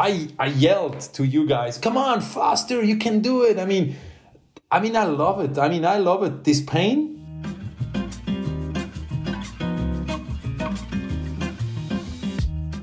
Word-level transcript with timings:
I 0.00 0.28
I 0.38 0.46
yelled 0.46 0.98
to 1.12 1.24
you 1.24 1.46
guys, 1.46 1.76
"Come 1.76 1.98
on, 1.98 2.22
faster! 2.22 2.82
You 2.82 2.96
can 2.96 3.20
do 3.20 3.42
it!" 3.42 3.58
I 3.58 3.66
mean, 3.66 3.96
I 4.70 4.80
mean, 4.80 4.96
I 4.96 5.04
love 5.04 5.40
it. 5.40 5.58
I 5.58 5.68
mean, 5.68 5.84
I 5.84 5.98
love 5.98 6.22
it. 6.22 6.42
This 6.42 6.62
pain. 6.62 7.18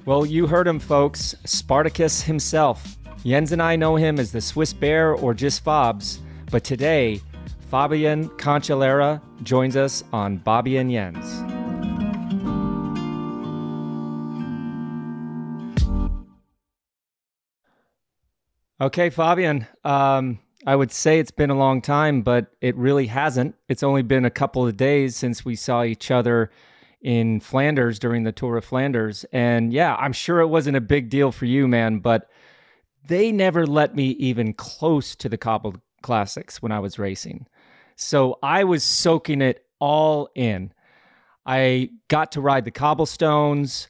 Well, 0.06 0.28
you 0.28 0.46
heard 0.46 0.68
him, 0.68 0.80
folks. 0.80 1.36
Spartacus 1.44 2.22
himself. 2.22 2.98
Jens 3.26 3.52
and 3.52 3.64
I 3.64 3.76
know 3.76 3.96
him 3.96 4.20
as 4.20 4.32
the 4.32 4.40
Swiss 4.40 4.72
Bear 4.72 5.16
or 5.16 5.34
just 5.34 5.66
Fabs, 5.66 6.20
but 6.52 6.64
today, 6.64 7.20
Fabian 7.72 8.30
Cancellara 8.38 9.20
joins 9.42 9.76
us 9.76 10.04
on 10.14 10.38
Bobby 10.38 10.78
and 10.78 10.92
Jens. 10.92 11.57
Okay, 18.80 19.10
Fabian. 19.10 19.66
Um, 19.84 20.40
I 20.66 20.76
would 20.76 20.92
say 20.92 21.20
it's 21.20 21.32
been 21.32 21.50
a 21.50 21.58
long 21.58 21.82
time, 21.82 22.22
but 22.22 22.52
it 22.62 22.76
really 22.76 23.08
hasn't. 23.08 23.56
It's 23.68 23.82
only 23.82 24.04
been 24.04 24.24
a 24.24 24.30
couple 24.30 24.68
of 24.68 24.78
days 24.78 25.16
since 25.16 25.44
we 25.44 25.56
saw 25.56 25.84
each 25.84 26.12
other 26.12 26.52
in 27.02 27.40
Flanders 27.40 27.98
during 27.98 28.24
the 28.24 28.32
Tour 28.32 28.58
of 28.58 28.66
Flanders. 28.66 29.26
And 29.32 29.74
yeah, 29.74 29.96
I'm 29.96 30.14
sure 30.14 30.42
it 30.42 30.48
wasn't 30.48 30.78
a 30.78 30.82
big 30.82 31.10
deal 31.10 31.32
for 31.32 31.46
you, 31.46 31.68
man, 31.68 32.00
but 32.00 32.30
they 33.08 33.32
never 33.32 33.66
let 33.66 33.96
me 33.96 34.10
even 34.10 34.54
close 34.54 35.16
to 35.16 35.30
the 35.30 35.38
cobbled 35.38 35.80
classics 36.04 36.62
when 36.62 36.72
I 36.72 36.80
was 36.80 37.00
racing. 37.00 37.48
So 37.96 38.38
I 38.44 38.64
was 38.64 38.84
soaking 38.84 39.42
it 39.42 39.66
all 39.80 40.30
in. 40.36 40.72
I 41.48 41.90
got 42.10 42.32
to 42.34 42.42
ride 42.42 42.66
the 42.66 42.72
cobblestones. 42.72 43.90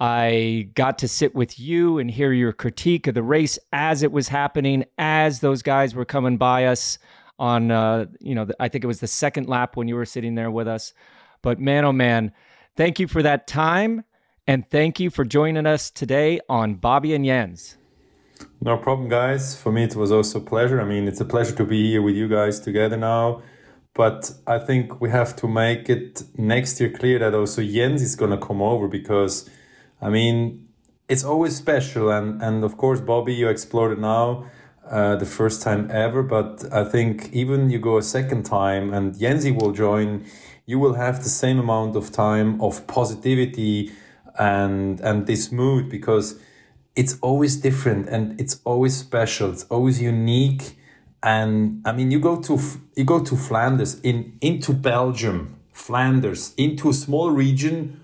I 0.00 0.68
got 0.74 0.98
to 0.98 1.08
sit 1.08 1.34
with 1.34 1.58
you 1.58 1.98
and 1.98 2.10
hear 2.10 2.32
your 2.32 2.52
critique 2.52 3.06
of 3.06 3.14
the 3.14 3.22
race 3.22 3.58
as 3.72 4.02
it 4.02 4.12
was 4.12 4.28
happening, 4.28 4.84
as 4.96 5.40
those 5.40 5.62
guys 5.62 5.94
were 5.94 6.04
coming 6.04 6.36
by 6.36 6.66
us 6.66 6.98
on, 7.38 7.70
uh, 7.70 8.06
you 8.20 8.34
know, 8.34 8.46
I 8.60 8.68
think 8.68 8.84
it 8.84 8.86
was 8.86 9.00
the 9.00 9.06
second 9.06 9.48
lap 9.48 9.76
when 9.76 9.88
you 9.88 9.96
were 9.96 10.04
sitting 10.04 10.34
there 10.34 10.50
with 10.50 10.68
us. 10.68 10.92
But 11.42 11.58
man, 11.58 11.84
oh 11.84 11.92
man, 11.92 12.32
thank 12.76 13.00
you 13.00 13.08
for 13.08 13.22
that 13.22 13.46
time. 13.46 14.04
And 14.46 14.66
thank 14.66 14.98
you 14.98 15.10
for 15.10 15.24
joining 15.24 15.66
us 15.66 15.90
today 15.90 16.40
on 16.48 16.76
Bobby 16.76 17.14
and 17.14 17.24
Jens. 17.24 17.76
No 18.60 18.78
problem, 18.78 19.08
guys. 19.08 19.60
For 19.60 19.70
me, 19.70 19.84
it 19.84 19.94
was 19.94 20.10
also 20.10 20.38
a 20.38 20.42
pleasure. 20.42 20.80
I 20.80 20.84
mean, 20.84 21.06
it's 21.06 21.20
a 21.20 21.24
pleasure 21.24 21.54
to 21.56 21.64
be 21.64 21.90
here 21.90 22.02
with 22.02 22.14
you 22.14 22.28
guys 22.28 22.58
together 22.60 22.96
now. 22.96 23.42
But 23.94 24.30
I 24.46 24.58
think 24.58 25.00
we 25.00 25.10
have 25.10 25.34
to 25.36 25.48
make 25.48 25.90
it 25.90 26.22
next 26.36 26.80
year 26.80 26.90
clear 26.90 27.18
that 27.18 27.34
also 27.34 27.62
Jens 27.62 28.00
is 28.00 28.16
going 28.16 28.30
to 28.30 28.38
come 28.38 28.62
over 28.62 28.86
because 28.86 29.50
I 30.00 30.10
mean, 30.10 30.68
it's 31.08 31.24
always 31.24 31.56
special, 31.56 32.10
and 32.10 32.42
and 32.42 32.64
of 32.64 32.76
course, 32.76 33.00
Bobby, 33.00 33.34
you 33.34 33.48
explored 33.48 33.92
it 33.92 34.00
now. 34.00 34.46
Uh, 34.88 35.16
the 35.16 35.26
first 35.26 35.60
time 35.60 35.90
ever, 35.90 36.22
but 36.22 36.64
I 36.72 36.82
think 36.82 37.30
even 37.32 37.68
you 37.68 37.78
go 37.78 37.98
a 37.98 38.02
second 38.02 38.44
time 38.44 38.94
and 38.94 39.14
Yenzi 39.16 39.54
will 39.54 39.72
join, 39.72 40.24
you 40.64 40.78
will 40.78 40.94
have 40.94 41.22
the 41.22 41.28
same 41.28 41.58
amount 41.58 41.94
of 41.94 42.10
time 42.10 42.58
of 42.62 42.86
positivity 42.86 43.92
and 44.38 44.98
and 45.00 45.26
this 45.26 45.52
mood 45.52 45.90
because 45.90 46.40
it's 46.96 47.18
always 47.20 47.56
different 47.56 48.08
and 48.08 48.40
it's 48.40 48.60
always 48.64 48.96
special. 48.96 49.50
It's 49.50 49.64
always 49.64 50.00
unique. 50.00 50.78
And 51.22 51.82
I 51.84 51.92
mean, 51.92 52.10
you 52.10 52.18
go 52.18 52.40
to 52.40 52.58
you 52.96 53.04
go 53.04 53.22
to 53.22 53.36
Flanders 53.36 54.00
in 54.00 54.38
into 54.40 54.72
Belgium, 54.72 55.56
Flanders 55.72 56.54
into 56.56 56.88
a 56.88 56.94
small 56.94 57.30
region 57.30 58.00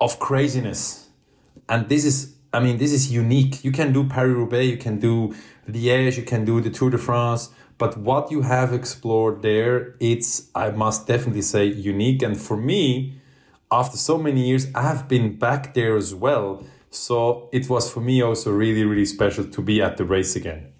of 0.00 0.18
craziness 0.18 1.09
and 1.70 1.88
this 1.88 2.04
is 2.04 2.34
I 2.52 2.60
mean 2.60 2.76
this 2.76 2.92
is 2.92 3.10
unique. 3.10 3.64
You 3.64 3.72
can 3.72 3.92
do 3.92 4.06
Paris 4.06 4.34
Roubaix, 4.34 4.68
you 4.68 4.76
can 4.76 4.98
do 4.98 5.34
Liège, 5.68 6.16
you 6.18 6.24
can 6.24 6.44
do 6.44 6.60
the 6.60 6.68
Tour 6.68 6.90
de 6.90 6.98
France, 6.98 7.50
but 7.78 7.96
what 7.96 8.30
you 8.30 8.42
have 8.42 8.74
explored 8.74 9.40
there, 9.40 9.94
it's 10.00 10.50
I 10.54 10.70
must 10.72 11.06
definitely 11.06 11.42
say 11.42 11.64
unique. 11.64 12.22
And 12.22 12.38
for 12.38 12.56
me, 12.56 13.14
after 13.70 13.96
so 13.96 14.18
many 14.18 14.48
years, 14.48 14.66
I 14.74 14.82
have 14.82 15.08
been 15.08 15.38
back 15.38 15.72
there 15.74 15.96
as 15.96 16.12
well. 16.12 16.64
So 16.90 17.48
it 17.52 17.70
was 17.70 17.90
for 17.90 18.00
me 18.00 18.20
also 18.20 18.50
really 18.50 18.84
really 18.84 19.06
special 19.06 19.44
to 19.44 19.62
be 19.62 19.80
at 19.80 19.96
the 19.96 20.04
race 20.04 20.34
again. 20.34 20.72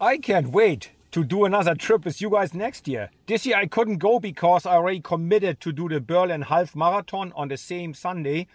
I 0.00 0.18
can't 0.18 0.48
wait 0.48 0.90
to 1.12 1.24
do 1.24 1.44
another 1.44 1.74
trip 1.74 2.04
with 2.04 2.20
you 2.20 2.30
guys 2.30 2.52
next 2.54 2.88
year. 2.88 3.10
This 3.26 3.46
year 3.46 3.56
I 3.56 3.66
couldn't 3.66 3.98
go 3.98 4.18
because 4.18 4.66
I 4.66 4.74
already 4.74 5.00
committed 5.00 5.60
to 5.60 5.72
do 5.72 5.88
the 5.88 6.00
Berlin 6.00 6.42
half 6.42 6.74
marathon 6.74 7.32
on 7.36 7.48
the 7.48 7.56
same 7.56 7.94
Sunday. 7.94 8.48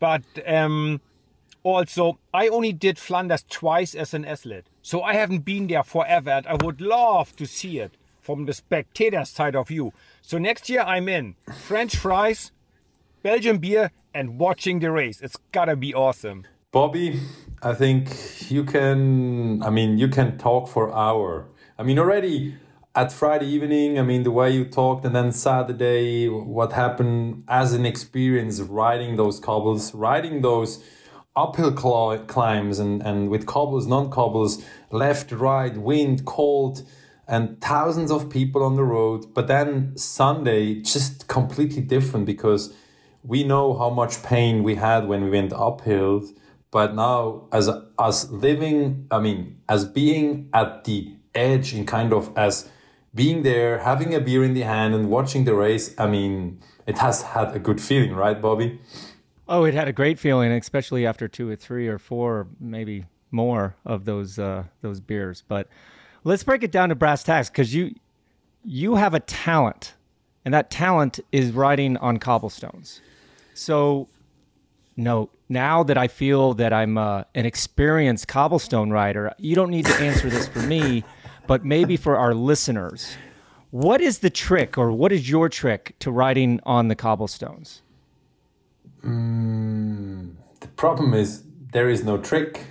But 0.00 0.22
um, 0.46 1.00
also, 1.62 2.18
I 2.34 2.48
only 2.48 2.72
did 2.72 2.98
Flanders 2.98 3.44
twice 3.48 3.94
as 3.94 4.14
an 4.14 4.24
athlete. 4.24 4.66
So 4.82 5.02
I 5.02 5.14
haven't 5.14 5.40
been 5.40 5.66
there 5.68 5.84
forever 5.84 6.30
and 6.30 6.46
I 6.46 6.56
would 6.64 6.80
love 6.80 7.36
to 7.36 7.46
see 7.46 7.78
it 7.78 7.92
from 8.20 8.46
the 8.46 8.52
spectator 8.52 9.24
side 9.24 9.54
of 9.54 9.70
you. 9.70 9.92
So 10.22 10.38
next 10.38 10.68
year 10.68 10.80
I'm 10.80 11.08
in. 11.08 11.36
French 11.54 11.96
fries, 11.96 12.50
Belgian 13.22 13.58
beer, 13.58 13.92
and 14.14 14.38
watching 14.38 14.80
the 14.80 14.90
race. 14.90 15.20
It's 15.20 15.36
gotta 15.52 15.76
be 15.76 15.94
awesome. 15.94 16.46
Bobby, 16.72 17.20
I 17.62 17.74
think 17.74 18.50
you 18.50 18.64
can, 18.64 19.62
I 19.62 19.70
mean, 19.70 19.98
you 19.98 20.08
can 20.08 20.38
talk 20.38 20.68
for 20.68 20.92
hour. 20.94 21.46
I 21.78 21.82
mean, 21.82 21.98
already 21.98 22.56
at 22.94 23.12
Friday 23.12 23.46
evening, 23.46 23.98
I 23.98 24.02
mean, 24.02 24.24
the 24.24 24.32
way 24.32 24.50
you 24.50 24.64
talked, 24.64 25.04
and 25.04 25.14
then 25.14 25.30
Saturday, 25.30 26.28
what 26.28 26.72
happened 26.72 27.44
as 27.46 27.72
an 27.72 27.86
experience 27.86 28.60
riding 28.60 29.16
those 29.16 29.38
cobbles, 29.38 29.94
riding 29.94 30.40
those 30.40 30.82
uphill 31.36 31.72
climbs, 31.72 32.80
and, 32.80 33.00
and 33.02 33.30
with 33.30 33.46
cobbles, 33.46 33.86
non 33.86 34.10
cobbles, 34.10 34.64
left, 34.90 35.30
right, 35.30 35.76
wind, 35.76 36.24
cold, 36.24 36.82
and 37.28 37.60
thousands 37.60 38.10
of 38.10 38.28
people 38.28 38.64
on 38.64 38.74
the 38.74 38.82
road. 38.82 39.34
But 39.34 39.46
then 39.46 39.96
Sunday, 39.96 40.82
just 40.82 41.28
completely 41.28 41.82
different 41.82 42.26
because 42.26 42.74
we 43.22 43.44
know 43.44 43.78
how 43.78 43.90
much 43.90 44.24
pain 44.24 44.64
we 44.64 44.74
had 44.74 45.06
when 45.06 45.22
we 45.22 45.30
went 45.30 45.52
uphill. 45.52 46.28
But 46.72 46.96
now, 46.96 47.46
as 47.52 47.68
us 47.98 48.30
living, 48.30 49.06
I 49.12 49.20
mean, 49.20 49.60
as 49.68 49.84
being 49.84 50.48
at 50.52 50.82
the 50.84 51.14
edge 51.36 51.72
in 51.72 51.86
kind 51.86 52.12
of 52.12 52.36
as 52.36 52.68
being 53.14 53.42
there, 53.42 53.78
having 53.78 54.14
a 54.14 54.20
beer 54.20 54.44
in 54.44 54.54
the 54.54 54.62
hand, 54.62 54.94
and 54.94 55.10
watching 55.10 55.44
the 55.44 55.54
race, 55.54 55.94
I 55.98 56.06
mean, 56.06 56.60
it 56.86 56.98
has 56.98 57.22
had 57.22 57.54
a 57.54 57.58
good 57.58 57.80
feeling, 57.80 58.14
right, 58.14 58.40
Bobby? 58.40 58.80
Oh, 59.48 59.64
it 59.64 59.74
had 59.74 59.88
a 59.88 59.92
great 59.92 60.18
feeling, 60.18 60.52
especially 60.52 61.06
after 61.06 61.26
two 61.26 61.50
or 61.50 61.56
three 61.56 61.88
or 61.88 61.98
four, 61.98 62.46
maybe 62.60 63.06
more 63.32 63.74
of 63.84 64.04
those 64.04 64.38
uh, 64.38 64.64
those 64.80 65.00
beers. 65.00 65.42
But 65.46 65.68
let's 66.24 66.44
break 66.44 66.62
it 66.62 66.70
down 66.70 66.90
to 66.90 66.94
brass 66.94 67.24
tacks 67.24 67.50
because 67.50 67.74
you 67.74 67.94
you 68.64 68.94
have 68.94 69.14
a 69.14 69.20
talent, 69.20 69.94
and 70.44 70.54
that 70.54 70.70
talent 70.70 71.18
is 71.32 71.50
riding 71.50 71.96
on 71.96 72.18
cobblestones. 72.18 73.00
So, 73.54 74.08
no, 74.96 75.30
now 75.48 75.82
that 75.82 75.98
I 75.98 76.06
feel 76.06 76.54
that 76.54 76.72
I'm 76.72 76.96
uh, 76.96 77.24
an 77.34 77.44
experienced 77.44 78.28
cobblestone 78.28 78.90
rider, 78.90 79.34
you 79.38 79.56
don't 79.56 79.70
need 79.70 79.86
to 79.86 79.94
answer 79.94 80.30
this 80.30 80.46
for 80.46 80.60
me 80.60 81.04
but 81.50 81.64
maybe 81.64 81.96
for 81.96 82.16
our 82.16 82.32
listeners, 82.32 83.16
what 83.72 84.00
is 84.00 84.20
the 84.20 84.30
trick 84.30 84.78
or 84.78 84.92
what 84.92 85.10
is 85.10 85.28
your 85.28 85.48
trick 85.48 85.96
to 85.98 86.08
riding 86.08 86.60
on 86.62 86.86
the 86.86 86.94
cobblestones? 86.94 87.82
Mm, 89.04 90.36
the 90.60 90.68
problem 90.68 91.12
is 91.12 91.42
there 91.72 91.88
is 91.88 92.04
no 92.04 92.18
trick. 92.18 92.66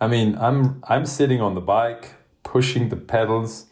I 0.00 0.06
mean, 0.06 0.38
I'm 0.38 0.84
I'm 0.88 1.04
sitting 1.04 1.40
on 1.40 1.56
the 1.56 1.60
bike, 1.60 2.14
pushing 2.44 2.90
the 2.90 2.96
pedals, 3.14 3.66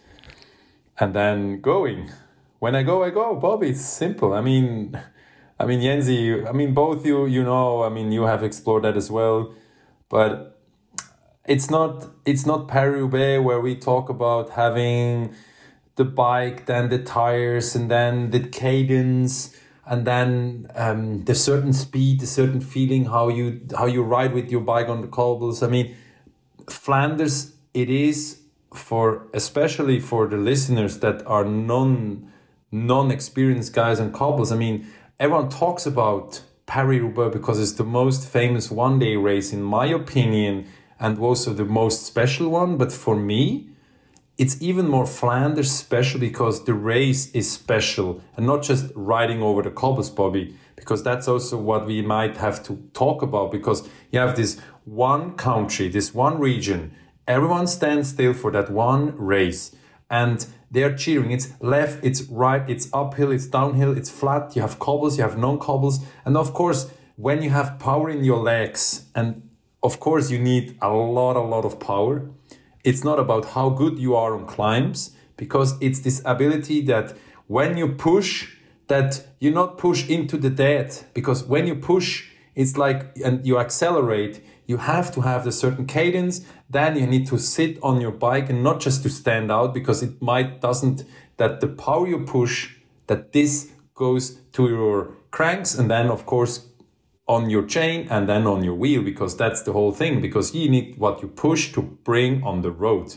and 0.99 1.15
then 1.15 1.61
going. 1.61 2.11
When 2.59 2.75
I 2.75 2.83
go, 2.83 3.05
I 3.05 3.11
go. 3.11 3.37
Bobby, 3.37 3.69
it's 3.69 3.85
simple. 3.85 4.33
I 4.35 4.41
mean, 4.41 5.01
I 5.61 5.65
mean, 5.65 5.79
Yenzi, 5.79 6.45
I 6.45 6.51
mean, 6.51 6.75
both 6.75 7.07
you, 7.07 7.27
you 7.27 7.45
know, 7.45 7.85
I 7.85 7.89
mean, 7.89 8.11
you 8.11 8.23
have 8.23 8.43
explored 8.43 8.83
that 8.83 8.97
as 8.97 9.13
well. 9.13 9.55
But 10.09 10.54
it's 11.47 11.71
not 11.71 12.07
it's 12.25 12.47
not 12.47 12.69
Paris 12.69 13.01
Roubaix 13.01 13.43
where 13.43 13.61
we 13.61 13.75
talk 13.77 14.09
about 14.09 14.51
having 14.51 15.35
the 15.97 16.05
bike, 16.05 16.67
then 16.67 16.89
the 16.89 16.99
tires, 16.99 17.77
and 17.77 17.91
then 17.91 18.31
the 18.31 18.41
cadence, 18.41 19.57
and 19.87 20.07
then 20.07 20.67
um, 20.75 21.25
the 21.25 21.35
certain 21.35 21.73
speed, 21.73 22.21
the 22.21 22.27
certain 22.27 22.61
feeling 22.61 23.07
how 23.07 23.29
you 23.29 23.61
how 23.77 23.87
you 23.87 24.03
ride 24.03 24.33
with 24.33 24.51
your 24.51 24.63
bike 24.63 24.89
on 24.89 25.03
the 25.03 25.09
cobbles. 25.09 25.63
I 25.63 25.69
mean, 25.69 25.95
Flanders 26.69 27.53
it 27.75 27.91
is 27.91 28.41
for 28.73 29.29
especially 29.35 30.01
for 30.01 30.27
the 30.27 30.37
listeners 30.37 30.99
that 31.01 31.25
are 31.27 31.45
non 31.45 32.33
non 32.73 33.11
experienced 33.11 33.75
guys 33.75 34.01
on 34.01 34.13
cobbles. 34.13 34.51
I 34.51 34.57
mean, 34.57 34.87
everyone 35.21 35.51
talks 35.51 35.85
about 35.85 36.41
Paris 36.67 37.01
Roubaix 37.01 37.35
because 37.35 37.61
it's 37.61 37.73
the 37.73 37.85
most 37.85 38.27
famous 38.27 38.71
one 38.71 38.99
day 38.99 39.17
race, 39.17 39.53
in 39.53 39.63
my 39.63 39.87
opinion 39.87 40.67
and 41.05 41.19
also 41.19 41.53
the 41.53 41.67
most 41.67 42.07
special 42.07 42.49
one. 42.49 42.79
But 42.79 42.91
for 42.91 43.15
me, 43.15 43.69
it's 44.39 44.57
even 44.63 44.89
more 44.89 45.05
Flanders 45.05 45.71
special 45.71 46.19
because 46.19 46.65
the 46.65 46.73
race 46.73 47.31
is 47.33 47.51
special 47.51 48.23
and 48.39 48.47
not 48.47 48.63
just 48.63 48.91
riding 48.95 49.43
over 49.43 49.61
the 49.61 49.71
cobbles, 49.71 50.09
Bobby, 50.09 50.57
because 50.77 51.03
that's 51.03 51.29
also 51.29 51.59
what 51.59 51.87
we 51.87 52.01
might 52.01 52.39
have 52.39 52.65
to 52.65 52.89
talk 52.95 53.21
about 53.21 53.53
because 53.53 53.87
you 54.13 54.19
have 54.19 54.35
this 54.35 54.59
one 54.87 55.33
country, 55.33 55.89
this 55.89 56.15
one 56.15 56.39
region. 56.39 56.95
Everyone 57.29 57.67
stands 57.67 58.09
still 58.09 58.33
for 58.33 58.51
that 58.53 58.71
one 58.71 59.15
race 59.19 59.77
and 60.09 60.47
they're 60.71 60.97
cheering. 60.97 61.33
It's 61.33 61.53
left, 61.61 62.03
it's 62.03 62.23
right, 62.23 62.65
it's 62.67 62.89
uphill, 62.95 63.31
it's 63.31 63.47
downhill, 63.47 63.95
it's 63.95 64.09
flat. 64.09 64.57
You 64.57 64.63
have 64.63 64.79
cobbles, 64.79 65.19
you 65.19 65.23
have 65.23 65.37
non 65.37 65.59
cobbles. 65.59 66.01
And 66.25 66.39
of 66.39 66.55
course, 66.55 66.91
when 67.17 67.43
you 67.43 67.51
have 67.51 67.79
power 67.79 68.09
in 68.09 68.25
your 68.25 68.39
legs, 68.39 69.05
and 69.15 69.44
of 69.85 70.01
course, 70.01 70.31
you 70.31 70.39
need 70.39 70.77
a 70.81 70.89
lot, 70.89 71.37
a 71.37 71.41
lot 71.41 71.65
of 71.65 71.79
power. 71.79 72.29
It's 72.83 73.05
not 73.05 73.21
about 73.21 73.45
how 73.51 73.69
good 73.69 73.99
you 73.99 74.17
are 74.17 74.35
on 74.35 74.47
climbs 74.47 75.15
because 75.37 75.75
it's 75.81 76.01
this 76.01 76.23
ability 76.25 76.81
that 76.87 77.15
when 77.47 77.77
you 77.77 77.89
push, 77.89 78.57
that 78.89 79.27
you 79.41 79.51
not 79.51 79.79
push 79.79 80.09
into 80.09 80.39
the 80.39 80.51
dead 80.51 81.05
because 81.13 81.45
when 81.45 81.67
you 81.67 81.75
push, 81.75 82.31
it's 82.55 82.77
like 82.77 83.17
and 83.25 83.47
you 83.47 83.59
accelerate 83.59 84.43
you 84.67 84.79
have 84.79 85.13
to 85.13 85.21
have 85.21 85.47
a 85.47 85.53
certain 85.53 85.87
cadence 85.87 86.43
then 86.71 86.97
you 86.97 87.07
need 87.07 87.27
to 87.27 87.39
sit 87.39 87.79
on 87.83 88.01
your 88.01 88.11
bike 88.11 88.49
and 88.49 88.63
not 88.63 88.81
just 88.81 89.03
to 89.03 89.11
stand 89.11 89.51
out 89.51 89.75
because 89.75 90.03
it 90.03 90.23
might 90.23 90.61
doesn't 90.61 91.05
that 91.37 91.61
the 91.61 91.67
power 91.67 92.07
you 92.07 92.21
push 92.21 92.77
that 93.09 93.33
this 93.33 93.73
goes 93.95 94.39
to 94.53 94.69
your 94.69 95.17
cranks 95.31 95.77
and 95.77 95.91
then 95.91 96.09
of 96.09 96.25
course 96.27 96.67
on 97.27 97.49
your 97.49 97.65
chain 97.65 98.07
and 98.11 98.29
then 98.29 98.47
on 98.47 98.63
your 98.63 98.75
wheel 98.75 99.03
because 99.03 99.37
that's 99.37 99.63
the 99.63 99.73
whole 99.73 99.93
thing 99.93 100.21
because 100.21 100.55
you 100.55 100.69
need 100.69 100.97
what 100.99 101.23
you 101.23 101.29
push 101.29 101.73
to 101.73 101.81
bring 101.81 102.43
on 102.43 102.63
the 102.63 102.71
road 102.71 103.15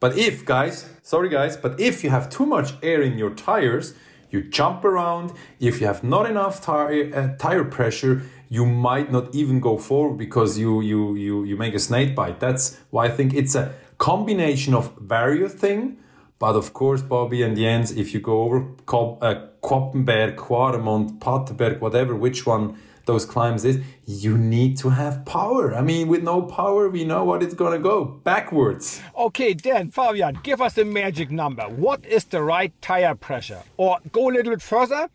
but 0.00 0.16
if 0.16 0.44
guys 0.44 0.88
sorry 1.02 1.28
guys 1.28 1.56
but 1.56 1.78
if 1.78 2.02
you 2.02 2.10
have 2.10 2.30
too 2.30 2.46
much 2.46 2.72
air 2.82 3.02
in 3.02 3.18
your 3.18 3.30
tires 3.30 3.94
you 4.30 4.42
jump 4.42 4.84
around 4.84 5.32
if 5.60 5.80
you 5.80 5.86
have 5.86 6.02
not 6.02 6.24
enough 6.28 6.62
tire, 6.62 7.10
uh, 7.14 7.36
tire 7.36 7.64
pressure 7.64 8.22
you 8.52 8.66
might 8.66 9.10
not 9.10 9.34
even 9.34 9.60
go 9.60 9.78
forward 9.78 10.18
because 10.18 10.58
you 10.58 10.82
you 10.82 11.14
you 11.14 11.42
you 11.44 11.56
make 11.56 11.74
a 11.74 11.78
snake 11.78 12.14
bite. 12.14 12.38
That's 12.38 12.78
why 12.90 13.06
I 13.06 13.08
think 13.08 13.32
it's 13.32 13.54
a 13.54 13.72
combination 13.96 14.74
of 14.74 14.92
various 14.98 15.54
things. 15.54 15.96
But 16.42 16.56
of 16.56 16.72
course, 16.72 17.02
Bobby 17.02 17.44
and 17.44 17.56
Jens, 17.56 17.92
if 17.92 18.12
you 18.12 18.18
go 18.18 18.42
over 18.42 18.62
Kop, 18.84 19.18
uh, 19.22 19.46
Koppenberg, 19.62 20.34
Quaremont, 20.34 21.20
Paterberg, 21.20 21.78
whatever, 21.78 22.16
which 22.16 22.44
one 22.44 22.76
those 23.06 23.24
climbs 23.24 23.64
is, 23.64 23.78
you 24.06 24.36
need 24.36 24.76
to 24.78 24.88
have 24.88 25.24
power. 25.24 25.72
I 25.72 25.82
mean, 25.82 26.08
with 26.08 26.24
no 26.24 26.42
power, 26.42 26.88
we 26.88 27.04
know 27.04 27.22
what 27.22 27.44
it's 27.44 27.54
gonna 27.54 27.78
go 27.78 28.04
backwards. 28.04 29.00
Okay, 29.16 29.54
then 29.54 29.92
Fabian, 29.92 30.40
give 30.42 30.60
us 30.60 30.76
a 30.78 30.84
magic 30.84 31.30
number. 31.30 31.62
What 31.62 32.04
is 32.04 32.24
the 32.24 32.42
right 32.42 32.72
tire 32.82 33.14
pressure? 33.14 33.62
Or 33.76 34.00
go 34.10 34.28
a 34.28 34.32
little 34.32 34.50
bit 34.50 34.62
further 34.62 35.10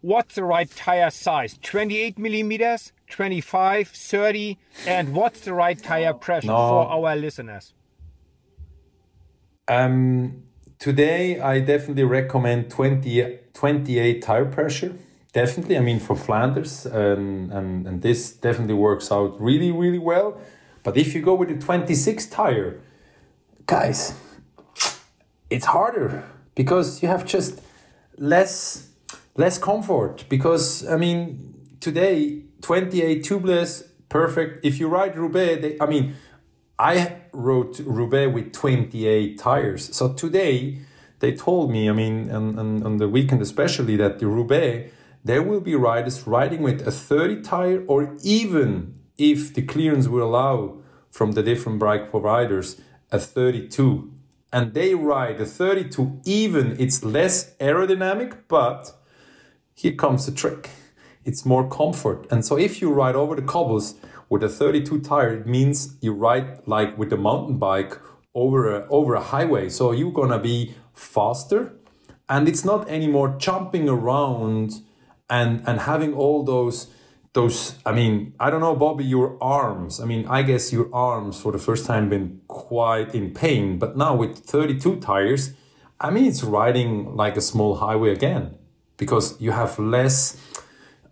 what's 0.00 0.36
the 0.36 0.44
right 0.44 0.70
tire 0.70 1.10
size 1.10 1.58
28 1.60 2.18
millimeters 2.20 2.92
25 3.10 3.88
30 3.88 4.56
and 4.86 5.12
what's 5.12 5.40
the 5.40 5.52
right 5.52 5.82
tire 5.82 6.14
pressure 6.14 6.46
no. 6.46 6.56
for 6.56 6.86
our 6.86 7.16
listeners 7.16 7.74
um 9.68 10.42
today 10.78 11.40
i 11.40 11.60
definitely 11.60 12.04
recommend 12.04 12.70
20 12.70 13.38
28 13.54 14.22
tire 14.22 14.44
pressure 14.44 14.94
definitely 15.32 15.76
i 15.76 15.80
mean 15.80 16.00
for 16.00 16.16
flanders 16.16 16.86
and, 16.86 17.52
and 17.52 17.86
and 17.86 18.02
this 18.02 18.32
definitely 18.32 18.74
works 18.74 19.12
out 19.12 19.40
really 19.40 19.70
really 19.70 19.98
well 19.98 20.40
but 20.82 20.96
if 20.96 21.14
you 21.14 21.20
go 21.20 21.34
with 21.34 21.50
a 21.50 21.58
26 21.58 22.26
tire 22.26 22.80
guys 23.66 24.14
it's 25.50 25.66
harder 25.66 26.24
because 26.54 27.02
you 27.02 27.08
have 27.08 27.24
just 27.24 27.60
less 28.16 28.88
less 29.36 29.58
comfort 29.58 30.24
because 30.28 30.86
I 30.86 30.96
mean 30.96 31.54
today 31.80 32.42
28 32.62 33.22
tubeless 33.22 33.84
perfect. 34.08 34.64
If 34.64 34.80
you 34.80 34.88
ride 34.88 35.16
Roubaix, 35.16 35.62
they, 35.62 35.76
I 35.80 35.86
mean 35.86 36.14
I 36.78 37.16
rode 37.38 37.78
Roubaix 37.80 38.32
with 38.32 38.52
28 38.52 39.38
tires. 39.38 39.94
So 39.96 40.12
today 40.12 40.78
they 41.20 41.32
told 41.32 41.70
me, 41.70 41.88
I 41.88 41.92
mean, 41.92 42.30
on, 42.30 42.58
on, 42.58 42.82
on 42.82 42.96
the 42.98 43.08
weekend 43.08 43.42
especially, 43.42 43.96
that 43.96 44.18
the 44.18 44.26
Roubaix 44.26 44.92
there 45.24 45.42
will 45.42 45.60
be 45.60 45.74
riders 45.74 46.26
riding 46.26 46.62
with 46.62 46.86
a 46.86 46.92
30 46.92 47.42
tire 47.42 47.84
or 47.86 48.16
even 48.22 48.98
if 49.16 49.52
the 49.52 49.62
clearance 49.62 50.08
will 50.08 50.22
allow 50.22 50.78
from 51.10 51.32
the 51.32 51.42
different 51.42 51.78
bike 51.80 52.10
providers 52.10 52.80
a 53.10 53.18
32 53.18 54.12
and 54.52 54.74
they 54.74 54.94
ride 54.94 55.40
a 55.40 55.44
32 55.44 56.20
even 56.24 56.76
it's 56.78 57.02
less 57.02 57.54
aerodynamic 57.56 58.36
but 58.46 58.92
here 59.78 59.92
comes 59.92 60.26
the 60.26 60.32
trick. 60.32 60.70
It's 61.24 61.46
more 61.46 61.68
comfort. 61.68 62.26
And 62.32 62.44
so 62.44 62.58
if 62.58 62.82
you 62.82 62.92
ride 62.92 63.14
over 63.14 63.36
the 63.36 63.42
cobbles 63.42 63.94
with 64.28 64.42
a 64.42 64.48
32 64.48 65.00
tire, 65.00 65.34
it 65.34 65.46
means 65.46 65.96
you 66.00 66.12
ride 66.12 66.60
like 66.66 66.96
with 66.98 67.12
a 67.12 67.16
mountain 67.16 67.58
bike 67.58 67.98
over 68.34 68.74
a, 68.74 68.86
over 68.88 69.14
a 69.14 69.20
highway. 69.20 69.68
So 69.68 69.92
you're 69.92 70.12
gonna 70.12 70.38
be 70.38 70.74
faster. 70.92 71.74
And 72.28 72.48
it's 72.48 72.64
not 72.64 72.88
anymore 72.88 73.36
jumping 73.38 73.88
around 73.88 74.82
and 75.30 75.62
and 75.66 75.80
having 75.80 76.14
all 76.14 76.42
those 76.42 76.88
those 77.34 77.74
i 77.84 77.92
mean 77.92 78.32
i 78.40 78.48
don't 78.50 78.60
know 78.60 78.74
bobby 78.74 79.04
your 79.04 79.42
arms. 79.42 80.00
I 80.00 80.04
mean 80.04 80.26
i 80.28 80.42
guess 80.42 80.72
your 80.72 80.88
arms 80.92 81.40
for 81.40 81.52
the 81.52 81.58
first 81.58 81.86
time 81.86 82.08
been 82.08 82.40
quite 82.48 83.14
in 83.14 83.32
pain. 83.32 83.78
But 83.78 83.96
now 83.96 84.14
with 84.14 84.38
32 84.38 85.00
tires 85.00 85.54
i 86.00 86.10
mean 86.10 86.26
it's 86.26 86.42
riding 86.42 87.16
like 87.16 87.36
a 87.36 87.40
small 87.40 87.76
highway 87.76 88.12
again 88.12 88.54
because 88.98 89.40
you 89.40 89.52
have 89.52 89.78
less 89.78 90.36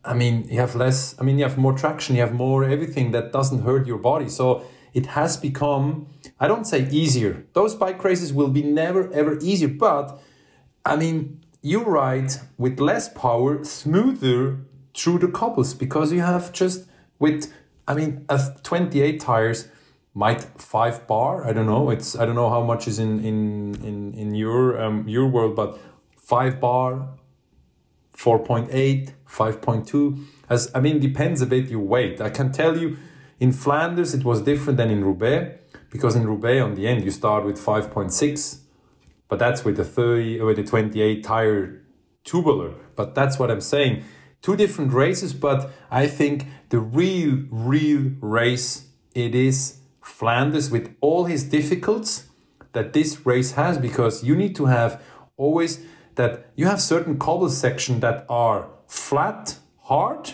I 0.07 0.15
mean, 0.15 0.47
you 0.49 0.61
have 0.61 0.75
less, 0.75 1.15
I 1.19 1.25
mean, 1.25 1.39
you 1.39 1.45
have 1.45 1.59
more 1.59 1.73
traction, 1.73 2.15
you 2.17 2.23
have 2.23 2.33
more 2.33 2.65
everything 2.65 3.11
that 3.11 3.33
doesn't 3.33 3.63
hurt 3.63 3.87
your 3.87 3.99
body. 3.99 4.29
So 4.29 4.65
it 4.95 5.07
has 5.07 5.37
become, 5.37 6.07
I 6.41 6.47
don't 6.49 6.65
say 6.65 6.89
easier. 6.91 7.45
Those 7.53 7.75
bike 7.75 8.03
races 8.03 8.33
will 8.33 8.49
be 8.49 8.63
never 8.63 9.13
ever 9.13 9.39
easier. 9.41 9.69
But 9.69 10.19
I 10.85 10.97
mean, 10.97 11.45
you 11.61 11.83
ride 11.83 12.33
with 12.57 12.79
less 12.79 13.09
power, 13.09 13.65
smoother 13.65 14.61
through 14.97 15.19
the 15.19 15.29
cobbles 15.29 15.75
because 15.75 16.13
you 16.13 16.21
have 16.21 16.53
just 16.53 16.87
with, 17.19 17.53
I 17.89 17.95
mean, 17.95 18.25
a 18.29 18.41
28 18.63 19.21
tires 19.21 19.69
might 20.15 20.43
five 20.61 21.07
bar. 21.07 21.47
I 21.47 21.53
don't 21.53 21.67
know. 21.67 21.91
It's, 21.91 22.17
I 22.17 22.25
don't 22.25 22.37
know 22.37 22.49
how 22.49 22.63
much 22.63 22.87
is 22.89 22.99
in, 22.99 23.19
in, 23.25 23.75
in, 23.85 24.15
in 24.15 24.35
your, 24.35 24.81
um, 24.81 25.07
your 25.09 25.27
world, 25.27 25.57
but 25.57 25.79
five 26.17 26.61
bar 26.61 27.09
4.8, 28.17 29.13
5.2. 29.29 30.25
As 30.49 30.71
I 30.75 30.81
mean, 30.81 31.01
depends 31.01 31.43
a 31.43 31.47
bit 31.47 31.69
your 31.69 31.81
weight. 31.81 32.21
I 32.21 32.31
can 32.31 32.51
tell 32.51 32.77
you, 32.77 32.97
in 33.39 33.53
Flanders 33.53 34.15
it 34.15 34.25
was 34.25 34.43
different 34.43 34.79
than 34.79 34.91
in 34.91 35.05
Roubaix 35.05 35.61
because 35.91 36.17
in 36.17 36.27
Roubaix 36.27 36.63
on 36.63 36.75
the 36.75 36.87
end 36.87 37.05
you 37.05 37.11
start 37.11 37.45
with 37.45 37.59
5.6, 37.59 38.61
but 39.29 39.39
that's 39.39 39.65
with 39.65 39.77
the 39.77 39.85
30 39.85 40.41
with 40.43 40.57
the 40.57 40.65
28 40.65 41.23
tire 41.23 41.83
tubular. 42.25 42.75
But 42.95 43.15
that's 43.15 43.39
what 43.39 43.51
I'm 43.51 43.61
saying. 43.61 44.05
Two 44.41 44.57
different 44.57 44.93
races, 44.93 45.35
but 45.35 45.71
I 45.91 46.07
think 46.07 46.47
the 46.71 46.79
real, 46.79 47.45
real 47.51 48.13
race 48.21 48.89
it 49.15 49.35
is 49.35 49.79
Flanders 50.03 50.71
with 50.71 50.95
all 51.01 51.25
his 51.25 51.45
difficulties 51.45 52.29
that 52.73 52.93
this 52.93 53.27
race 53.27 53.53
has 53.53 53.79
because 53.79 54.23
you 54.23 54.37
need 54.37 54.55
to 54.57 54.67
have 54.67 55.03
always 55.37 55.85
that 56.17 56.51
you 56.57 56.67
have 56.67 56.81
certain 56.81 57.19
cobble 57.19 57.49
sections 57.49 58.01
that 58.01 58.27
are 58.29 58.69
flat, 58.87 59.59
hard, 59.83 60.33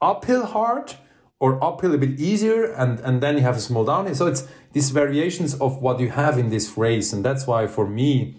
uphill 0.00 0.46
hard, 0.46 0.94
or 1.38 1.62
uphill 1.62 1.94
a 1.94 1.98
bit 1.98 2.20
easier, 2.20 2.72
and, 2.72 3.00
and 3.00 3.20
then 3.20 3.36
you 3.36 3.42
have 3.42 3.56
a 3.56 3.60
small 3.60 3.84
downhill. 3.84 4.14
So 4.14 4.26
it's 4.26 4.46
these 4.72 4.90
variations 4.90 5.54
of 5.54 5.82
what 5.82 6.00
you 6.00 6.08
have 6.10 6.38
in 6.38 6.50
this 6.50 6.78
race, 6.78 7.12
and 7.12 7.24
that's 7.24 7.46
why 7.46 7.66
for 7.66 7.86
me, 7.86 8.36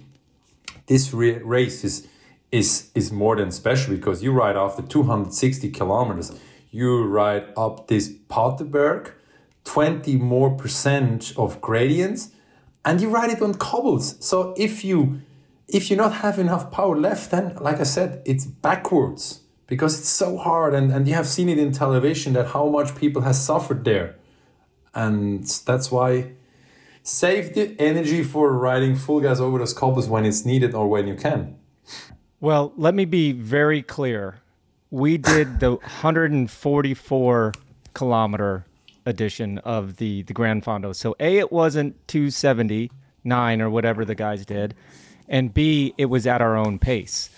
this 0.87 1.13
re- 1.13 1.39
race 1.39 1.83
is 1.83 2.07
is 2.51 2.91
is 2.93 3.11
more 3.11 3.35
than 3.35 3.51
special 3.51 3.95
because 3.95 4.21
you 4.23 4.31
ride 4.31 4.55
after 4.55 4.81
260 4.81 5.69
kilometers, 5.71 6.31
you 6.71 7.03
ride 7.03 7.45
up 7.57 7.87
this 7.87 8.09
Paterberg, 8.29 9.11
20 9.65 10.17
more 10.17 10.51
percent 10.51 11.33
of 11.35 11.59
gradients, 11.61 12.29
and 12.85 13.01
you 13.01 13.09
ride 13.09 13.31
it 13.31 13.41
on 13.41 13.53
cobbles. 13.55 14.15
So 14.25 14.53
if 14.55 14.83
you 14.85 15.21
if 15.73 15.89
you 15.89 15.97
not 15.97 16.13
have 16.13 16.37
enough 16.37 16.71
power 16.71 16.95
left, 16.95 17.31
then, 17.31 17.55
like 17.55 17.79
I 17.79 17.83
said, 17.83 18.21
it's 18.25 18.45
backwards 18.45 19.41
because 19.65 19.99
it's 19.99 20.07
so 20.07 20.37
hard. 20.37 20.75
And, 20.75 20.91
and 20.91 21.07
you 21.07 21.15
have 21.15 21.27
seen 21.27 21.49
it 21.49 21.57
in 21.57 21.71
television 21.71 22.33
that 22.33 22.47
how 22.47 22.69
much 22.69 22.95
people 22.95 23.23
has 23.23 23.43
suffered 23.43 23.83
there. 23.83 24.15
And 24.93 25.43
that's 25.65 25.91
why 25.91 26.33
save 27.01 27.55
the 27.55 27.75
energy 27.79 28.23
for 28.23 28.53
riding 28.53 28.95
full 28.95 29.19
gas 29.19 29.39
over 29.39 29.57
those 29.57 29.73
cobbles 29.73 30.07
when 30.07 30.25
it's 30.25 30.45
needed 30.45 30.75
or 30.75 30.87
when 30.87 31.07
you 31.07 31.15
can. 31.15 31.57
Well, 32.39 32.71
let 32.77 32.93
me 32.93 33.05
be 33.05 33.31
very 33.31 33.81
clear. 33.81 34.41
We 34.91 35.17
did 35.17 35.59
the 35.59 35.71
144 35.71 37.51
kilometer 37.95 38.65
edition 39.07 39.57
of 39.59 39.97
the 39.97 40.21
the 40.21 40.33
Gran 40.33 40.61
Fondo. 40.61 40.93
So 40.95 41.15
A, 41.19 41.37
it 41.39 41.51
wasn't 41.51 42.07
279 42.07 43.61
or 43.61 43.69
whatever 43.71 44.05
the 44.05 44.15
guys 44.15 44.45
did 44.45 44.75
and 45.27 45.53
B, 45.53 45.93
it 45.97 46.05
was 46.05 46.27
at 46.27 46.41
our 46.41 46.55
own 46.55 46.79
pace. 46.79 47.29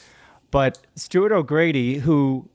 But 0.52 0.80
Stuart 0.96 1.32
O'Grady, 1.32 1.98
who 1.98 2.50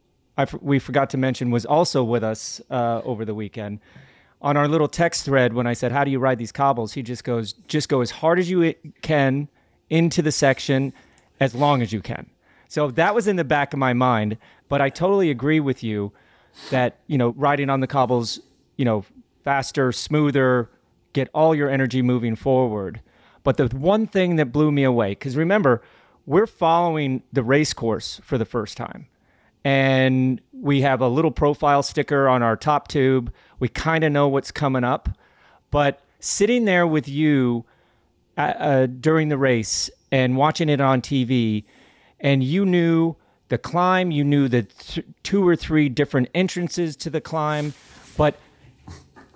we 0.60 0.78
forgot 0.78 1.10
to 1.10 1.18
mention, 1.18 1.50
was 1.50 1.66
also 1.66 2.02
with 2.02 2.24
us 2.24 2.60
uh, 2.70 3.02
over 3.04 3.24
the 3.24 3.34
weekend. 3.34 3.80
On 4.42 4.56
our 4.56 4.68
little 4.68 4.88
text 4.88 5.24
thread, 5.24 5.52
when 5.52 5.66
I 5.66 5.74
said, 5.74 5.92
How 5.92 6.04
do 6.04 6.10
you 6.10 6.18
ride 6.18 6.38
these 6.38 6.52
cobbles? 6.52 6.92
He 6.92 7.02
just 7.02 7.24
goes, 7.24 7.52
Just 7.68 7.88
go 7.88 8.00
as 8.00 8.10
hard 8.10 8.38
as 8.38 8.48
you 8.48 8.74
can 9.02 9.48
into 9.90 10.22
the 10.22 10.32
section 10.32 10.92
as 11.40 11.54
long 11.54 11.82
as 11.82 11.92
you 11.92 12.00
can. 12.00 12.30
So 12.68 12.90
that 12.92 13.14
was 13.14 13.26
in 13.26 13.36
the 13.36 13.44
back 13.44 13.72
of 13.72 13.78
my 13.78 13.92
mind. 13.92 14.38
But 14.68 14.80
I 14.80 14.88
totally 14.88 15.30
agree 15.30 15.60
with 15.60 15.82
you 15.82 16.12
that, 16.70 17.00
you 17.06 17.18
know, 17.18 17.30
riding 17.30 17.68
on 17.68 17.80
the 17.80 17.86
cobbles, 17.86 18.40
you 18.76 18.84
know, 18.84 19.04
faster, 19.44 19.92
smoother, 19.92 20.70
get 21.12 21.28
all 21.34 21.54
your 21.54 21.68
energy 21.68 22.02
moving 22.02 22.36
forward. 22.36 23.00
But 23.42 23.56
the 23.56 23.66
one 23.66 24.06
thing 24.06 24.36
that 24.36 24.46
blew 24.46 24.70
me 24.70 24.84
away, 24.84 25.10
because 25.10 25.36
remember, 25.36 25.82
we're 26.26 26.46
following 26.46 27.22
the 27.32 27.42
race 27.42 27.72
course 27.72 28.20
for 28.22 28.38
the 28.38 28.44
first 28.44 28.76
time. 28.76 29.06
And 29.64 30.40
we 30.52 30.80
have 30.82 31.00
a 31.00 31.08
little 31.08 31.30
profile 31.30 31.82
sticker 31.82 32.28
on 32.28 32.42
our 32.42 32.56
top 32.56 32.88
tube. 32.88 33.32
We 33.58 33.68
kind 33.68 34.04
of 34.04 34.12
know 34.12 34.28
what's 34.28 34.50
coming 34.50 34.84
up. 34.84 35.08
But 35.70 36.00
sitting 36.18 36.64
there 36.64 36.86
with 36.86 37.08
you 37.08 37.64
uh, 38.36 38.40
uh, 38.40 38.86
during 38.86 39.28
the 39.28 39.38
race 39.38 39.90
and 40.10 40.36
watching 40.36 40.68
it 40.68 40.80
on 40.80 41.00
TV, 41.02 41.64
and 42.20 42.42
you 42.42 42.64
knew 42.64 43.16
the 43.48 43.58
climb, 43.58 44.10
you 44.10 44.24
knew 44.24 44.48
the 44.48 44.62
th- 44.62 45.06
two 45.22 45.46
or 45.46 45.56
three 45.56 45.88
different 45.88 46.28
entrances 46.34 46.96
to 46.96 47.10
the 47.10 47.20
climb, 47.20 47.74
but 48.16 48.36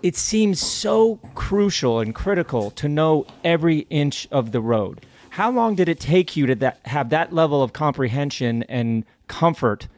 it 0.05 0.17
seems 0.17 0.61
so 0.61 1.19
crucial 1.35 1.99
and 1.99 2.15
critical 2.15 2.71
to 2.73 2.91
know 2.91 3.27
every 3.43 3.87
inch 3.89 4.29
of 4.31 4.53
the 4.53 4.61
road. 4.61 5.07
How 5.31 5.51
long 5.51 5.77
did 5.77 5.89
it 5.89 5.99
take 5.99 6.37
you 6.37 6.45
to 6.45 6.55
that, 6.57 6.79
have 6.85 7.09
that 7.09 7.33
level 7.33 7.63
of 7.63 7.73
comprehension 7.73 8.65
and 8.65 9.07
comfort 9.29 9.89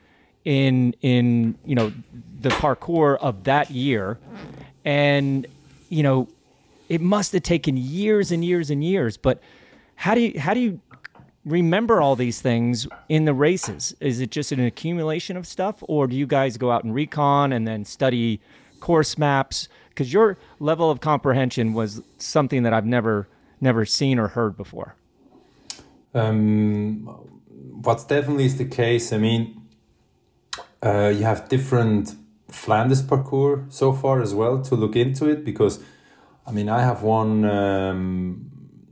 in 0.45 0.95
in 1.03 1.59
you 1.65 1.75
know 1.75 1.93
the 2.41 2.51
parcours 2.51 3.19
of 3.21 3.43
that 3.45 3.73
year? 3.73 4.17
And 4.85 5.45
you 5.89 6.05
know, 6.05 6.29
it 6.89 7.01
must 7.01 7.33
have 7.33 7.43
taken 7.43 7.77
years 7.77 8.31
and 8.31 8.45
years 8.45 8.71
and 8.71 8.85
years. 8.85 9.17
But 9.17 9.43
how 9.97 10.15
do 10.15 10.21
you 10.21 10.39
how 10.39 10.55
do 10.55 10.61
you 10.61 10.81
remember 11.45 12.01
all 12.01 12.15
these 12.15 12.41
things 12.41 12.87
in 13.09 13.25
the 13.25 13.35
races? 13.35 13.97
Is 13.99 14.21
it 14.21 14.31
just 14.31 14.53
an 14.53 14.61
accumulation 14.61 15.37
of 15.37 15.49
stuff, 15.49 15.83
or 15.83 16.07
do 16.07 16.15
you 16.15 16.29
guys 16.29 16.57
go 16.57 16.71
out 16.71 16.85
and 16.85 16.95
recon 16.95 17.53
and 17.53 17.67
then 17.67 17.85
study 17.85 18.41
course 18.79 19.19
maps? 19.19 19.69
Because 19.97 20.13
your 20.13 20.37
level 20.61 20.91
of 20.91 21.01
comprehension 21.01 21.73
was 21.73 22.03
something 22.19 22.63
that 22.65 22.75
I've 22.75 22.85
never 22.85 23.29
never 23.63 23.87
seen 23.87 24.19
or 24.19 24.29
heard 24.29 24.55
before. 24.55 24.95
Um, 26.13 27.07
what's 27.83 28.05
definitely 28.05 28.45
is 28.45 28.59
the 28.59 28.67
case. 28.67 29.11
I 29.11 29.19
mean, 29.19 29.63
uh, 30.83 31.09
you 31.09 31.25
have 31.25 31.49
different 31.49 32.15
Flanders 32.51 33.01
parcours 33.01 33.65
so 33.71 33.95
far 33.95 34.21
as 34.21 34.35
well 34.35 34.61
to 34.63 34.75
look 34.75 34.97
into 34.97 35.31
it 35.31 35.47
because, 35.47 35.83
I 36.47 36.53
mean, 36.53 36.69
I 36.69 36.83
have 36.83 37.03
one. 37.03 37.47
Um, 37.47 38.51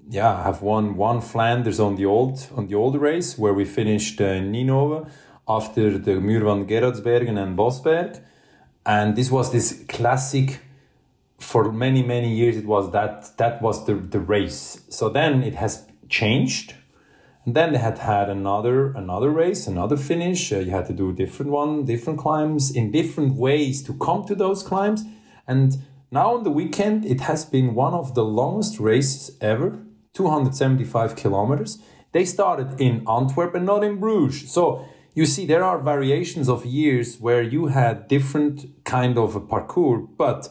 yeah, 0.08 0.32
I 0.38 0.42
have 0.44 0.62
won 0.62 0.96
one 0.96 1.20
Flanders 1.20 1.80
on 1.80 1.96
the 1.96 2.06
old 2.06 2.46
on 2.56 2.66
the 2.68 2.74
old 2.74 2.96
race 2.96 3.38
where 3.38 3.52
we 3.52 3.66
finished 3.66 4.20
uh, 4.20 4.24
in 4.24 4.52
Ninove 4.52 5.06
after 5.46 5.98
the 5.98 6.14
Muur 6.20 6.44
van 6.44 6.66
Geraardsbergen 6.66 7.36
and 7.38 7.56
Bosberg, 7.58 8.20
and 8.86 9.16
this 9.16 9.30
was 9.30 9.52
this 9.52 9.84
classic 9.88 10.60
for 11.44 11.70
many 11.70 12.02
many 12.02 12.34
years 12.34 12.56
it 12.56 12.66
was 12.66 12.90
that 12.92 13.36
that 13.36 13.60
was 13.62 13.84
the, 13.86 13.94
the 13.94 14.20
race. 14.20 14.82
So 14.88 15.08
then 15.08 15.42
it 15.42 15.54
has 15.54 15.86
changed. 16.08 16.74
And 17.44 17.54
then 17.54 17.72
they 17.72 17.78
had 17.78 17.98
had 17.98 18.30
another 18.30 18.92
another 18.92 19.30
race 19.30 19.66
another 19.66 19.96
finish. 19.96 20.52
Uh, 20.52 20.60
you 20.60 20.70
had 20.70 20.86
to 20.86 20.94
do 20.94 21.10
a 21.10 21.12
different 21.12 21.52
one 21.52 21.84
different 21.84 22.18
climbs 22.18 22.70
in 22.74 22.90
different 22.90 23.34
ways 23.34 23.82
to 23.84 23.92
come 23.94 24.24
to 24.24 24.34
those 24.34 24.62
climbs. 24.62 25.04
And 25.46 25.76
now 26.10 26.34
on 26.34 26.44
the 26.44 26.50
weekend 26.50 27.04
it 27.04 27.20
has 27.20 27.44
been 27.44 27.74
one 27.74 27.94
of 27.94 28.14
the 28.14 28.24
longest 28.24 28.80
races 28.80 29.36
ever 29.40 29.78
275 30.14 31.16
kilometers. 31.16 31.78
They 32.12 32.24
started 32.24 32.80
in 32.80 33.04
antwerp 33.08 33.54
and 33.54 33.66
not 33.66 33.82
in 33.82 33.98
bruges. 33.98 34.50
So 34.50 34.86
you 35.14 35.26
see 35.26 35.46
there 35.46 35.64
are 35.64 35.78
variations 35.78 36.48
of 36.48 36.64
years 36.64 37.20
where 37.20 37.42
you 37.42 37.66
had 37.66 38.08
different 38.08 38.84
kind 38.84 39.18
of 39.18 39.36
a 39.36 39.40
parcours 39.40 40.08
but 40.16 40.48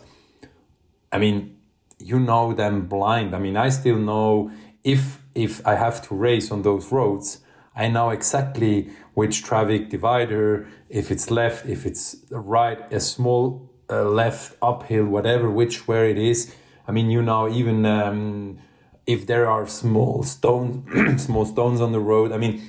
I 1.13 1.19
mean, 1.19 1.57
you 1.99 2.19
know 2.19 2.53
them 2.53 2.87
blind. 2.87 3.35
I 3.35 3.39
mean, 3.39 3.55
I 3.55 3.69
still 3.69 3.97
know 3.97 4.51
if 4.83 5.21
if 5.35 5.65
I 5.65 5.75
have 5.75 6.01
to 6.07 6.15
race 6.15 6.51
on 6.51 6.63
those 6.63 6.91
roads, 6.91 7.39
I 7.75 7.87
know 7.87 8.09
exactly 8.09 8.89
which 9.13 9.43
traffic 9.43 9.89
divider, 9.89 10.67
if 10.89 11.11
it's 11.11 11.29
left, 11.31 11.65
if 11.67 11.85
it's 11.85 12.17
right, 12.31 12.79
a 12.91 12.99
small 12.99 13.69
uh, 13.89 14.03
left, 14.03 14.57
uphill, 14.61 15.05
whatever, 15.05 15.49
which 15.49 15.87
where 15.87 16.05
it 16.07 16.17
is. 16.17 16.53
I 16.87 16.91
mean, 16.91 17.09
you 17.09 17.21
know, 17.21 17.47
even 17.47 17.85
um, 17.85 18.59
if 19.05 19.25
there 19.27 19.47
are 19.49 19.67
small 19.67 20.23
stones, 20.23 21.21
small 21.23 21.45
stones 21.45 21.79
on 21.79 21.91
the 21.91 21.99
road. 21.99 22.31
I 22.31 22.37
mean, 22.37 22.61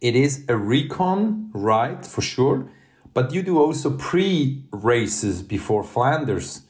it 0.00 0.14
is 0.14 0.44
a 0.48 0.56
recon 0.56 1.50
ride 1.52 2.06
for 2.06 2.22
sure, 2.22 2.68
but 3.14 3.32
you 3.32 3.42
do 3.42 3.58
also 3.58 3.90
pre 3.96 4.64
races 4.70 5.42
before 5.42 5.82
Flanders 5.82 6.62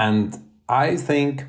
and 0.00 0.34
I 0.66 0.96
think 0.96 1.44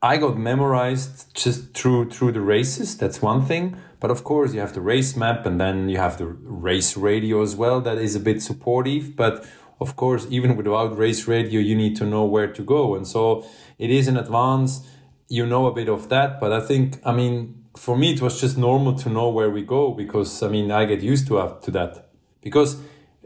I 0.00 0.16
got 0.16 0.38
memorized 0.38 1.34
just 1.34 1.74
through 1.74 2.10
through 2.10 2.32
the 2.32 2.40
races. 2.40 2.96
That's 2.96 3.20
one 3.20 3.44
thing. 3.44 3.76
But 3.98 4.10
of 4.12 4.22
course, 4.22 4.54
you 4.54 4.60
have 4.60 4.74
the 4.74 4.80
race 4.92 5.16
map, 5.16 5.44
and 5.44 5.60
then 5.60 5.88
you 5.88 5.98
have 5.98 6.16
the 6.18 6.26
race 6.68 6.96
radio 6.96 7.42
as 7.42 7.56
well. 7.56 7.80
That 7.80 7.98
is 7.98 8.14
a 8.14 8.20
bit 8.20 8.42
supportive. 8.42 9.16
But 9.16 9.44
of 9.80 9.96
course, 9.96 10.24
even 10.30 10.56
without 10.56 10.96
race 10.96 11.26
radio, 11.26 11.60
you 11.60 11.74
need 11.74 11.96
to 11.96 12.06
know 12.06 12.24
where 12.24 12.50
to 12.58 12.62
go. 12.62 12.94
And 12.94 13.06
so 13.08 13.44
it 13.76 13.90
is 13.90 14.06
in 14.06 14.16
advance. 14.16 14.86
You 15.28 15.44
know 15.44 15.66
a 15.66 15.74
bit 15.74 15.88
of 15.88 16.08
that. 16.10 16.38
But 16.38 16.52
I 16.52 16.60
think, 16.60 17.00
I 17.04 17.12
mean, 17.12 17.64
for 17.76 17.96
me, 17.96 18.12
it 18.12 18.22
was 18.22 18.40
just 18.40 18.56
normal 18.56 18.94
to 19.02 19.08
know 19.08 19.30
where 19.30 19.50
we 19.50 19.62
go 19.62 19.90
because 19.90 20.30
I 20.44 20.48
mean, 20.48 20.70
I 20.70 20.84
get 20.84 21.00
used 21.02 21.26
to 21.28 21.34
to 21.64 21.70
that 21.72 21.92
because 22.40 22.76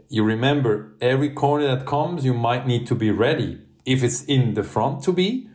you 0.07 0.23
remember 0.23 0.71
every 1.01 1.29
corner 1.29 1.67
that 1.75 1.85
comes, 1.85 2.25
you 2.25 2.33
might 2.33 2.65
need 2.65 2.87
to 2.87 2.95
be 2.95 3.11
ready 3.11 3.51
if 3.89 4.03
it's 4.03 4.23
in 4.25 4.53
the 4.53 4.61
front 4.61 5.03
to 5.03 5.11
be, 5.11 5.49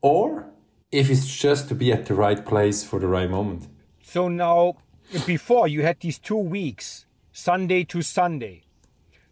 or 0.00 0.46
if 0.90 1.10
it's 1.10 1.26
just 1.26 1.68
to 1.68 1.74
be 1.74 1.92
at 1.92 2.06
the 2.06 2.14
right 2.14 2.46
place 2.46 2.82
for 2.82 2.98
the 2.98 3.06
right 3.06 3.28
moment. 3.28 3.68
So 4.02 4.28
now, 4.28 4.78
before 5.26 5.68
you 5.68 5.82
had 5.82 6.00
these 6.00 6.18
two 6.18 6.38
weeks, 6.38 7.04
Sunday 7.30 7.84
to 7.84 8.00
Sunday. 8.00 8.62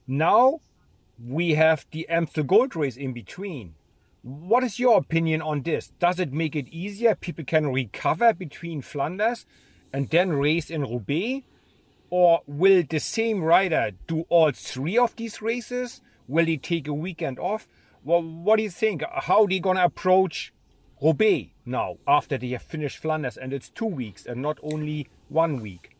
Now 0.06 0.60
we 1.18 1.54
have 1.54 1.86
the 1.92 2.06
Amstel 2.10 2.44
Gold 2.44 2.76
Race 2.76 2.98
in 2.98 3.14
between. 3.14 3.74
What 4.20 4.62
is 4.64 4.78
your 4.78 4.98
opinion 4.98 5.40
on 5.40 5.62
this? 5.62 5.92
Does 5.98 6.20
it 6.20 6.34
make 6.34 6.54
it 6.54 6.68
easier? 6.68 7.14
People 7.14 7.44
can 7.46 7.72
recover 7.72 8.34
between 8.34 8.82
Flanders 8.82 9.46
and 9.94 10.10
then 10.10 10.30
race 10.30 10.68
in 10.68 10.82
Roubaix? 10.82 11.46
Or 12.10 12.42
will 12.46 12.82
the 12.86 13.00
same 13.00 13.42
rider 13.42 13.92
do 14.06 14.26
all 14.28 14.52
three 14.52 14.98
of 14.98 15.16
these 15.16 15.40
races? 15.40 16.02
Will 16.28 16.44
he 16.44 16.58
take 16.58 16.86
a 16.86 16.92
weekend 16.92 17.38
off? 17.38 17.66
Well, 18.04 18.22
what 18.22 18.56
do 18.56 18.62
you 18.62 18.70
think? 18.70 19.02
How 19.10 19.42
are 19.42 19.48
they 19.48 19.60
going 19.60 19.76
to 19.76 19.84
approach 19.84 20.52
Roubaix 21.00 21.50
now 21.64 21.98
after 22.06 22.36
they 22.36 22.48
have 22.48 22.62
finished 22.62 22.98
Flanders 22.98 23.36
and 23.36 23.52
it's 23.52 23.68
two 23.68 23.86
weeks 23.86 24.26
and 24.26 24.42
not 24.42 24.58
only 24.62 25.08
one 25.28 25.60
week? 25.60 25.96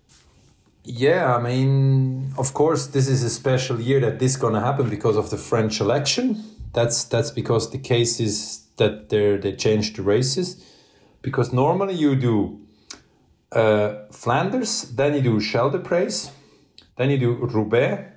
Yeah, 0.84 1.36
I 1.36 1.40
mean, 1.40 2.32
of 2.36 2.54
course, 2.54 2.88
this 2.88 3.06
is 3.06 3.22
a 3.22 3.30
special 3.30 3.80
year 3.80 4.00
that 4.00 4.18
this 4.18 4.32
is 4.32 4.36
going 4.36 4.54
to 4.54 4.60
happen 4.60 4.90
because 4.90 5.16
of 5.16 5.30
the 5.30 5.36
French 5.36 5.80
election. 5.80 6.42
That's 6.72 7.04
that's 7.04 7.30
because 7.30 7.70
the 7.70 7.78
case 7.78 8.18
is 8.18 8.64
that 8.78 9.08
they 9.08 9.36
they 9.36 9.52
changed 9.52 9.96
the 9.96 10.02
races. 10.02 10.64
Because 11.20 11.52
normally 11.52 11.94
you 11.94 12.16
do 12.16 12.60
uh, 13.52 14.06
Flanders, 14.10 14.90
then 14.96 15.14
you 15.14 15.20
do 15.20 15.38
Scheldeprijs, 15.38 16.30
then 16.96 17.10
you 17.10 17.18
do 17.18 17.34
Roubaix, 17.34 18.10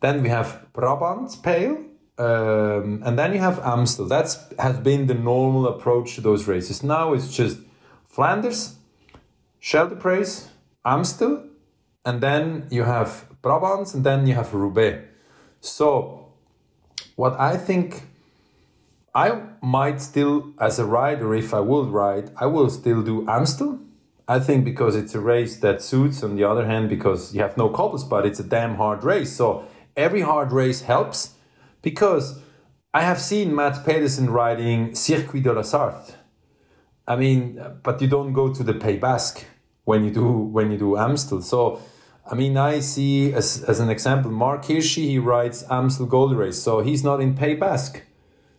then 0.00 0.22
we 0.22 0.28
have 0.28 0.66
Brabant 0.72 1.30
Pijl, 1.42 1.91
um, 2.18 3.02
and 3.04 3.18
then 3.18 3.32
you 3.32 3.38
have 3.38 3.58
Amstel. 3.60 4.06
That's 4.06 4.38
has 4.58 4.78
been 4.78 5.06
the 5.06 5.14
normal 5.14 5.66
approach 5.66 6.14
to 6.16 6.20
those 6.20 6.46
races. 6.46 6.82
Now 6.82 7.14
it's 7.14 7.34
just 7.34 7.58
Flanders, 8.06 8.76
Scheldeprijs, 9.60 10.48
Amstel, 10.84 11.48
and 12.04 12.20
then 12.20 12.66
you 12.70 12.84
have 12.84 13.26
Brabants, 13.42 13.94
and 13.94 14.04
then 14.04 14.26
you 14.26 14.34
have 14.34 14.52
Roubaix. 14.52 15.04
So, 15.60 16.32
what 17.16 17.38
I 17.40 17.56
think 17.56 18.02
I 19.14 19.40
might 19.62 20.00
still, 20.00 20.52
as 20.58 20.78
a 20.78 20.84
rider, 20.84 21.34
if 21.34 21.54
I 21.54 21.60
would 21.60 21.88
ride, 21.88 22.30
I 22.36 22.46
will 22.46 22.70
still 22.70 23.02
do 23.02 23.26
Amstel. 23.28 23.78
I 24.28 24.38
think 24.38 24.64
because 24.64 24.96
it's 24.96 25.14
a 25.14 25.20
race 25.20 25.56
that 25.58 25.82
suits. 25.82 26.22
On 26.22 26.36
the 26.36 26.44
other 26.44 26.66
hand, 26.66 26.88
because 26.88 27.34
you 27.34 27.40
have 27.40 27.56
no 27.56 27.68
cobbles, 27.68 28.04
but 28.04 28.24
it's 28.24 28.40
a 28.40 28.44
damn 28.44 28.76
hard 28.76 29.02
race. 29.02 29.32
So 29.32 29.66
every 29.96 30.20
hard 30.20 30.52
race 30.52 30.82
helps 30.82 31.34
because 31.82 32.40
I 32.94 33.02
have 33.02 33.20
seen 33.20 33.54
Mads 33.54 33.80
Pedersen 33.80 34.30
riding 34.30 34.94
Circuit 34.94 35.42
de 35.42 35.52
la 35.52 35.62
Sarthe. 35.62 36.14
I 37.06 37.16
mean, 37.16 37.60
but 37.82 38.00
you 38.00 38.08
don't 38.08 38.32
go 38.32 38.52
to 38.52 38.62
the 38.62 38.74
Pays 38.74 39.00
Basque 39.00 39.44
when 39.84 40.04
you 40.04 40.10
do 40.10 40.26
when 40.26 40.70
you 40.70 40.78
do 40.78 40.96
Amstel. 40.96 41.42
So 41.42 41.80
I 42.30 42.34
mean, 42.34 42.56
I 42.56 42.80
see 42.80 43.32
as, 43.32 43.64
as 43.64 43.80
an 43.80 43.90
example, 43.90 44.30
Marc 44.30 44.64
Hirschi, 44.64 45.08
he 45.08 45.18
rides 45.18 45.64
Amstel 45.68 46.06
Gold 46.06 46.36
Race, 46.36 46.62
so 46.62 46.80
he's 46.80 47.02
not 47.02 47.20
in 47.20 47.34
Pays 47.34 47.58
Basque. 47.58 48.02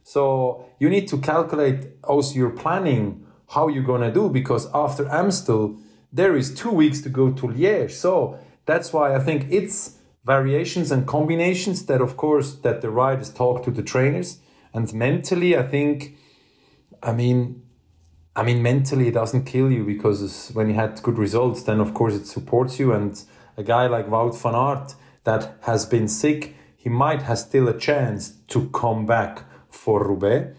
So 0.03 0.65
you 0.79 0.89
need 0.89 1.07
to 1.07 1.17
calculate 1.17 1.87
also 2.03 2.35
your 2.35 2.49
planning 2.49 3.25
how 3.49 3.69
you're 3.69 3.83
gonna 3.83 4.11
do 4.11 4.29
because 4.29 4.67
after 4.73 5.07
Amstel 5.09 5.77
there 6.11 6.35
is 6.35 6.53
two 6.53 6.69
weeks 6.71 7.01
to 7.01 7.09
go 7.09 7.31
to 7.31 7.47
Liège. 7.47 7.91
So 7.91 8.37
that's 8.65 8.93
why 8.93 9.15
I 9.15 9.19
think 9.19 9.47
it's 9.49 9.97
variations 10.25 10.91
and 10.91 11.05
combinations 11.05 11.85
that 11.85 12.01
of 12.01 12.15
course 12.17 12.55
that 12.55 12.81
the 12.81 12.89
riders 12.89 13.29
talk 13.29 13.63
to 13.63 13.71
the 13.71 13.83
trainers 13.83 14.39
and 14.73 14.93
mentally 14.93 15.57
I 15.57 15.63
think 15.63 16.17
I 17.01 17.13
mean 17.13 17.63
I 18.35 18.43
mean 18.43 18.61
mentally 18.61 19.07
it 19.07 19.13
doesn't 19.13 19.45
kill 19.45 19.71
you 19.71 19.83
because 19.83 20.51
when 20.53 20.69
you 20.69 20.75
had 20.75 21.01
good 21.03 21.17
results 21.17 21.63
then 21.63 21.79
of 21.79 21.93
course 21.93 22.15
it 22.15 22.25
supports 22.25 22.79
you 22.79 22.93
and 22.93 23.21
a 23.57 23.63
guy 23.63 23.87
like 23.87 24.07
Wout 24.07 24.41
van 24.41 24.55
Aert 24.55 24.95
that 25.23 25.57
has 25.61 25.85
been 25.85 26.07
sick 26.07 26.55
he 26.83 26.89
might 26.89 27.21
have 27.21 27.39
still 27.39 27.69
a 27.69 27.77
chance 27.77 28.33
to 28.47 28.67
come 28.71 29.05
back 29.05 29.45
for 29.69 30.05
Roubaix. 30.05 30.53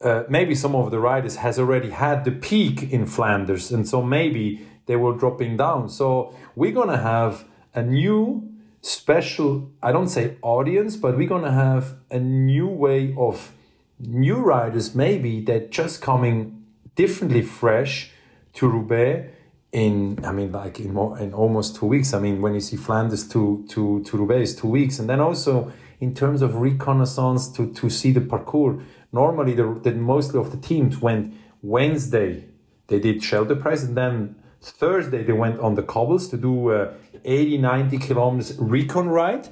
Uh, 0.00 0.22
maybe 0.26 0.54
some 0.54 0.74
of 0.74 0.90
the 0.90 0.98
riders 0.98 1.36
has 1.36 1.58
already 1.58 1.90
had 1.90 2.24
the 2.24 2.30
peak 2.30 2.90
in 2.90 3.04
Flanders, 3.04 3.70
and 3.70 3.86
so 3.86 4.02
maybe 4.02 4.66
they 4.86 4.96
were 4.96 5.14
dropping 5.14 5.58
down. 5.58 5.90
So 5.90 6.34
we're 6.56 6.72
gonna 6.72 6.96
have 6.96 7.44
a 7.74 7.82
new 7.82 8.48
special, 8.80 9.70
I 9.82 9.92
don't 9.92 10.08
say 10.08 10.36
audience, 10.42 10.96
but 10.96 11.16
we're 11.16 11.28
gonna 11.28 11.52
have 11.52 11.94
a 12.10 12.18
new 12.18 12.66
way 12.66 13.14
of 13.16 13.52
new 14.00 14.36
riders 14.36 14.94
maybe 14.94 15.40
that 15.42 15.70
just 15.70 16.00
coming 16.00 16.64
differently 16.94 17.42
fresh 17.42 18.12
to 18.54 18.68
Roubaix 18.68 19.34
in 19.72 20.24
I 20.24 20.32
mean 20.32 20.52
like 20.52 20.80
in 20.80 20.94
more 20.94 21.18
in 21.18 21.34
almost 21.34 21.76
two 21.76 21.86
weeks. 21.86 22.14
I 22.14 22.20
mean 22.20 22.40
when 22.40 22.54
you 22.54 22.60
see 22.60 22.76
Flanders 22.76 23.28
to 23.28 23.64
to 23.70 24.02
to 24.04 24.16
Roubaix 24.16 24.54
two 24.54 24.68
weeks, 24.68 24.98
and 24.98 25.08
then 25.08 25.20
also 25.20 25.72
in 26.00 26.14
terms 26.14 26.42
of 26.42 26.56
reconnaissance 26.56 27.48
to, 27.48 27.72
to 27.74 27.90
see 27.90 28.12
the 28.12 28.20
parcours. 28.20 28.80
Normally, 29.12 29.54
the, 29.54 29.78
the 29.82 29.92
mostly 29.92 30.38
of 30.38 30.50
the 30.50 30.56
teams 30.58 31.00
went 31.00 31.34
Wednesday, 31.62 32.44
they 32.86 33.00
did 33.00 33.20
Scheldeprijs, 33.20 33.84
and 33.84 33.96
then 33.96 34.36
Thursday 34.60 35.22
they 35.22 35.32
went 35.32 35.60
on 35.60 35.74
the 35.74 35.82
cobbles 35.82 36.28
to 36.28 36.36
do 36.36 36.70
uh, 36.70 36.92
80, 37.24 37.58
90 37.58 37.98
kilometers 37.98 38.56
recon 38.58 39.08
ride. 39.08 39.48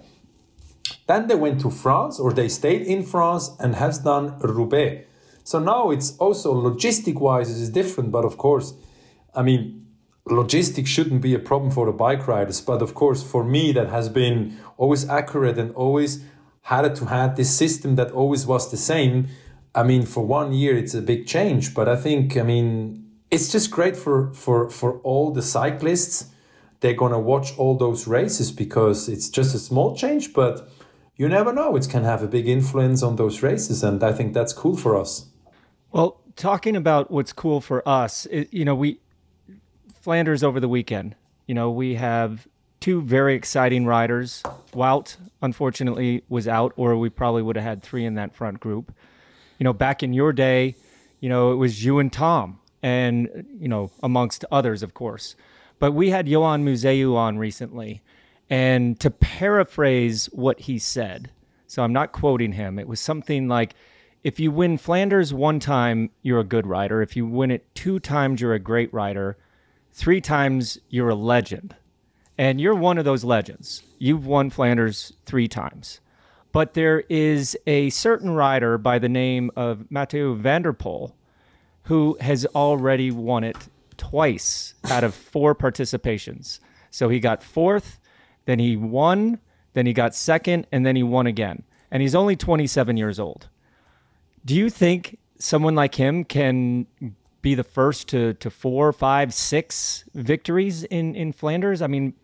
Then 1.06 1.28
they 1.28 1.34
went 1.34 1.60
to 1.60 1.70
France, 1.70 2.18
or 2.18 2.32
they 2.32 2.48
stayed 2.48 2.82
in 2.82 3.02
France 3.02 3.50
and 3.60 3.76
has 3.76 3.98
done 3.98 4.38
Roubaix. 4.40 5.06
So 5.44 5.60
now 5.60 5.90
it's 5.90 6.16
also 6.18 6.52
logistic 6.54 7.20
wise, 7.20 7.50
it 7.50 7.62
is 7.62 7.70
different, 7.70 8.10
but 8.10 8.25
of 8.25 8.36
course, 8.36 8.75
I 9.34 9.42
mean, 9.42 9.86
logistics 10.25 10.90
shouldn't 10.90 11.22
be 11.22 11.34
a 11.34 11.38
problem 11.38 11.70
for 11.70 11.86
the 11.86 11.92
bike 11.92 12.26
riders. 12.26 12.60
But 12.60 12.82
of 12.82 12.94
course, 12.94 13.22
for 13.22 13.44
me, 13.44 13.72
that 13.72 13.88
has 13.88 14.08
been 14.08 14.58
always 14.76 15.08
accurate 15.08 15.58
and 15.58 15.72
always 15.75 16.25
had 16.62 16.96
to 16.96 17.04
have 17.06 17.36
this 17.36 17.56
system 17.56 17.94
that 17.94 18.10
always 18.10 18.44
was 18.46 18.70
the 18.70 18.76
same. 18.76 19.28
I 19.75 19.84
mean, 19.84 20.04
for 20.04 20.26
one 20.26 20.52
year, 20.52 20.76
it's 20.76 20.94
a 20.94 21.02
big 21.02 21.26
change, 21.26 21.75
but 21.75 21.88
I 21.88 21.96
think, 21.96 22.36
I 22.36 22.42
mean, 22.42 23.05
it's 23.30 23.50
just 23.50 23.71
great 23.71 23.97
for 23.97 24.33
for 24.33 24.71
for 24.71 24.99
all 25.00 25.33
the 25.33 25.42
cyclists. 25.42 26.26
They're 26.80 26.95
gonna 26.95 27.18
watch 27.18 27.56
all 27.59 27.76
those 27.76 28.06
races 28.06 28.52
because 28.52 29.09
it's 29.09 29.28
just 29.28 29.54
a 29.54 29.59
small 29.59 29.97
change, 29.97 30.33
but 30.33 30.68
you 31.16 31.28
never 31.28 31.52
know. 31.52 31.75
It 31.76 31.88
can 31.88 32.04
have 32.04 32.23
a 32.23 32.28
big 32.28 32.47
influence 32.47 33.02
on 33.02 33.16
those 33.16 33.42
races, 33.42 33.83
and 33.83 34.02
I 34.02 34.12
think 34.12 34.35
that's 34.35 34.52
cool 34.52 34.76
for 34.76 34.97
us. 34.97 35.26
Well, 35.90 36.21
talking 36.37 36.76
about 36.76 37.11
what's 37.11 37.33
cool 37.33 37.61
for 37.61 37.87
us, 37.88 38.26
it, 38.26 38.52
you 38.52 38.64
know, 38.64 38.75
we 38.75 39.00
Flanders 40.06 40.45
over 40.45 40.61
the 40.61 40.68
weekend. 40.68 41.16
You 41.47 41.54
know, 41.56 41.71
we 41.71 41.97
have 41.97 42.47
two 42.78 43.02
very 43.02 43.35
exciting 43.35 43.87
riders. 43.87 44.40
Wout, 44.73 45.16
unfortunately, 45.42 46.23
was 46.28 46.47
out, 46.47 46.73
or 46.76 46.97
we 46.97 47.09
probably 47.09 47.42
would 47.42 47.56
have 47.56 47.64
had 47.64 47.83
three 47.83 48.04
in 48.04 48.14
that 48.14 48.33
front 48.33 48.61
group. 48.61 48.95
You 49.59 49.64
know, 49.64 49.73
back 49.73 50.04
in 50.04 50.12
your 50.12 50.33
day, 50.33 50.76
you 51.18 51.28
know, 51.28 51.50
it 51.50 51.56
was 51.56 51.85
you 51.85 51.99
and 51.99 52.12
Tom, 52.12 52.61
and, 52.86 53.44
you 53.58 53.66
know, 53.66 53.90
amongst 54.04 54.44
others, 54.52 54.84
of 54.84 54.94
course. 54.94 55.34
But 55.80 55.90
we 55.90 56.10
had 56.10 56.28
Johan 56.28 56.64
Museeuw 56.64 57.16
on 57.16 57.36
recently. 57.36 58.00
And 58.49 59.00
to 59.00 59.10
paraphrase 59.10 60.26
what 60.26 60.60
he 60.60 60.78
said, 60.78 61.32
so 61.66 61.82
I'm 61.82 61.92
not 61.92 62.12
quoting 62.12 62.52
him, 62.52 62.78
it 62.78 62.86
was 62.86 63.00
something 63.00 63.49
like, 63.49 63.75
if 64.22 64.38
you 64.38 64.52
win 64.52 64.78
Flanders 64.78 65.34
one 65.34 65.58
time, 65.58 66.10
you're 66.22 66.38
a 66.38 66.44
good 66.44 66.64
rider. 66.64 67.02
If 67.02 67.16
you 67.16 67.26
win 67.26 67.50
it 67.50 67.66
two 67.75 67.99
times, 67.99 68.40
you're 68.40 68.54
a 68.54 68.60
great 68.60 68.94
rider. 68.94 69.36
Three 69.92 70.20
times, 70.20 70.78
you're 70.88 71.08
a 71.08 71.16
legend. 71.16 71.75
And 72.38 72.60
you're 72.60 72.76
one 72.76 72.99
of 72.99 73.04
those 73.04 73.25
legends. 73.25 73.82
You've 73.99 74.26
won 74.26 74.49
Flanders 74.49 75.12
three 75.25 75.49
times. 75.49 75.99
But 76.52 76.75
there 76.75 77.00
is 77.08 77.58
a 77.66 77.90
certain 77.90 78.30
rider 78.30 78.78
by 78.78 79.00
the 79.00 79.08
name 79.08 79.50
of 79.56 79.90
Mathieu 79.90 80.36
van 80.36 80.62
der 80.62 80.72
Poel 80.72 81.14
who 81.86 82.16
has 82.20 82.44
already 82.46 83.10
won 83.10 83.44
it 83.44 83.56
twice 83.96 84.75
out 84.90 85.04
of 85.04 85.14
four 85.14 85.54
participations. 85.54 86.58
So 86.90 87.08
he 87.08 87.20
got 87.20 87.42
fourth, 87.42 88.00
then 88.44 88.58
he 88.58 88.76
won, 88.76 89.38
then 89.75 89.86
he 89.86 89.92
got 89.92 90.14
second, 90.14 90.66
and 90.72 90.84
then 90.84 90.96
he 90.96 91.02
won 91.02 91.26
again. 91.26 91.62
And 91.90 92.02
he's 92.02 92.14
only 92.14 92.36
27 92.36 92.96
years 92.96 93.20
old. 93.20 93.49
Do 94.44 94.54
you 94.54 94.68
think 94.68 95.18
someone 95.38 95.75
like 95.75 95.94
him 95.94 96.25
can 96.25 96.86
be 97.42 97.54
the 97.54 97.64
first 97.64 98.08
to, 98.08 98.34
to 98.34 98.50
four, 98.50 98.92
five, 98.92 99.32
six 99.32 100.04
victories 100.14 100.82
in, 100.84 101.14
in 101.14 101.32
Flanders? 101.32 101.82
I 101.82 101.86
mean, 101.86 102.14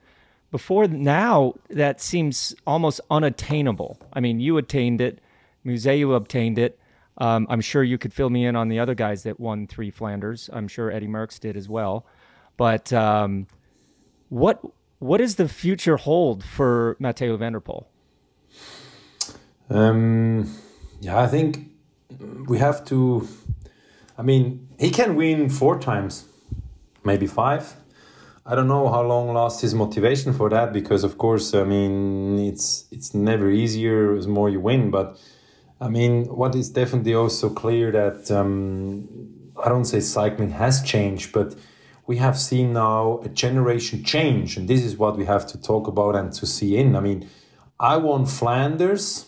before 0.51 0.89
now, 0.89 1.55
that 1.71 2.01
seems 2.01 2.55
almost 2.67 3.01
unattainable. 3.11 3.99
I 4.13 4.21
mean, 4.21 4.41
you 4.41 4.59
attained 4.59 5.01
it, 5.01 5.21
Museeuw 5.65 6.17
obtained 6.17 6.59
it. 6.59 6.79
Um, 7.19 7.47
I'm 7.51 7.61
sure 7.61 7.83
you 7.83 7.99
could 7.99 8.13
fill 8.13 8.31
me 8.31 8.47
in 8.47 8.57
on 8.57 8.69
the 8.69 8.79
other 8.79 8.95
guys 8.95 9.23
that 9.25 9.39
won 9.39 9.67
three 9.67 9.91
Flanders. 9.91 10.49
I'm 10.53 10.69
sure 10.69 10.91
Eddy 10.91 11.07
Merckx 11.07 11.39
did 11.39 11.57
as 11.57 11.69
well. 11.69 12.07
But 12.57 12.93
um, 12.93 13.47
what 14.29 14.61
what 14.99 15.19
does 15.19 15.35
the 15.37 15.49
future 15.49 15.97
hold 15.97 16.45
for 16.45 16.97
Mathieu 17.01 17.37
van 17.37 17.53
der 17.53 17.61
Poel? 17.61 17.87
Um, 19.69 20.55
yeah, 21.01 21.21
I 21.21 21.27
think 21.27 21.71
we 22.47 22.59
have 22.59 22.85
to. 22.87 23.27
I 24.17 24.23
mean, 24.23 24.69
he 24.79 24.91
can 24.91 25.17
win 25.17 25.49
four 25.49 25.79
times, 25.79 26.27
maybe 27.05 27.27
five. 27.27 27.75
I 28.45 28.55
don't 28.55 28.69
know 28.69 28.89
how 28.89 29.03
long 29.03 29.33
lasts 29.33 29.63
his 29.63 29.75
motivation 29.75 30.33
for 30.33 30.51
that 30.51 30.73
because, 30.73 31.05
of 31.05 31.17
course, 31.17 31.55
I 31.55 31.65
mean 31.65 32.39
it's 32.39 32.87
it's 32.91 33.15
never 33.15 33.51
easier 33.51 34.21
the 34.21 34.29
more 34.29 34.51
you 34.51 34.61
win. 34.61 34.91
But 34.91 35.19
I 35.83 35.89
mean, 35.89 36.27
what 36.27 36.55
is 36.55 36.71
definitely 36.71 37.13
also 37.13 37.51
clear 37.51 37.91
that 37.91 38.31
um, 38.31 39.09
I 39.61 39.69
don't 39.69 39.85
say 39.85 39.99
cycling 39.99 40.51
has 40.51 40.81
changed, 40.81 41.33
but 41.33 41.57
we 42.07 42.19
have 42.19 42.39
seen 42.39 42.73
now 42.73 43.21
a 43.25 43.29
generation 43.29 44.05
change, 44.05 44.57
and 44.57 44.69
this 44.69 44.85
is 44.85 44.97
what 44.97 45.19
we 45.19 45.25
have 45.25 45.45
to 45.49 45.61
talk 45.61 45.89
about 45.89 46.15
and 46.15 46.33
to 46.35 46.47
see 46.47 46.77
in. 46.77 46.95
I 46.95 47.01
mean, 47.01 47.29
I 47.81 47.97
won 47.97 48.27
Flanders 48.27 49.27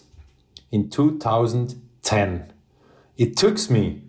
in 0.71 0.91
2010. 0.91 2.53
It 3.17 3.37
took 3.37 3.69
me 3.69 4.03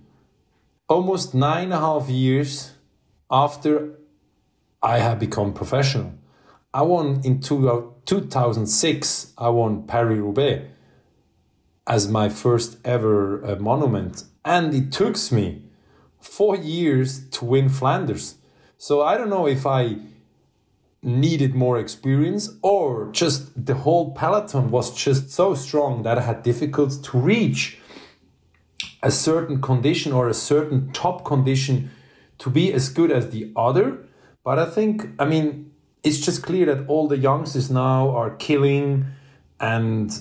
almost 0.88 1.34
nine 1.34 1.64
and 1.64 1.74
a 1.74 1.80
half 1.80 2.10
years 2.10 2.74
after 3.32 3.98
I 4.84 5.00
had 5.00 5.18
become 5.18 5.52
professional. 5.52 6.14
I 6.76 6.84
won 6.84 7.22
in 7.24 7.42
two, 7.42 7.96
2006, 8.06 9.34
I 9.36 9.50
won 9.50 9.88
Paris 9.88 10.20
Roubaix 10.20 10.75
as 11.88 12.08
my 12.08 12.30
first 12.30 12.78
ever 12.84 13.46
uh, 13.46 13.56
monument. 13.58 14.24
And 14.44 14.74
it 14.74 14.92
took 14.92 15.16
me 15.32 15.64
four 16.20 16.56
years 16.56 17.28
to 17.30 17.46
win 17.46 17.70
Flanders. 17.70 18.36
So 18.78 19.02
I 19.02 19.18
don't 19.18 19.30
know 19.30 19.48
if 19.48 19.66
I 19.66 19.98
needed 21.02 21.54
more 21.54 21.78
experience 21.78 22.50
or 22.64 23.12
just 23.12 23.66
the 23.66 23.76
whole 23.76 24.12
peloton 24.14 24.72
was 24.72 24.96
just 24.96 25.30
so 25.30 25.54
strong 25.54 26.02
that 26.04 26.18
I 26.18 26.22
had 26.22 26.42
difficulty 26.42 27.02
to 27.04 27.18
reach 27.18 27.78
a 29.04 29.12
certain 29.12 29.62
condition 29.62 30.12
or 30.12 30.28
a 30.28 30.34
certain 30.34 30.92
top 30.94 31.24
condition 31.24 31.92
to 32.40 32.50
be 32.50 32.74
as 32.74 32.90
good 32.90 33.12
as 33.12 33.30
the 33.30 33.52
other 33.56 34.06
but 34.46 34.60
I 34.60 34.66
think, 34.66 35.10
I 35.18 35.26
mean, 35.26 35.72
it's 36.04 36.20
just 36.20 36.44
clear 36.44 36.68
that 36.68 36.88
all 36.88 37.08
the 37.08 37.18
youngsters 37.18 37.72
now 37.72 38.16
are 38.16 38.30
killing 38.36 39.08
and 39.60 40.16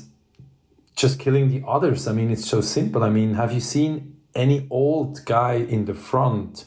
just 0.97 1.19
killing 1.19 1.49
the 1.49 1.63
others. 1.67 2.07
I 2.07 2.13
mean, 2.13 2.31
it's 2.31 2.49
so 2.49 2.61
simple. 2.61 3.03
I 3.03 3.11
mean, 3.11 3.35
have 3.35 3.53
you 3.53 3.61
seen 3.61 4.17
any 4.35 4.67
old 4.71 5.25
guy 5.25 5.55
in 5.55 5.85
the 5.85 5.95
front 5.95 6.67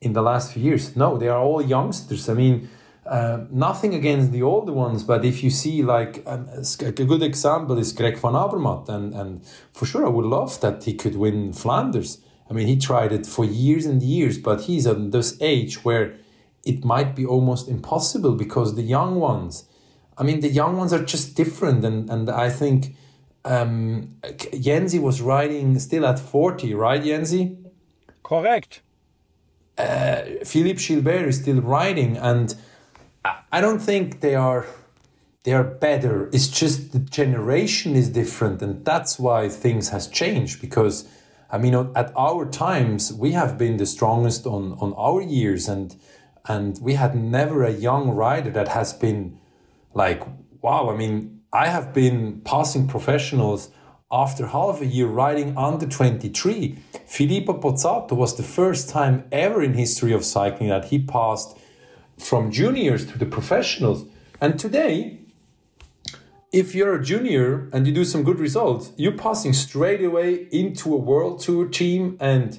in 0.00 0.12
the 0.12 0.22
last 0.22 0.52
few 0.52 0.62
years? 0.62 0.96
No, 0.96 1.16
they 1.16 1.28
are 1.28 1.40
all 1.40 1.62
youngsters. 1.62 2.28
I 2.28 2.34
mean, 2.34 2.68
uh, 3.06 3.44
nothing 3.50 3.94
against 3.94 4.32
the 4.32 4.42
older 4.42 4.72
ones, 4.72 5.02
but 5.02 5.24
if 5.24 5.42
you 5.42 5.50
see 5.50 5.82
like 5.82 6.22
um, 6.26 6.48
a 6.80 6.92
good 6.92 7.22
example 7.22 7.78
is 7.78 7.92
Greg 7.92 8.18
van 8.18 8.32
Avermaet, 8.32 8.88
and 8.88 9.14
and 9.14 9.44
for 9.72 9.84
sure 9.84 10.06
I 10.06 10.08
would 10.08 10.24
love 10.24 10.58
that 10.62 10.84
he 10.84 10.94
could 10.94 11.16
win 11.16 11.52
Flanders. 11.52 12.18
I 12.48 12.54
mean, 12.54 12.66
he 12.66 12.76
tried 12.78 13.12
it 13.12 13.26
for 13.26 13.44
years 13.44 13.84
and 13.86 14.02
years, 14.02 14.38
but 14.38 14.62
he's 14.62 14.86
at 14.86 15.12
this 15.12 15.36
age 15.40 15.84
where 15.84 16.16
it 16.64 16.84
might 16.84 17.14
be 17.14 17.26
almost 17.26 17.68
impossible 17.68 18.32
because 18.32 18.74
the 18.74 18.82
young 18.82 19.16
ones 19.16 19.68
I 20.16 20.22
mean, 20.22 20.40
the 20.40 20.48
young 20.48 20.76
ones 20.76 20.92
are 20.92 21.04
just 21.04 21.36
different, 21.36 21.84
and 21.84 22.08
and 22.08 22.30
I 22.30 22.50
think 22.50 22.94
um, 23.44 24.16
Yenzi 24.22 25.00
was 25.00 25.20
riding 25.20 25.78
still 25.78 26.06
at 26.06 26.18
forty, 26.18 26.74
right, 26.74 27.02
Yenzi? 27.02 27.56
Correct. 28.22 28.80
Uh, 29.76 30.22
Philippe 30.44 30.80
Gilbert 30.80 31.28
is 31.28 31.40
still 31.40 31.60
riding, 31.60 32.16
and 32.16 32.54
I 33.52 33.60
don't 33.60 33.80
think 33.80 34.20
they 34.20 34.34
are 34.34 34.66
they 35.44 35.52
are 35.52 35.64
better. 35.64 36.28
It's 36.32 36.48
just 36.48 36.92
the 36.92 36.98
generation 36.98 37.94
is 37.94 38.08
different, 38.08 38.62
and 38.62 38.84
that's 38.84 39.18
why 39.18 39.48
things 39.48 39.90
has 39.90 40.08
changed. 40.08 40.60
Because 40.60 41.06
I 41.50 41.58
mean, 41.58 41.74
at 41.94 42.12
our 42.16 42.46
times, 42.46 43.12
we 43.12 43.32
have 43.32 43.58
been 43.58 43.76
the 43.76 43.86
strongest 43.86 44.46
on 44.46 44.72
on 44.80 44.94
our 44.96 45.20
years, 45.20 45.68
and 45.68 45.94
and 46.46 46.78
we 46.80 46.94
had 46.94 47.14
never 47.14 47.62
a 47.64 47.72
young 47.72 48.10
rider 48.10 48.50
that 48.50 48.68
has 48.68 48.92
been 48.92 49.38
like 49.92 50.22
wow. 50.62 50.88
I 50.88 50.96
mean, 50.96 51.33
I 51.54 51.68
have 51.68 51.94
been 51.94 52.40
passing 52.40 52.88
professionals 52.88 53.70
after 54.10 54.48
half 54.48 54.80
a 54.80 54.86
year 54.86 55.06
riding 55.06 55.56
under 55.56 55.86
23. 55.86 56.76
Filippo 57.06 57.52
Pozzato 57.60 58.16
was 58.16 58.36
the 58.36 58.42
first 58.42 58.88
time 58.88 59.24
ever 59.30 59.62
in 59.62 59.74
history 59.74 60.12
of 60.12 60.24
cycling 60.24 60.70
that 60.70 60.86
he 60.86 60.98
passed 60.98 61.56
from 62.18 62.50
juniors 62.50 63.06
to 63.06 63.18
the 63.18 63.26
professionals. 63.26 64.04
And 64.40 64.58
today, 64.58 65.20
if 66.52 66.74
you're 66.74 66.96
a 66.96 67.04
junior 67.04 67.68
and 67.72 67.86
you 67.86 67.92
do 67.92 68.04
some 68.04 68.24
good 68.24 68.40
results, 68.40 68.90
you're 68.96 69.12
passing 69.12 69.52
straight 69.52 70.02
away 70.02 70.48
into 70.50 70.92
a 70.92 70.98
world 70.98 71.38
tour 71.38 71.68
team 71.68 72.16
and 72.18 72.58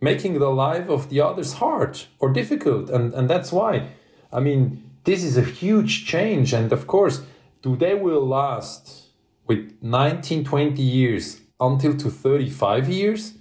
making 0.00 0.38
the 0.38 0.48
life 0.48 0.88
of 0.88 1.10
the 1.10 1.20
others 1.20 1.54
hard 1.54 2.00
or 2.18 2.32
difficult. 2.32 2.88
And, 2.88 3.12
and 3.12 3.28
that's 3.28 3.52
why, 3.52 3.88
I 4.32 4.40
mean, 4.40 4.90
this 5.04 5.22
is 5.22 5.36
a 5.36 5.42
huge 5.42 6.06
change. 6.06 6.54
And 6.54 6.72
of 6.72 6.86
course, 6.86 7.20
do 7.62 7.76
they 7.76 7.94
will 7.94 8.26
last 8.26 9.06
with 9.46 9.72
19, 9.80 10.44
20 10.44 10.82
years 10.82 11.40
until 11.60 11.96
to 11.96 12.10
35 12.10 12.88
years? 12.88 13.34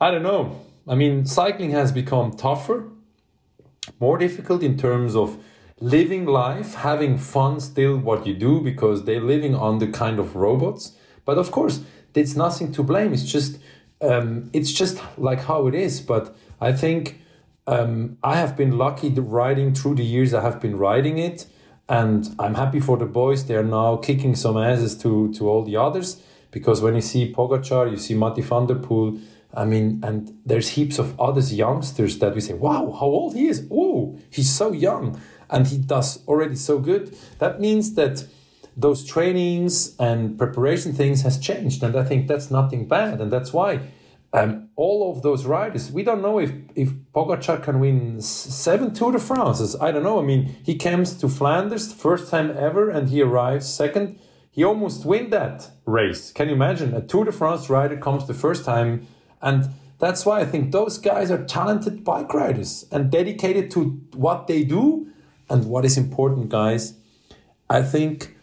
I 0.00 0.10
don't 0.10 0.22
know. 0.22 0.62
I 0.88 0.94
mean, 0.94 1.26
cycling 1.26 1.70
has 1.70 1.92
become 1.92 2.32
tougher, 2.32 2.88
more 4.00 4.18
difficult 4.18 4.62
in 4.62 4.76
terms 4.78 5.14
of 5.14 5.38
living 5.80 6.24
life, 6.24 6.74
having 6.74 7.18
fun 7.18 7.60
still 7.60 7.96
what 7.96 8.26
you 8.26 8.34
do 8.34 8.60
because 8.60 9.04
they're 9.04 9.20
living 9.20 9.54
on 9.54 9.78
the 9.78 9.86
kind 9.86 10.18
of 10.18 10.36
robots. 10.36 10.96
But 11.24 11.38
of 11.38 11.50
course, 11.50 11.80
it's 12.14 12.36
nothing 12.36 12.72
to 12.72 12.82
blame. 12.82 13.12
It's 13.12 13.30
just 13.30 13.58
um, 14.00 14.50
it's 14.52 14.72
just 14.72 15.00
like 15.18 15.40
how 15.44 15.66
it 15.66 15.74
is. 15.74 16.00
But 16.00 16.34
I 16.60 16.72
think 16.72 17.20
um, 17.66 18.18
I 18.22 18.36
have 18.36 18.56
been 18.56 18.78
lucky 18.78 19.10
riding 19.10 19.74
through 19.74 19.96
the 19.96 20.04
years 20.04 20.32
I 20.32 20.42
have 20.42 20.60
been 20.60 20.76
riding 20.76 21.18
it, 21.18 21.46
and 21.88 22.34
I'm 22.38 22.54
happy 22.54 22.80
for 22.80 22.96
the 22.96 23.06
boys. 23.06 23.46
They 23.46 23.56
are 23.56 23.64
now 23.64 23.96
kicking 23.96 24.34
some 24.34 24.56
asses 24.56 24.96
to 24.98 25.32
to 25.34 25.48
all 25.48 25.62
the 25.64 25.76
others 25.76 26.22
because 26.50 26.80
when 26.80 26.94
you 26.94 27.02
see 27.02 27.32
Pogacar, 27.32 27.90
you 27.90 27.96
see 27.96 28.14
Matti 28.14 28.42
van 28.42 28.66
der 28.66 28.76
Poel. 28.76 29.20
I 29.54 29.64
mean, 29.64 30.00
and 30.02 30.36
there's 30.44 30.70
heaps 30.70 30.98
of 30.98 31.18
others 31.18 31.54
youngsters 31.54 32.18
that 32.18 32.34
we 32.34 32.40
say, 32.40 32.54
"Wow, 32.54 32.92
how 33.00 33.06
old 33.06 33.34
he 33.34 33.46
is! 33.46 33.66
Oh, 33.70 34.18
he's 34.30 34.50
so 34.50 34.72
young." 34.72 35.18
and 35.50 35.66
he 35.66 35.78
does 35.78 36.26
already 36.26 36.56
so 36.56 36.78
good, 36.78 37.16
that 37.38 37.60
means 37.60 37.94
that 37.94 38.24
those 38.76 39.04
trainings 39.04 39.96
and 39.98 40.36
preparation 40.36 40.92
things 40.92 41.22
has 41.22 41.38
changed, 41.38 41.82
and 41.82 41.96
I 41.96 42.04
think 42.04 42.28
that's 42.28 42.50
nothing 42.50 42.86
bad, 42.86 43.20
and 43.20 43.32
that's 43.32 43.52
why 43.52 43.80
um, 44.32 44.68
all 44.76 45.10
of 45.10 45.22
those 45.22 45.44
riders, 45.44 45.90
we 45.90 46.02
don't 46.02 46.22
know 46.22 46.38
if 46.38 46.52
if 46.74 46.90
Pogacar 47.14 47.62
can 47.62 47.80
win 47.80 48.20
seven 48.20 48.92
Tour 48.92 49.12
de 49.12 49.18
France's. 49.18 49.76
I 49.76 49.92
don't 49.92 50.02
know. 50.02 50.18
I 50.18 50.22
mean, 50.22 50.56
he 50.64 50.76
comes 50.76 51.14
to 51.18 51.28
Flanders 51.28 51.92
first 51.92 52.30
time 52.30 52.50
ever, 52.56 52.90
and 52.90 53.08
he 53.08 53.22
arrives 53.22 53.66
second. 53.68 54.18
He 54.50 54.64
almost 54.64 55.04
win 55.04 55.30
that 55.30 55.70
race. 55.84 56.32
Can 56.32 56.48
you 56.48 56.54
imagine? 56.54 56.94
A 56.94 57.00
Tour 57.00 57.24
de 57.24 57.32
France 57.32 57.68
rider 57.70 57.96
comes 57.96 58.26
the 58.26 58.34
first 58.34 58.64
time, 58.64 59.06
and 59.40 59.70
that's 59.98 60.26
why 60.26 60.40
I 60.40 60.44
think 60.44 60.72
those 60.72 60.98
guys 60.98 61.30
are 61.30 61.44
talented 61.44 62.04
bike 62.04 62.32
riders 62.34 62.86
and 62.90 63.10
dedicated 63.10 63.70
to 63.72 64.00
what 64.14 64.46
they 64.46 64.64
do 64.64 65.06
and 65.48 65.64
what 65.66 65.84
is 65.84 65.96
important, 65.96 66.48
guys, 66.48 66.94
I 67.70 67.82
think 67.82 68.36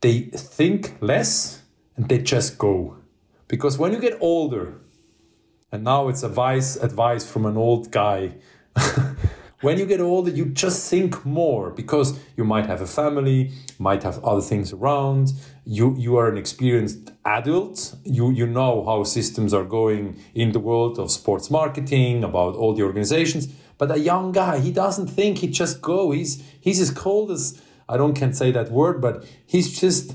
they 0.00 0.20
think 0.20 0.96
less 1.00 1.62
and 1.96 2.08
they 2.08 2.18
just 2.18 2.58
go. 2.58 2.96
Because 3.48 3.78
when 3.78 3.92
you 3.92 3.98
get 3.98 4.16
older, 4.20 4.80
and 5.70 5.84
now 5.84 6.08
it's 6.08 6.22
advice 6.22 6.76
advice 6.76 7.30
from 7.30 7.46
an 7.46 7.56
old 7.56 7.90
guy. 7.90 8.36
when 9.60 9.78
you 9.78 9.86
get 9.86 10.00
older, 10.00 10.30
you 10.30 10.46
just 10.46 10.88
think 10.88 11.24
more 11.24 11.70
because 11.70 12.18
you 12.36 12.44
might 12.44 12.66
have 12.66 12.80
a 12.80 12.86
family, 12.86 13.50
might 13.78 14.02
have 14.02 14.22
other 14.24 14.40
things 14.40 14.72
around. 14.72 15.32
You 15.64 15.94
you 15.98 16.16
are 16.16 16.28
an 16.28 16.38
experienced 16.38 17.12
adult. 17.24 17.96
You 18.04 18.30
you 18.30 18.46
know 18.46 18.84
how 18.84 19.04
systems 19.04 19.52
are 19.52 19.64
going 19.64 20.20
in 20.34 20.52
the 20.52 20.60
world 20.60 20.98
of 20.98 21.10
sports 21.10 21.50
marketing, 21.50 22.24
about 22.24 22.54
all 22.54 22.74
the 22.74 22.82
organizations 22.82 23.48
but 23.78 23.90
a 23.90 23.98
young 23.98 24.32
guy, 24.32 24.58
he 24.60 24.70
doesn't 24.70 25.08
think 25.08 25.38
he 25.38 25.48
just 25.48 25.82
go. 25.82 26.10
He's 26.12 26.42
he's 26.60 26.80
as 26.80 26.90
cold 26.90 27.30
as 27.30 27.60
I 27.88 27.96
don't 27.96 28.14
can't 28.14 28.36
say 28.36 28.50
that 28.52 28.70
word, 28.70 29.00
but 29.00 29.24
he's 29.46 29.78
just 29.78 30.14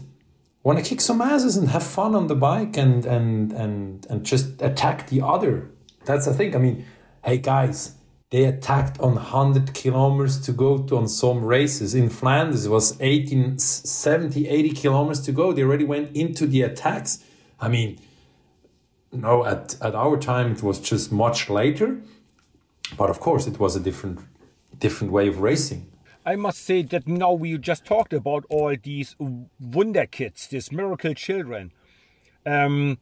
want 0.63 0.79
to 0.79 0.85
kick 0.85 1.01
some 1.01 1.21
asses 1.21 1.55
and 1.57 1.69
have 1.69 1.83
fun 1.83 2.15
on 2.15 2.27
the 2.27 2.35
bike 2.35 2.77
and 2.77 3.05
and 3.05 3.51
and 3.53 4.05
and 4.09 4.25
just 4.25 4.61
attack 4.61 5.07
the 5.07 5.21
other. 5.21 5.69
That's 6.05 6.25
the 6.25 6.33
thing. 6.33 6.55
I 6.55 6.59
mean, 6.59 6.85
hey 7.23 7.37
guys, 7.37 7.95
they 8.31 8.45
attacked 8.45 8.99
on 8.99 9.15
100 9.15 9.73
kilometers 9.73 10.39
to 10.41 10.51
go 10.51 10.77
to 10.77 10.97
on 10.97 11.07
some 11.07 11.43
races 11.43 11.95
in 11.95 12.09
Flanders. 12.09 12.65
It 12.65 12.69
was 12.69 12.95
18, 12.99 13.57
70, 13.57 14.47
80 14.47 14.69
kilometers 14.71 15.21
to 15.21 15.31
go. 15.31 15.51
They 15.51 15.63
already 15.63 15.85
went 15.85 16.15
into 16.15 16.45
the 16.45 16.61
attacks. 16.61 17.23
I 17.59 17.69
mean, 17.69 17.99
no, 19.11 19.45
at, 19.45 19.75
at 19.81 19.95
our 19.95 20.17
time 20.17 20.51
it 20.51 20.61
was 20.61 20.79
just 20.79 21.11
much 21.11 21.49
later. 21.49 22.01
But 22.97 23.09
of 23.09 23.19
course, 23.19 23.47
it 23.47 23.59
was 23.59 23.75
a 23.75 23.79
different, 23.79 24.19
different 24.77 25.11
way 25.11 25.27
of 25.27 25.39
racing. 25.39 25.88
I 26.29 26.35
must 26.35 26.63
say 26.63 26.83
that 26.83 27.07
now 27.07 27.33
we 27.33 27.57
just 27.57 27.85
talked 27.85 28.13
about 28.13 28.45
all 28.51 28.75
these 28.83 29.15
wonder 29.59 30.05
kids, 30.05 30.45
these 30.45 30.71
miracle 30.71 31.15
children. 31.15 31.71
Um, 32.45 32.99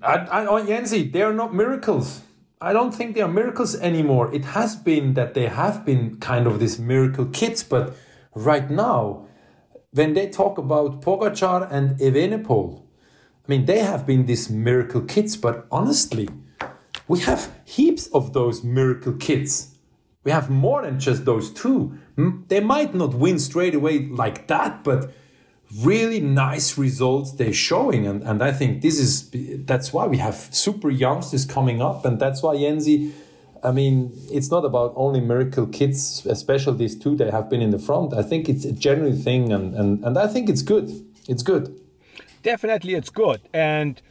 I, 0.00 0.18
I, 0.36 0.46
oh, 0.46 0.64
Yenzi, 0.64 1.10
they 1.12 1.22
are 1.22 1.32
not 1.32 1.52
miracles. 1.52 2.20
I 2.60 2.72
don't 2.72 2.94
think 2.94 3.16
they 3.16 3.20
are 3.20 3.34
miracles 3.42 3.74
anymore. 3.80 4.32
It 4.32 4.44
has 4.44 4.76
been 4.76 5.14
that 5.14 5.34
they 5.34 5.48
have 5.48 5.84
been 5.84 6.18
kind 6.18 6.46
of 6.46 6.60
these 6.60 6.78
miracle 6.78 7.26
kids, 7.26 7.64
but 7.64 7.96
right 8.36 8.70
now, 8.70 9.26
when 9.90 10.14
they 10.14 10.28
talk 10.28 10.56
about 10.56 11.02
Pogacar 11.02 11.66
and 11.68 11.98
Evenepoel, 11.98 12.84
I 13.44 13.46
mean, 13.48 13.64
they 13.64 13.80
have 13.80 14.06
been 14.06 14.26
these 14.26 14.48
miracle 14.48 15.00
kids, 15.00 15.36
but 15.36 15.66
honestly, 15.72 16.28
we 17.08 17.18
have 17.22 17.52
heaps 17.64 18.06
of 18.14 18.34
those 18.34 18.62
miracle 18.62 19.14
kids. 19.14 19.71
We 20.24 20.30
have 20.30 20.50
more 20.50 20.82
than 20.82 21.00
just 21.00 21.24
those 21.24 21.50
two. 21.50 21.98
They 22.48 22.60
might 22.60 22.94
not 22.94 23.14
win 23.14 23.38
straight 23.38 23.74
away 23.74 24.06
like 24.06 24.46
that, 24.46 24.84
but 24.84 25.12
really 25.80 26.20
nice 26.20 26.78
results 26.78 27.32
they're 27.32 27.52
showing. 27.52 28.06
And, 28.06 28.22
and 28.22 28.42
I 28.42 28.52
think 28.52 28.82
this 28.82 28.98
is 28.98 29.30
that's 29.64 29.92
why 29.92 30.06
we 30.06 30.18
have 30.18 30.36
super 30.52 30.90
youngsters 30.90 31.44
coming 31.44 31.82
up, 31.82 32.04
and 32.04 32.20
that's 32.20 32.42
why 32.42 32.54
Yenzi. 32.54 33.12
I 33.64 33.70
mean, 33.70 34.10
it's 34.30 34.50
not 34.50 34.64
about 34.64 34.92
only 34.96 35.20
miracle 35.20 35.66
kids, 35.66 36.26
especially 36.26 36.78
these 36.78 36.98
two 36.98 37.14
that 37.16 37.30
have 37.30 37.48
been 37.48 37.62
in 37.62 37.70
the 37.70 37.78
front. 37.78 38.12
I 38.12 38.22
think 38.22 38.48
it's 38.48 38.64
a 38.64 38.72
general 38.72 39.14
thing, 39.14 39.52
and, 39.52 39.72
and, 39.76 40.04
and 40.04 40.18
I 40.18 40.26
think 40.26 40.48
it's 40.48 40.62
good. 40.62 40.90
It's 41.28 41.44
good. 41.44 41.80
Definitely, 42.42 42.94
it's 42.94 43.10
good. 43.10 43.40
And 43.52 44.02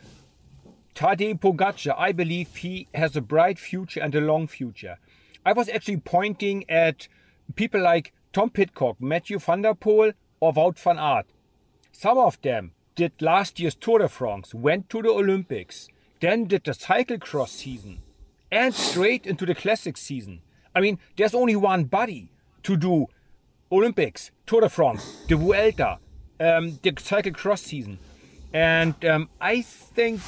Tadej 0.95 1.41
Pogacar, 1.41 1.93
I 1.97 2.13
believe 2.13 2.55
he 2.55 2.87
has 2.93 3.17
a 3.17 3.21
bright 3.21 3.59
future 3.59 3.99
and 3.99 4.15
a 4.15 4.21
long 4.21 4.47
future. 4.47 4.97
I 5.45 5.53
was 5.53 5.69
actually 5.69 5.97
pointing 5.97 6.69
at 6.69 7.07
people 7.55 7.81
like 7.81 8.13
Tom 8.31 8.49
Pidcock, 8.49 9.01
Matthew 9.01 9.39
van 9.39 9.63
der 9.63 9.73
Poel, 9.73 10.13
or 10.39 10.53
Wout 10.53 10.77
van 10.77 10.99
Aert. 10.99 11.25
Some 11.91 12.17
of 12.17 12.41
them 12.41 12.71
did 12.95 13.21
last 13.21 13.59
year's 13.59 13.75
Tour 13.75 13.99
de 13.99 14.07
France, 14.07 14.53
went 14.53 14.89
to 14.89 15.01
the 15.01 15.09
Olympics, 15.09 15.89
then 16.19 16.45
did 16.45 16.63
the 16.63 16.71
cyclocross 16.71 17.49
season, 17.49 17.99
and 18.51 18.73
straight 18.73 19.25
into 19.25 19.45
the 19.45 19.55
classic 19.55 19.97
season. 19.97 20.41
I 20.75 20.81
mean, 20.81 20.99
there's 21.17 21.33
only 21.33 21.55
one 21.55 21.85
body 21.85 22.31
to 22.63 22.77
do 22.77 23.07
Olympics, 23.71 24.31
Tour 24.45 24.61
de 24.61 24.69
France, 24.69 25.25
the 25.27 25.35
Vuelta, 25.35 25.97
um, 26.39 26.79
the 26.81 26.91
cyclocross 26.91 27.59
season. 27.59 27.97
And 28.53 29.03
um, 29.05 29.29
I 29.39 29.61
think 29.61 30.21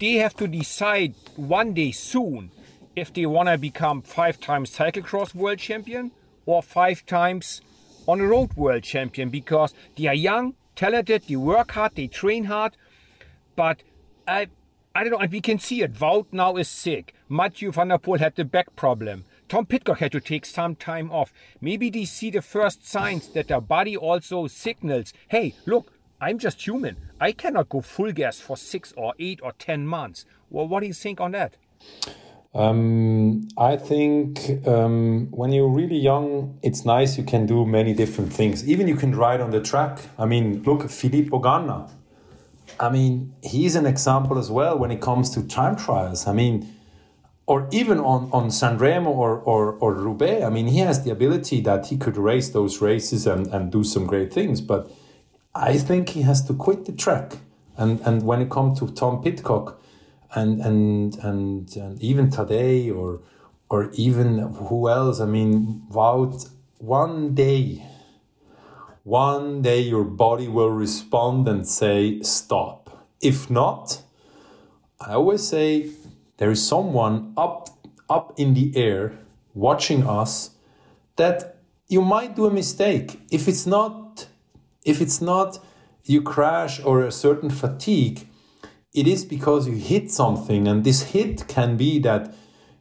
they 0.00 0.14
have 0.14 0.34
to 0.36 0.48
decide 0.48 1.14
one 1.36 1.74
day 1.74 1.92
soon 1.92 2.50
if 2.94 3.12
they 3.12 3.26
want 3.26 3.48
to 3.48 3.58
become 3.58 4.02
five 4.02 4.40
times 4.40 4.76
cyclocross 4.76 5.34
world 5.34 5.58
champion 5.58 6.12
or 6.46 6.62
five 6.62 7.04
times 7.06 7.62
on 8.06 8.18
the 8.18 8.26
road 8.26 8.52
world 8.54 8.82
champion 8.82 9.30
because 9.30 9.74
they 9.96 10.06
are 10.06 10.14
young, 10.14 10.54
talented, 10.76 11.22
they 11.28 11.36
work 11.36 11.72
hard, 11.72 11.94
they 11.94 12.06
train 12.06 12.44
hard. 12.44 12.76
But 13.56 13.82
I, 14.26 14.48
I 14.94 15.04
don't 15.04 15.12
know, 15.12 15.18
and 15.18 15.32
we 15.32 15.40
can 15.40 15.58
see 15.58 15.82
it. 15.82 15.94
Wout 15.94 16.26
now 16.32 16.56
is 16.56 16.68
sick. 16.68 17.14
Matthew 17.28 17.72
van 17.72 17.88
der 17.88 17.98
Poel 17.98 18.18
had 18.18 18.36
the 18.36 18.44
back 18.44 18.74
problem. 18.76 19.24
Tom 19.48 19.66
Pidcock 19.66 19.98
had 19.98 20.12
to 20.12 20.20
take 20.20 20.46
some 20.46 20.74
time 20.74 21.10
off. 21.10 21.32
Maybe 21.60 21.90
they 21.90 22.04
see 22.06 22.30
the 22.30 22.42
first 22.42 22.86
signs 22.86 23.28
that 23.28 23.48
their 23.48 23.60
body 23.60 23.96
also 23.96 24.46
signals, 24.46 25.12
hey, 25.28 25.54
look, 25.66 25.92
I'm 26.20 26.38
just 26.38 26.66
human. 26.66 26.96
I 27.20 27.32
cannot 27.32 27.68
go 27.68 27.80
full 27.80 28.12
gas 28.12 28.40
for 28.40 28.56
six 28.56 28.94
or 28.96 29.12
eight 29.18 29.40
or 29.42 29.52
ten 29.52 29.86
months. 29.86 30.24
Well, 30.50 30.68
what 30.68 30.80
do 30.80 30.86
you 30.86 30.94
think 30.94 31.20
on 31.20 31.32
that? 31.32 31.56
Um, 32.54 33.48
I 33.56 33.76
think 33.76 34.66
um, 34.66 35.28
when 35.30 35.52
you're 35.52 35.68
really 35.68 35.98
young, 35.98 36.58
it's 36.62 36.84
nice 36.84 37.16
you 37.16 37.24
can 37.24 37.46
do 37.46 37.64
many 37.64 37.94
different 37.94 38.32
things. 38.32 38.68
Even 38.68 38.88
you 38.88 38.96
can 38.96 39.14
ride 39.14 39.40
on 39.40 39.50
the 39.50 39.60
track. 39.60 40.00
I 40.18 40.26
mean, 40.26 40.62
look, 40.62 40.88
Filippo 40.90 41.40
Ganna. 41.40 41.90
I 42.78 42.90
mean, 42.90 43.34
he's 43.42 43.74
an 43.74 43.86
example 43.86 44.38
as 44.38 44.50
well 44.50 44.78
when 44.78 44.90
it 44.90 45.00
comes 45.00 45.30
to 45.30 45.42
time 45.42 45.76
trials. 45.76 46.26
I 46.26 46.32
mean, 46.32 46.74
or 47.46 47.68
even 47.72 47.98
on, 47.98 48.30
on 48.32 48.48
Sanremo 48.48 49.06
or, 49.06 49.38
or, 49.40 49.72
or 49.72 49.94
Roubaix, 49.94 50.44
I 50.44 50.50
mean, 50.50 50.66
he 50.66 50.78
has 50.78 51.04
the 51.04 51.10
ability 51.10 51.60
that 51.62 51.86
he 51.86 51.96
could 51.96 52.16
race 52.16 52.50
those 52.50 52.80
races 52.80 53.26
and, 53.26 53.46
and 53.48 53.72
do 53.72 53.82
some 53.82 54.06
great 54.06 54.32
things. 54.32 54.60
But 54.60 54.90
I 55.54 55.78
think 55.78 56.10
he 56.10 56.22
has 56.22 56.44
to 56.46 56.54
quit 56.54 56.84
the 56.84 56.92
track. 56.92 57.38
And, 57.76 58.00
and 58.02 58.22
when 58.22 58.42
it 58.42 58.50
comes 58.50 58.78
to 58.80 58.88
Tom 58.88 59.22
Pidcock, 59.22 59.81
and 60.34 60.60
and 60.60 61.16
and, 61.18 61.76
and 61.76 62.02
even 62.02 62.30
today 62.30 62.90
or 62.90 63.20
or 63.68 63.90
even 63.94 64.38
who 64.38 64.88
else? 64.88 65.20
I 65.20 65.26
mean 65.26 65.82
Wout 65.90 66.50
one 66.78 67.34
day 67.34 67.86
one 69.04 69.62
day 69.62 69.80
your 69.80 70.04
body 70.04 70.48
will 70.48 70.70
respond 70.70 71.48
and 71.48 71.66
say 71.66 72.20
stop. 72.22 73.06
If 73.20 73.50
not 73.50 74.02
i 75.00 75.14
always 75.14 75.42
say 75.46 75.90
there 76.36 76.50
is 76.50 76.66
someone 76.66 77.32
up 77.36 77.68
up 78.08 78.32
in 78.36 78.54
the 78.54 78.76
air 78.76 79.18
watching 79.54 80.06
us 80.06 80.50
that 81.16 81.56
you 81.88 82.00
might 82.00 82.36
do 82.36 82.46
a 82.46 82.50
mistake. 82.50 83.20
If 83.30 83.48
it's 83.48 83.66
not 83.66 84.26
if 84.84 85.00
it's 85.00 85.20
not 85.20 85.58
you 86.04 86.22
crash 86.22 86.80
or 86.84 87.02
a 87.02 87.12
certain 87.12 87.50
fatigue 87.50 88.28
it 88.92 89.06
is 89.06 89.24
because 89.24 89.66
you 89.66 89.74
hit 89.74 90.10
something, 90.10 90.68
and 90.68 90.84
this 90.84 91.02
hit 91.02 91.48
can 91.48 91.76
be 91.76 91.98
that 92.00 92.34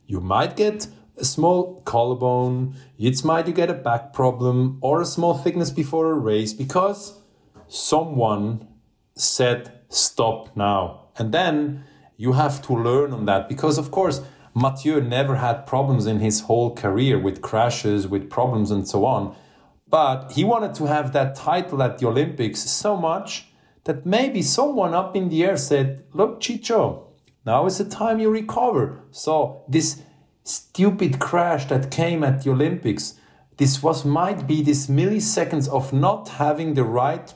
you 0.06 0.20
might 0.20 0.56
get 0.58 0.88
a 1.18 1.26
small 1.26 1.82
collarbone, 1.82 2.76
it 2.98 3.24
might 3.24 3.48
you 3.48 3.54
get 3.54 3.70
a 3.70 3.74
back 3.74 4.12
problem 4.12 4.78
or 4.82 5.02
a 5.02 5.06
small 5.06 5.38
thickness 5.38 5.70
before 5.70 6.12
a 6.12 6.16
race 6.16 6.52
because 6.52 7.20
someone 7.68 8.68
said 9.16 9.72
stop 9.90 10.56
now. 10.56 11.08
And 11.18 11.34
then 11.34 11.84
you 12.18 12.34
have 12.34 12.62
to 12.64 12.74
learn 12.74 13.14
on 13.14 13.26
that 13.26 13.48
because 13.48 13.78
of 13.78 13.92
course 13.92 14.22
Mathieu 14.54 15.00
never 15.00 15.36
had 15.36 15.66
problems 15.66 16.06
in 16.08 16.20
his 16.20 16.42
whole 16.42 16.76
career 16.76 17.18
with 17.20 17.42
crashes, 17.42 18.08
with 18.08 18.30
problems 18.30 18.72
and 18.72 18.88
so 18.88 19.06
on. 19.06 19.36
But 19.88 20.32
he 20.32 20.44
wanted 20.44 20.74
to 20.76 20.86
have 20.86 21.14
that 21.14 21.36
title 21.36 21.82
at 21.84 22.00
the 22.00 22.08
Olympics 22.08 22.62
so 22.62 22.98
much 22.98 23.51
that 23.84 24.06
maybe 24.06 24.42
someone 24.42 24.94
up 24.94 25.16
in 25.16 25.30
the 25.30 25.44
air 25.44 25.58
said, 25.58 26.04
Look, 26.14 26.42
Ciccio, 26.42 27.08
now 27.46 27.66
is 27.66 27.78
the 27.78 27.86
time 27.86 28.20
you 28.20 28.30
recover. 28.30 29.02
So 29.12 29.64
this 29.68 30.02
stupid 30.44 31.20
crash 31.20 31.66
that 31.66 31.92
came 31.92 32.24
at 32.24 32.44
the 32.44 32.52
Olympics, 32.52 33.16
this 33.58 33.82
was 33.84 34.06
might 34.06 34.48
be 34.48 34.62
this 34.62 34.88
milliseconds 34.88 35.68
of 35.68 35.94
not 35.94 36.30
having 36.30 36.74
the 36.74 36.84
right 36.84 37.34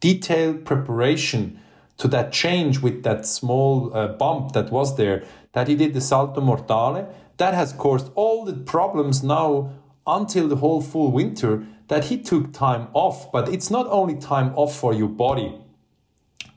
detailed 0.00 0.64
preparation 0.64 1.60
to 1.98 2.08
that 2.08 2.32
change 2.32 2.80
with 2.80 3.02
that 3.02 3.26
small 3.26 3.94
uh, 3.94 4.08
bump 4.08 4.52
that 4.52 4.70
was 4.70 4.96
there 4.96 5.24
that 5.52 5.68
he 5.68 5.74
did 5.74 5.94
the 5.94 6.00
salto 6.00 6.40
mortale 6.40 7.12
that 7.38 7.54
has 7.54 7.72
caused 7.72 8.10
all 8.14 8.44
the 8.44 8.52
problems 8.52 9.22
now 9.22 9.72
until 10.06 10.48
the 10.48 10.56
whole 10.56 10.80
full 10.80 11.10
winter 11.10 11.66
that 11.88 12.04
he 12.04 12.18
took 12.18 12.52
time 12.52 12.88
off, 12.92 13.32
but 13.32 13.48
it's 13.48 13.70
not 13.70 13.86
only 13.88 14.14
time 14.14 14.52
off 14.54 14.76
for 14.76 14.94
your 14.94 15.08
body. 15.08 15.54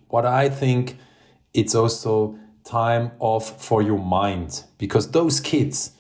What 0.10 0.26
I 0.26 0.50
think 0.50 0.98
it's 1.54 1.74
also 1.76 2.38
time 2.64 3.12
off 3.20 3.64
for 3.64 3.82
your 3.82 3.98
mind 3.98 4.64
because 4.78 5.12
those 5.12 5.40
kids 5.40 5.92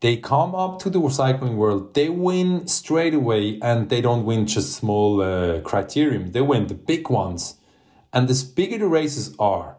they 0.00 0.16
come 0.16 0.52
up 0.52 0.80
to 0.80 0.90
the 0.90 1.08
cycling 1.08 1.56
world 1.56 1.94
they 1.94 2.08
win 2.08 2.66
straight 2.66 3.14
away 3.14 3.58
and 3.62 3.88
they 3.88 4.00
don't 4.00 4.24
win 4.24 4.46
just 4.46 4.72
small 4.72 5.20
uh, 5.20 5.60
criterium 5.60 6.32
they 6.32 6.40
win 6.40 6.66
the 6.66 6.74
big 6.74 7.08
ones 7.08 7.56
and 8.12 8.26
the 8.28 8.52
bigger 8.56 8.78
the 8.78 8.86
races 8.86 9.34
are 9.38 9.76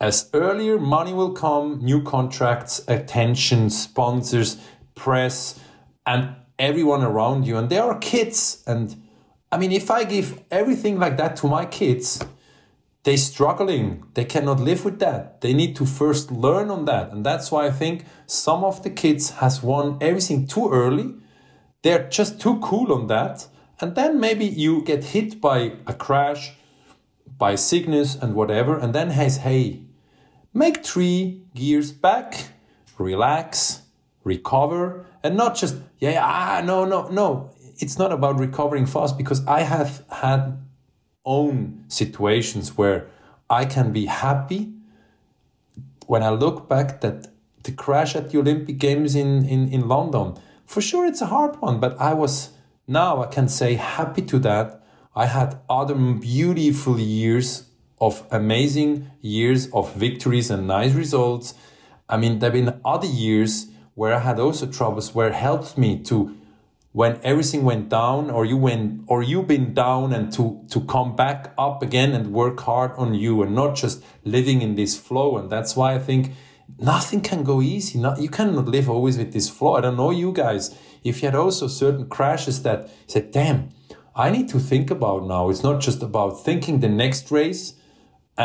as 0.00 0.30
earlier 0.32 0.78
money 0.78 1.12
will 1.12 1.32
come 1.32 1.78
new 1.84 2.02
contracts 2.02 2.80
attention 2.88 3.68
sponsors 3.68 4.56
press 4.94 5.60
and 6.06 6.34
everyone 6.58 7.02
around 7.02 7.46
you 7.46 7.56
and 7.56 7.68
they 7.68 7.78
are 7.78 7.98
kids. 7.98 8.62
And 8.66 9.02
i 9.50 9.56
mean 9.56 9.72
if 9.72 9.90
i 9.90 10.04
give 10.04 10.42
everything 10.50 10.98
like 10.98 11.16
that 11.16 11.36
to 11.36 11.46
my 11.46 11.64
kids 11.64 12.22
they're 13.04 13.16
struggling. 13.16 14.04
They 14.14 14.26
cannot 14.26 14.60
live 14.60 14.84
with 14.84 14.98
that. 14.98 15.40
They 15.40 15.54
need 15.54 15.76
to 15.76 15.86
first 15.86 16.30
learn 16.30 16.68
on 16.68 16.84
that. 16.86 17.10
And 17.10 17.24
that's 17.24 17.50
why 17.50 17.66
i 17.66 17.70
think 17.70 18.04
some 18.26 18.64
of 18.64 18.82
the 18.82 18.90
kids 18.90 19.30
has 19.42 19.62
won 19.62 19.96
everything 20.00 20.46
too 20.46 20.70
early. 20.70 21.14
They're 21.82 22.08
just 22.08 22.40
too 22.40 22.58
cool 22.60 22.92
on 22.92 23.06
that. 23.06 23.46
And 23.80 23.94
then 23.94 24.20
maybe 24.20 24.44
you 24.44 24.82
get 24.82 25.04
hit 25.04 25.40
by 25.40 25.72
a 25.86 25.94
crash 25.94 26.52
by 27.38 27.54
sickness 27.54 28.16
and 28.16 28.34
whatever 28.34 28.76
and 28.76 28.94
then 28.94 29.10
has 29.10 29.38
hey 29.38 29.82
make 30.52 30.84
three 30.84 31.42
gears 31.54 31.92
back 31.92 32.48
relax 32.98 33.82
recover 34.24 35.06
and 35.22 35.36
not 35.36 35.54
just 35.56 35.76
yeah 35.98 36.20
ah 36.22 36.62
no 36.64 36.84
no 36.84 37.08
no. 37.08 37.50
It's 37.80 37.96
not 37.96 38.10
about 38.12 38.40
recovering 38.40 38.86
fast 38.86 39.16
because 39.16 39.46
i 39.46 39.60
have 39.60 40.04
had 40.10 40.58
own 41.24 41.84
situations 41.86 42.76
where 42.76 43.06
i 43.48 43.64
can 43.64 43.92
be 43.92 44.06
happy 44.06 44.72
when 46.06 46.24
i 46.24 46.30
look 46.30 46.68
back 46.68 47.00
that 47.02 47.28
the 47.62 47.70
crash 47.70 48.16
at 48.16 48.30
the 48.30 48.38
olympic 48.38 48.78
games 48.78 49.14
in 49.14 49.44
in, 49.46 49.68
in 49.68 49.86
london 49.86 50.34
for 50.66 50.80
sure 50.80 51.06
it's 51.06 51.20
a 51.20 51.26
hard 51.26 51.54
one 51.60 51.78
but 51.78 51.96
i 52.00 52.12
was 52.12 52.50
now 52.88 53.22
i 53.22 53.26
can 53.26 53.48
say 53.48 53.74
happy 53.74 54.22
to 54.22 54.38
that. 54.40 54.82
I 55.14 55.26
had 55.26 55.58
other 55.68 55.94
beautiful 55.94 56.98
years 56.98 57.64
of 58.00 58.24
amazing 58.30 59.10
years 59.20 59.68
of 59.72 59.92
victories 59.94 60.48
and 60.50 60.68
nice 60.68 60.92
results. 60.92 61.54
I 62.08 62.16
mean 62.16 62.38
there 62.38 62.52
have 62.52 62.64
been 62.64 62.80
other 62.84 63.08
years 63.08 63.66
where 63.98 64.14
I 64.14 64.20
had 64.20 64.38
also 64.38 64.64
troubles 64.68 65.12
where 65.12 65.26
it 65.26 65.34
helped 65.34 65.76
me 65.76 65.98
to 66.04 66.32
when 66.92 67.18
everything 67.24 67.64
went 67.64 67.88
down 67.88 68.30
or 68.30 68.44
you 68.44 68.56
went 68.56 69.02
or 69.08 69.24
you've 69.24 69.48
been 69.48 69.74
down 69.74 70.12
and 70.12 70.32
to 70.34 70.64
to 70.70 70.80
come 70.82 71.16
back 71.16 71.52
up 71.58 71.82
again 71.82 72.12
and 72.12 72.32
work 72.32 72.60
hard 72.60 72.92
on 72.96 73.14
you 73.14 73.42
and 73.42 73.56
not 73.56 73.74
just 73.74 74.04
living 74.24 74.62
in 74.62 74.76
this 74.76 74.96
flow. 74.96 75.36
And 75.36 75.50
that's 75.50 75.74
why 75.74 75.94
I 75.96 75.98
think 75.98 76.32
nothing 76.78 77.22
can 77.22 77.42
go 77.42 77.60
easy. 77.60 77.98
Not 77.98 78.22
you 78.22 78.28
cannot 78.28 78.68
live 78.68 78.88
always 78.88 79.18
with 79.18 79.32
this 79.32 79.48
flow. 79.50 79.74
I 79.74 79.80
don't 79.80 79.96
know 79.96 80.12
you 80.12 80.32
guys. 80.32 80.78
If 81.02 81.20
you 81.20 81.26
had 81.26 81.34
also 81.34 81.66
certain 81.66 82.08
crashes 82.08 82.62
that 82.62 82.88
said 83.08 83.32
damn 83.32 83.70
I 84.14 84.30
need 84.30 84.48
to 84.50 84.60
think 84.60 84.92
about 84.92 85.26
now. 85.26 85.50
It's 85.50 85.64
not 85.64 85.80
just 85.80 86.02
about 86.04 86.44
thinking 86.44 86.78
the 86.78 86.88
next 86.88 87.32
race 87.32 87.74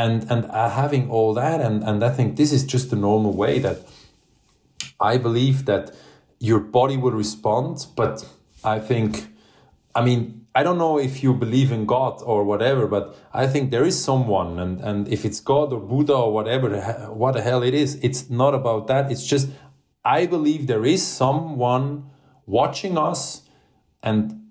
and 0.02 0.26
and 0.32 0.46
uh, 0.46 0.70
having 0.70 1.12
all 1.12 1.36
that. 1.36 1.62
And 1.62 1.84
and 1.84 2.04
I 2.04 2.10
think 2.10 2.38
this 2.38 2.52
is 2.52 2.63
just 2.74 2.89
the 2.89 3.00
normal 3.10 3.34
way 3.44 3.60
that 3.60 3.78
I 4.99 5.17
believe 5.17 5.65
that 5.65 5.95
your 6.39 6.60
body 6.60 6.97
will 6.97 7.12
respond, 7.12 7.88
but 7.95 8.25
I 8.63 8.79
think, 8.79 9.27
I 9.95 10.03
mean, 10.03 10.45
I 10.56 10.62
don't 10.62 10.77
know 10.77 10.99
if 10.99 11.23
you 11.23 11.34
believe 11.34 11.71
in 11.71 11.86
God 11.86 12.21
or 12.23 12.43
whatever, 12.43 12.86
but 12.88 13.17
I 13.34 13.47
think 13.47 13.71
there 13.71 13.86
is 13.86 14.01
someone, 14.01 14.60
and, 14.60 14.79
and 14.82 15.08
if 15.08 15.25
it's 15.25 15.39
God 15.39 15.73
or 15.73 15.79
Buddha 15.79 16.13
or 16.13 16.32
whatever, 16.32 16.77
what 17.12 17.34
the 17.34 17.41
hell 17.41 17.63
it 17.63 17.73
is, 17.73 17.95
it's 18.03 18.29
not 18.29 18.53
about 18.53 18.88
that. 18.88 19.12
It's 19.12 19.25
just, 19.25 19.49
I 20.06 20.25
believe 20.25 20.67
there 20.67 20.86
is 20.86 21.06
someone 21.06 22.10
watching 22.45 22.97
us, 22.97 23.43
and 24.03 24.43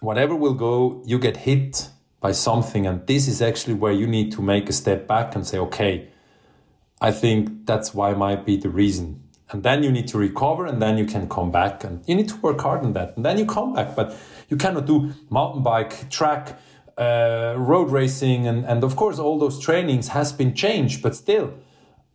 whatever 0.00 0.34
will 0.34 0.54
go, 0.54 1.02
you 1.06 1.18
get 1.18 1.38
hit 1.38 1.88
by 2.20 2.32
something. 2.32 2.86
And 2.86 3.06
this 3.06 3.28
is 3.28 3.40
actually 3.40 3.74
where 3.74 3.92
you 3.92 4.06
need 4.06 4.32
to 4.32 4.42
make 4.42 4.68
a 4.68 4.72
step 4.72 5.06
back 5.06 5.34
and 5.34 5.46
say, 5.46 5.58
okay, 5.58 6.08
I 7.00 7.12
think 7.12 7.64
that's 7.64 7.94
why 7.94 8.12
might 8.14 8.44
be 8.44 8.56
the 8.56 8.68
reason 8.68 9.27
and 9.50 9.62
then 9.62 9.82
you 9.82 9.90
need 9.90 10.06
to 10.08 10.18
recover 10.18 10.66
and 10.66 10.80
then 10.80 10.98
you 10.98 11.06
can 11.06 11.28
come 11.28 11.50
back 11.50 11.84
and 11.84 12.02
you 12.06 12.14
need 12.14 12.28
to 12.28 12.36
work 12.36 12.60
hard 12.60 12.84
on 12.84 12.92
that 12.92 13.16
and 13.16 13.24
then 13.24 13.38
you 13.38 13.46
come 13.46 13.72
back 13.72 13.96
but 13.96 14.16
you 14.48 14.56
cannot 14.56 14.86
do 14.86 15.12
mountain 15.30 15.62
bike 15.62 16.08
track 16.10 16.58
uh, 16.98 17.54
road 17.56 17.90
racing 17.90 18.46
and, 18.46 18.64
and 18.66 18.84
of 18.84 18.96
course 18.96 19.18
all 19.18 19.38
those 19.38 19.58
trainings 19.60 20.08
has 20.08 20.32
been 20.32 20.54
changed 20.54 21.02
but 21.02 21.14
still 21.14 21.52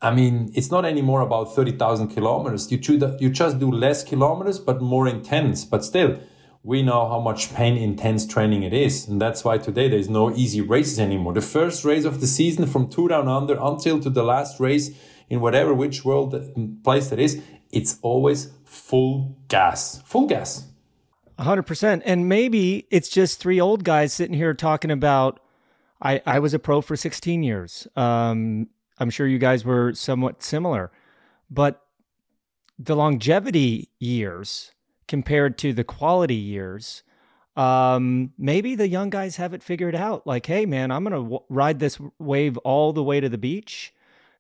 i 0.02 0.14
mean 0.14 0.52
it's 0.54 0.70
not 0.70 0.86
anymore 0.86 1.22
about 1.22 1.56
30000 1.56 2.10
kilometers. 2.10 2.72
You, 2.72 2.78
choose, 2.78 3.04
you 3.20 3.30
just 3.30 3.60
do 3.60 3.72
less 3.72 4.04
kilometers 4.04 4.60
but 4.60 4.82
more 4.82 5.08
intense 5.08 5.66
but 5.66 5.84
still 5.84 6.20
we 6.66 6.82
know 6.82 7.10
how 7.10 7.20
much 7.20 7.54
pain 7.54 7.76
intense 7.76 8.26
training 8.26 8.64
it 8.64 8.74
is 8.74 9.08
and 9.08 9.22
that's 9.22 9.44
why 9.44 9.58
today 9.58 9.90
there's 9.90 10.10
no 10.10 10.34
easy 10.34 10.62
races 10.62 10.98
anymore. 10.98 11.34
The 11.34 11.42
first 11.42 11.84
race 11.84 12.06
of 12.06 12.22
the 12.22 12.28
season 12.28 12.68
from 12.68 12.88
Tour 12.88 13.10
Down 13.10 13.28
Under 13.28 13.58
until 13.60 14.00
to 14.00 14.10
the 14.10 14.24
last 14.24 14.62
race 14.62 14.92
in 15.30 15.40
whatever 15.40 15.74
which 15.74 16.06
world 16.06 16.34
place 16.84 17.10
that 17.10 17.20
is, 17.20 17.42
it's 17.72 18.00
always 18.02 18.52
full 18.66 19.38
gas, 19.48 20.02
full 20.04 20.28
gas. 20.28 20.68
100%. 21.40 22.02
And 22.06 22.30
maybe 22.30 22.88
it's 22.92 23.10
just 23.10 23.40
three 23.40 23.60
old 23.60 23.84
guys 23.84 24.14
sitting 24.14 24.36
here 24.36 24.54
talking 24.54 24.92
about 24.92 25.40
I, 26.02 26.22
I 26.26 26.40
was 26.40 26.54
a 26.54 26.60
pro 26.60 26.82
for 26.82 26.96
16 26.96 27.44
years. 27.44 27.88
Um, 27.96 28.68
I'm 29.00 29.10
sure 29.10 29.26
you 29.26 29.40
guys 29.40 29.64
were 29.64 29.94
somewhat 29.94 30.44
similar, 30.44 30.92
but 31.50 31.82
the 32.78 32.96
longevity 32.96 33.90
years 34.00 34.72
compared 35.08 35.58
to 35.60 35.74
the 35.74 35.84
quality 35.84 36.36
years, 36.36 37.04
um, 37.56 38.34
maybe 38.38 38.76
the 38.76 38.88
young 38.88 39.10
guys 39.10 39.38
have 39.38 39.54
it 39.54 39.64
figured 39.64 39.96
out. 39.96 40.28
Like, 40.28 40.46
hey, 40.46 40.66
man, 40.66 40.92
I'm 40.92 41.04
going 41.04 41.14
to 41.14 41.24
w- 41.24 41.44
ride 41.50 41.80
this 41.80 42.00
wave 42.20 42.58
all 42.60 42.94
the 42.94 43.04
way 43.04 43.20
to 43.20 43.30
the 43.30 43.38
beach. 43.38 43.93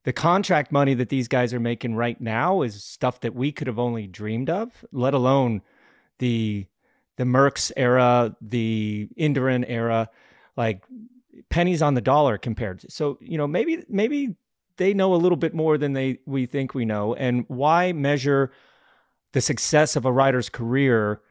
The 0.03 0.13
contract 0.13 0.71
money 0.71 0.93
that 0.95 1.09
these 1.09 1.27
guys 1.27 1.53
are 1.53 1.59
making 1.59 1.95
right 1.95 2.19
now 2.19 2.61
is 2.61 2.83
stuff 2.83 3.21
that 3.21 3.33
we 3.33 3.51
could 3.51 3.67
have 3.67 3.79
only 3.79 4.07
dreamed 4.07 4.49
of, 4.49 4.85
let 4.91 5.13
alone 5.13 5.61
the 6.19 6.67
the 7.17 7.23
Merckx 7.23 7.71
era, 7.77 8.35
the 8.41 9.07
Indurain 9.17 9.63
era. 9.67 10.09
Like 10.55 10.83
pennies 11.49 11.81
on 11.81 11.93
the 11.95 12.01
dollar 12.01 12.37
compared 12.37 12.79
to, 12.81 12.91
so 12.91 13.17
you 13.19 13.37
know 13.37 13.47
maybe 13.47 13.83
maybe 13.89 14.35
they 14.77 14.93
know 14.93 15.13
a 15.13 15.17
little 15.17 15.35
bit 15.35 15.53
more 15.53 15.77
than 15.77 15.93
they 15.93 16.19
we 16.25 16.45
think 16.45 16.73
we 16.73 16.85
know 16.85 17.13
and 17.15 17.45
why 17.47 17.91
measure 17.91 18.51
the 19.33 19.41
success 19.41 19.95
of 19.95 20.05
a 20.05 20.11
rider's 20.11 20.49
career 20.49 21.21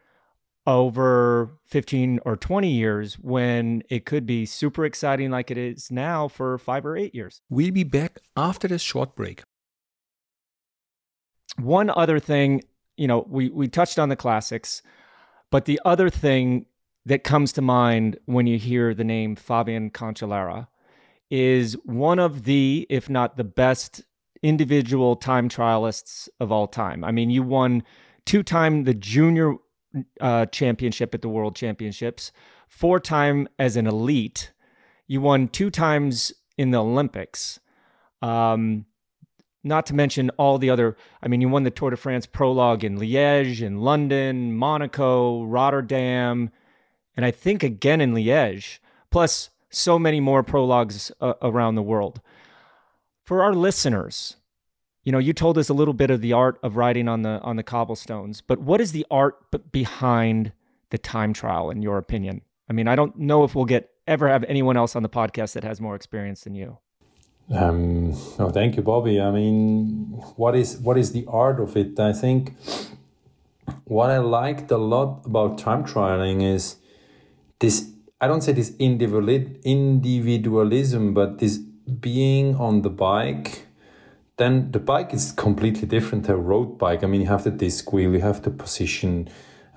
over 0.67 1.59
15 1.67 2.21
or 2.25 2.37
20 2.37 2.71
years 2.71 3.15
when 3.15 3.83
it 3.91 4.07
could 4.07 4.27
be 4.27 4.47
super 4.47 4.85
exciting 4.85 5.31
like 5.31 5.51
it 5.51 5.59
is 5.59 5.91
now 5.91 6.29
for 6.29 6.59
5 6.59 6.87
or 6.87 6.97
8 6.97 7.15
years. 7.15 7.41
We'll 7.49 7.73
be 7.73 7.85
back 7.85 8.19
after 8.37 8.69
this 8.69 8.83
short 8.83 9.17
break. 9.17 9.43
One 11.59 11.91
other 11.91 12.19
thing, 12.19 12.63
you 12.97 13.07
know, 13.09 13.27
we 13.29 13.51
we 13.51 13.69
touched 13.69 13.99
on 13.99 14.09
the 14.09 14.17
classics, 14.17 14.83
but 15.51 15.67
the 15.67 15.81
other 15.85 16.09
thing 16.09 16.67
that 17.05 17.25
comes 17.25 17.53
to 17.53 17.63
mind 17.63 18.19
when 18.27 18.47
you 18.47 18.59
hear 18.59 18.95
the 18.95 19.05
name 19.05 19.37
Fabian 19.37 19.91
Cancellara 19.91 20.69
is 21.31 21.75
one 21.85 22.19
of 22.19 22.45
the, 22.45 22.87
if 22.89 23.11
not 23.11 23.37
the 23.37 23.45
best 23.45 24.03
individual 24.43 25.17
time 25.17 25.49
trialists 25.49 26.29
of 26.41 26.53
all 26.53 26.67
time. 26.67 27.05
I 27.05 27.11
mean, 27.11 27.31
you 27.31 27.43
won 27.43 27.83
two 28.25 28.43
time 28.43 28.85
the 28.85 28.95
junior 28.95 29.55
uh, 30.21 30.47
championship 30.47 31.15
at 31.15 31.23
the 31.23 31.29
World 31.29 31.57
Championships, 31.57 32.33
four 32.69 33.01
time 33.01 33.49
as 33.59 33.77
an 33.77 33.87
elite. 33.87 34.53
You 35.07 35.21
won 35.21 35.49
two 35.49 35.71
times 35.71 36.33
in 36.57 36.71
the 36.71 36.83
Olympics. 36.83 37.61
Um, 38.21 38.87
not 39.65 39.87
to 39.87 39.95
mention 39.95 40.31
all 40.31 40.59
the 40.59 40.71
other. 40.71 40.97
I 41.23 41.29
mean, 41.29 41.41
you 41.41 41.49
won 41.49 41.63
the 41.63 41.71
Tour 41.71 41.91
de 41.91 41.97
France 41.97 42.27
prologue 42.27 42.85
in 42.85 42.99
Liège, 42.99 43.63
in 43.63 43.79
London, 43.81 44.55
Monaco, 44.55 45.45
Rotterdam, 45.45 46.51
and 47.17 47.25
I 47.25 47.31
think 47.31 47.63
again 47.63 48.01
in 48.01 48.15
Liège, 48.15 48.79
plus 49.11 49.51
so 49.71 49.99
many 49.99 50.21
more 50.21 50.43
prologues 50.43 51.13
uh, 51.21 51.35
around 51.43 51.75
the 51.75 51.83
world. 51.83 52.21
For 53.25 53.43
our 53.43 53.55
listeners, 53.55 54.37
you 55.05 55.13
know, 55.13 55.19
you 55.19 55.33
told 55.33 55.59
us 55.59 55.69
a 55.69 55.75
little 55.75 55.95
bit 55.95 56.11
of 56.11 56.21
the 56.21 56.33
art 56.33 56.59
of 56.63 56.77
riding 56.77 57.09
on 57.09 57.23
the 57.23 57.41
on 57.43 57.57
the 57.57 57.63
cobblestones, 57.63 58.41
but 58.41 58.61
what 58.61 58.81
is 58.81 58.93
the 58.93 59.07
art 59.11 59.37
behind 59.73 60.53
the 60.91 60.99
time 60.99 61.33
trial 61.33 61.71
in 61.71 61.83
your 61.83 61.99
opinion? 61.99 62.43
I 62.69 62.73
mean, 62.73 62.89
I 62.89 62.95
don't 62.95 63.17
know 63.19 63.45
if 63.45 63.55
we'll 63.55 63.65
get 63.65 63.91
ever 64.07 64.29
have 64.29 64.45
anyone 64.45 64.77
else 64.77 64.97
on 64.97 65.03
the 65.03 65.09
podcast 65.09 65.55
that 65.55 65.65
has 65.65 65.81
more 65.81 65.95
experience 65.95 66.43
than 66.43 66.55
you. 66.55 66.79
Um, 67.51 68.11
no, 68.39 68.51
thank 68.51 68.77
you, 68.77 68.83
Bobby. 68.83 69.21
I 69.21 69.31
mean, 69.31 70.23
what 70.37 70.55
is 70.55 70.79
what 70.79 70.97
is 70.97 71.13
the 71.13 71.25
art 71.29 71.61
of 71.61 71.77
it? 71.77 71.99
I 71.99 72.13
think 72.13 72.55
what 73.85 74.11
I 74.11 74.19
liked 74.19 74.71
a 74.71 74.79
lot 74.79 75.27
about 75.27 75.59
time 75.59 75.85
trialing 75.85 76.43
is 76.43 76.77
this 77.59 77.91
I 78.21 78.29
don't 78.29 78.41
say 78.41 78.53
this 78.53 78.73
individual 78.79 79.29
individualism, 79.29 81.13
but 81.13 81.41
this 81.41 81.59
being 81.59 82.55
on 82.57 82.83
the 82.83 82.91
bike, 82.91 83.67
then 84.43 84.73
the 84.73 84.79
bike 84.81 85.15
is 85.15 85.33
completely 85.33 85.87
different 85.87 86.25
to 86.27 86.33
a 86.35 86.37
road 86.37 86.77
bike. 86.77 87.05
I 87.05 87.07
mean, 87.07 87.21
you 87.21 87.29
have 87.29 87.45
the 87.45 87.51
disc 87.51 87.93
wheel, 87.93 88.13
you 88.13 88.21
have 88.21 88.43
the 88.43 88.51
position, 88.51 89.29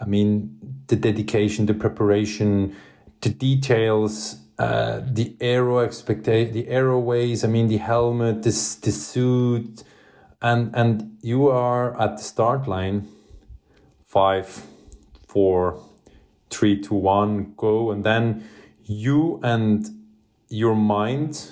I 0.02 0.06
mean, 0.06 0.58
the 0.88 0.96
dedication, 0.96 1.66
the 1.68 1.74
preparation, 1.74 2.76
the 3.22 3.30
details, 3.30 4.38
uh, 4.58 5.02
the 5.06 5.36
aero 5.40 5.80
expectation, 5.80 6.54
the 6.54 6.68
aero 6.68 7.00
ways. 7.00 7.44
I 7.44 7.48
mean, 7.48 7.68
the 7.68 7.78
helmet, 7.78 8.44
this 8.44 8.76
the 8.76 8.92
suit, 8.92 9.84
and 10.42 10.76
and 10.76 11.18
you 11.22 11.50
are 11.50 12.00
at 12.00 12.18
the 12.18 12.24
start 12.24 12.68
line, 12.68 13.08
five, 14.06 14.64
four, 15.28 15.80
three, 16.50 16.82
two, 16.82 16.96
one, 16.96 17.54
go, 17.58 17.92
and 17.92 18.04
then 18.04 18.48
you 18.84 19.40
and 19.44 19.90
your 20.50 20.76
mind, 20.76 21.52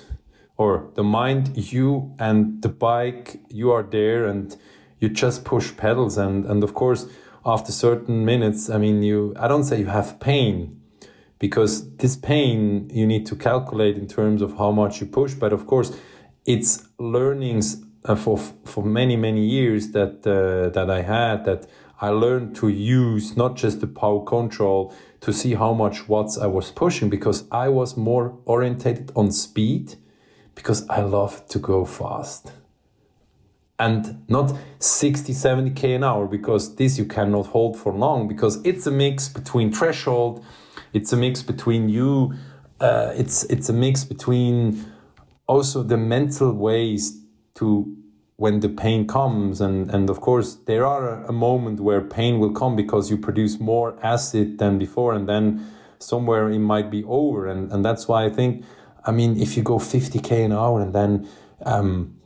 or 0.64 0.90
the 0.94 1.02
mind, 1.02 1.44
you 1.74 2.14
and 2.18 2.62
the 2.62 2.68
bike, 2.68 3.26
you 3.60 3.70
are 3.76 3.86
there, 3.98 4.22
and 4.32 4.56
you 5.00 5.08
just 5.24 5.44
push 5.44 5.66
pedals, 5.76 6.14
and 6.18 6.46
and 6.50 6.62
of 6.64 6.72
course, 6.74 7.02
after 7.44 7.72
certain 7.72 8.24
minutes, 8.24 8.60
I 8.74 8.78
mean, 8.84 9.02
you. 9.02 9.18
I 9.44 9.46
don't 9.48 9.64
say 9.64 9.76
you 9.84 9.90
have 10.00 10.18
pain, 10.30 10.54
because 11.38 11.72
this 11.96 12.16
pain 12.16 12.88
you 13.00 13.06
need 13.06 13.24
to 13.30 13.36
calculate 13.36 13.96
in 14.02 14.06
terms 14.06 14.40
of 14.42 14.50
how 14.60 14.70
much 14.82 15.00
you 15.00 15.06
push, 15.20 15.32
but 15.34 15.52
of 15.52 15.62
course, 15.66 15.88
it's 16.54 16.72
learnings 16.98 17.66
uh, 18.04 18.16
for 18.24 18.38
for 18.72 18.84
many 18.84 19.16
many 19.16 19.44
years 19.56 19.82
that 19.96 20.14
uh, 20.26 20.70
that 20.76 20.88
I 20.98 21.02
had 21.02 21.44
that 21.44 21.66
I 22.00 22.08
learned 22.08 22.56
to 22.56 22.68
use 22.68 23.36
not 23.36 23.56
just 23.62 23.80
the 23.80 23.86
power 23.86 24.22
control 24.24 24.92
to 25.20 25.32
see 25.32 25.54
how 25.54 25.72
much 25.72 26.08
watts 26.08 26.36
I 26.36 26.48
was 26.58 26.70
pushing 26.70 27.08
because 27.08 27.38
I 27.50 27.68
was 27.68 27.96
more 27.96 28.26
orientated 28.44 29.12
on 29.14 29.30
speed 29.30 29.96
because 30.54 30.88
I 30.88 31.00
love 31.00 31.46
to 31.48 31.58
go 31.58 31.84
fast. 31.84 32.52
And 33.78 34.24
not 34.28 34.56
60, 34.78 35.32
70k 35.32 35.96
an 35.96 36.04
hour 36.04 36.26
because 36.26 36.76
this 36.76 36.96
you 36.96 37.04
cannot 37.04 37.46
hold 37.46 37.76
for 37.76 37.92
long 37.92 38.28
because 38.28 38.64
it's 38.64 38.86
a 38.86 38.90
mix 38.90 39.28
between 39.28 39.72
threshold, 39.72 40.44
it's 40.92 41.12
a 41.12 41.16
mix 41.16 41.42
between 41.42 41.88
you, 41.88 42.34
uh, 42.80 43.12
it's 43.16 43.44
it's 43.44 43.68
a 43.68 43.72
mix 43.72 44.04
between 44.04 44.84
also 45.46 45.82
the 45.82 45.96
mental 45.96 46.52
ways 46.52 47.20
to 47.54 47.96
when 48.36 48.60
the 48.60 48.68
pain 48.68 49.06
comes 49.06 49.60
and 49.60 49.90
and 49.90 50.10
of 50.10 50.20
course 50.20 50.56
there 50.66 50.84
are 50.84 51.24
a, 51.24 51.32
moment 51.32 51.80
where 51.80 52.00
pain 52.00 52.38
will 52.40 52.52
come 52.52 52.74
because 52.74 53.10
you 53.10 53.16
produce 53.16 53.60
more 53.60 53.96
acid 54.02 54.58
than 54.58 54.78
before 54.78 55.14
and 55.14 55.28
then 55.28 55.64
somewhere 55.98 56.50
it 56.50 56.58
might 56.58 56.90
be 56.90 57.04
over 57.04 57.46
and 57.46 57.70
and 57.72 57.84
that's 57.84 58.08
why 58.08 58.24
i 58.24 58.30
think 58.30 58.64
i 59.04 59.10
mean 59.10 59.40
if 59.40 59.56
you 59.56 59.62
go 59.62 59.78
50k 59.78 60.44
an 60.44 60.52
hour 60.52 60.80
and 60.80 60.94
then 60.94 61.28
um, 61.64 62.16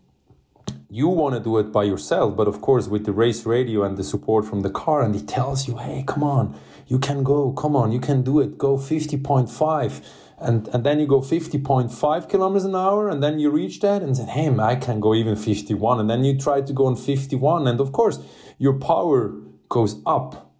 you 0.90 1.08
want 1.08 1.34
to 1.34 1.40
do 1.40 1.58
it 1.58 1.70
by 1.72 1.84
yourself 1.84 2.36
but 2.36 2.48
of 2.48 2.60
course 2.60 2.88
with 2.88 3.04
the 3.04 3.12
race 3.12 3.44
radio 3.44 3.82
and 3.82 3.96
the 3.96 4.04
support 4.04 4.44
from 4.44 4.60
the 4.62 4.70
car 4.70 5.02
and 5.02 5.14
it 5.14 5.28
tells 5.28 5.68
you 5.68 5.76
hey 5.76 6.04
come 6.06 6.22
on 6.22 6.58
you 6.86 6.98
can 6.98 7.22
go 7.22 7.52
come 7.52 7.76
on 7.76 7.92
you 7.92 8.00
can 8.00 8.22
do 8.22 8.40
it 8.40 8.56
go 8.58 8.76
50.5 8.76 10.04
and 10.38 10.68
and 10.68 10.84
then 10.84 10.98
you 11.00 11.06
go 11.06 11.20
50.5 11.20 12.28
kilometers 12.28 12.64
an 12.64 12.74
hour 12.74 13.08
and 13.08 13.22
then 13.22 13.38
you 13.38 13.50
reach 13.50 13.80
that 13.80 14.02
and 14.02 14.16
say 14.16 14.24
hey 14.24 14.48
i 14.58 14.74
can 14.76 15.00
go 15.00 15.14
even 15.14 15.36
51 15.36 16.00
and 16.00 16.08
then 16.08 16.24
you 16.24 16.38
try 16.38 16.60
to 16.60 16.72
go 16.72 16.86
on 16.86 16.96
51 16.96 17.66
and 17.66 17.80
of 17.80 17.92
course 17.92 18.18
your 18.58 18.74
power 18.74 19.34
goes 19.68 20.00
up. 20.04 20.52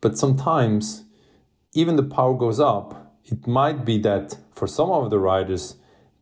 But 0.00 0.18
sometimes 0.18 1.04
even 1.74 1.96
the 1.96 2.02
power 2.02 2.34
goes 2.34 2.60
up 2.60 3.08
it 3.24 3.46
might 3.46 3.84
be 3.84 3.98
that 3.98 4.36
for 4.58 4.66
some 4.66 4.90
of 4.90 5.10
the 5.10 5.18
riders 5.18 5.76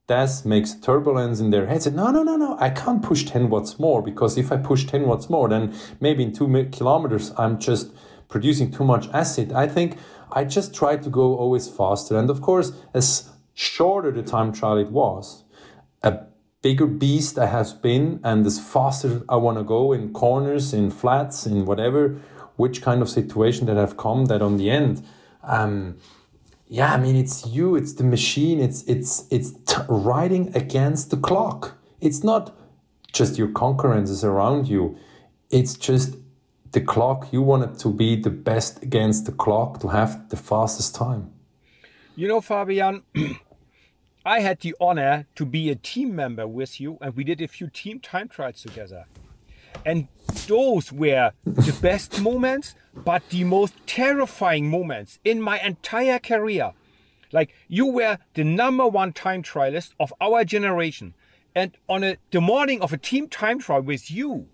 that 0.07 0.43
makes 0.45 0.75
turbulence 0.75 1.41
in 1.41 1.51
their 1.51 1.67
heads. 1.67 1.87
No, 1.87 2.11
no, 2.11 2.23
no, 2.23 2.37
no. 2.37 2.57
I 2.61 2.71
can't 2.71 3.03
push 3.03 3.25
10 3.25 3.51
watts 3.51 3.81
more 3.81 4.03
because 4.03 4.39
if 4.39 4.53
I 4.53 4.57
push 4.57 4.87
10 4.87 5.07
watts 5.07 5.29
more, 5.29 5.49
then 5.49 5.75
maybe 6.01 6.23
in 6.23 6.33
two 6.33 6.69
kilometers 6.71 7.33
I'm 7.37 7.59
just 7.59 7.93
producing 8.29 8.71
too 8.71 8.85
much 8.85 9.09
acid. 9.09 9.53
I 9.53 9.67
think 9.67 9.99
I 10.31 10.45
just 10.45 10.75
try 10.75 10.97
to 10.97 11.11
go 11.11 11.37
always 11.37 11.69
faster. 11.69 12.17
And 12.17 12.31
of 12.31 12.41
course, 12.41 12.73
as 12.95 13.31
shorter 13.55 14.13
the 14.13 14.23
time 14.23 14.53
trial 14.53 14.77
it 14.77 14.91
was, 14.91 15.43
a 16.03 16.21
bigger 16.63 16.87
beast 16.87 17.39
I 17.39 17.47
have 17.47 17.83
been, 17.83 18.21
and 18.23 18.47
as 18.47 18.61
faster 18.61 19.23
I 19.29 19.37
want 19.37 19.59
to 19.59 19.65
go 19.65 19.93
in 19.93 20.13
corners, 20.13 20.73
in 20.73 20.91
flats, 20.91 21.47
in 21.47 21.65
whatever, 21.65 22.21
which 22.57 22.81
kind 22.81 23.03
of 23.03 23.09
situation 23.09 23.67
that 23.67 23.79
I've 23.79 23.97
come, 23.97 24.27
that 24.27 24.43
on 24.43 24.57
the 24.57 24.71
end, 24.71 25.05
um, 25.43 25.97
yeah, 26.69 26.93
I 26.93 26.97
mean, 26.99 27.17
it's 27.17 27.47
you, 27.47 27.77
it's 27.77 27.93
the 27.93 28.05
machine, 28.05 28.61
it's 28.61 28.83
it's 28.85 29.27
it's 29.31 29.53
riding 29.89 30.55
against 30.57 31.11
the 31.11 31.17
clock. 31.17 31.79
It's 32.01 32.25
not 32.25 32.57
just 33.13 33.39
your 33.39 33.49
concurrences 33.49 34.25
around 34.25 34.69
you. 34.69 34.99
It's 35.51 35.75
just 35.75 36.17
the 36.73 36.81
clock. 36.81 37.33
You 37.33 37.43
want 37.43 37.63
it 37.65 37.79
to 37.81 37.93
be 37.93 38.17
the 38.17 38.31
best 38.31 38.83
against 38.83 39.27
the 39.27 39.33
clock 39.33 39.81
to 39.81 39.89
have 39.89 40.29
the 40.29 40.37
fastest 40.37 40.95
time. 40.95 41.31
You 42.17 42.27
know, 42.29 42.41
Fabian, 42.41 43.03
I 44.25 44.41
had 44.41 44.61
the 44.61 44.75
honor 44.81 45.27
to 45.37 45.47
be 45.47 45.71
a 45.71 45.77
team 45.77 46.17
member 46.17 46.49
with 46.49 46.81
you, 46.81 46.99
and 47.01 47.15
we 47.15 47.23
did 47.23 47.41
a 47.41 47.49
few 47.49 47.69
team 47.69 48.01
time 48.01 48.29
trials 48.29 48.63
together. 48.63 49.05
And 49.87 50.09
those 50.49 50.93
were 50.93 51.31
the 51.45 51.79
best 51.81 52.21
moments, 52.21 52.75
but 52.93 53.23
the 53.31 53.45
most 53.45 53.75
terrifying 53.87 54.69
moments 54.69 55.21
in 55.25 55.41
my 55.41 55.61
entire 55.61 56.19
career. 56.19 56.73
Like 57.33 57.55
you 57.69 57.87
were 57.87 58.19
the 58.35 58.43
number 58.43 58.87
one 58.89 59.13
time 59.13 59.45
trialist 59.45 59.95
of 60.01 60.13
our 60.21 60.45
generation. 60.45 61.15
And 61.55 61.77
on 61.89 62.03
a, 62.03 62.17
the 62.33 62.41
morning 62.41 62.83
of 62.83 62.93
a 62.93 62.99
team 62.99 63.29
time 63.29 63.61
trial 63.61 63.81
with 63.81 64.11
you, 64.11 64.49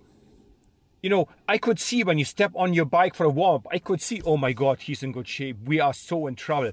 you 1.03 1.09
know, 1.09 1.29
I 1.49 1.57
could 1.57 1.81
see 1.81 2.05
when 2.05 2.19
you 2.19 2.27
step 2.27 2.53
on 2.55 2.75
your 2.75 2.85
bike 2.85 3.15
for 3.15 3.25
a 3.25 3.31
warm 3.31 3.57
up, 3.57 3.67
I 3.73 3.79
could 3.79 4.03
see, 4.03 4.21
oh 4.25 4.37
my 4.37 4.53
God, 4.53 4.83
he's 4.83 5.03
in 5.03 5.13
good 5.13 5.27
shape. 5.27 5.57
We 5.65 5.81
are 5.81 5.95
so 5.95 6.27
in 6.27 6.37
trouble. 6.37 6.73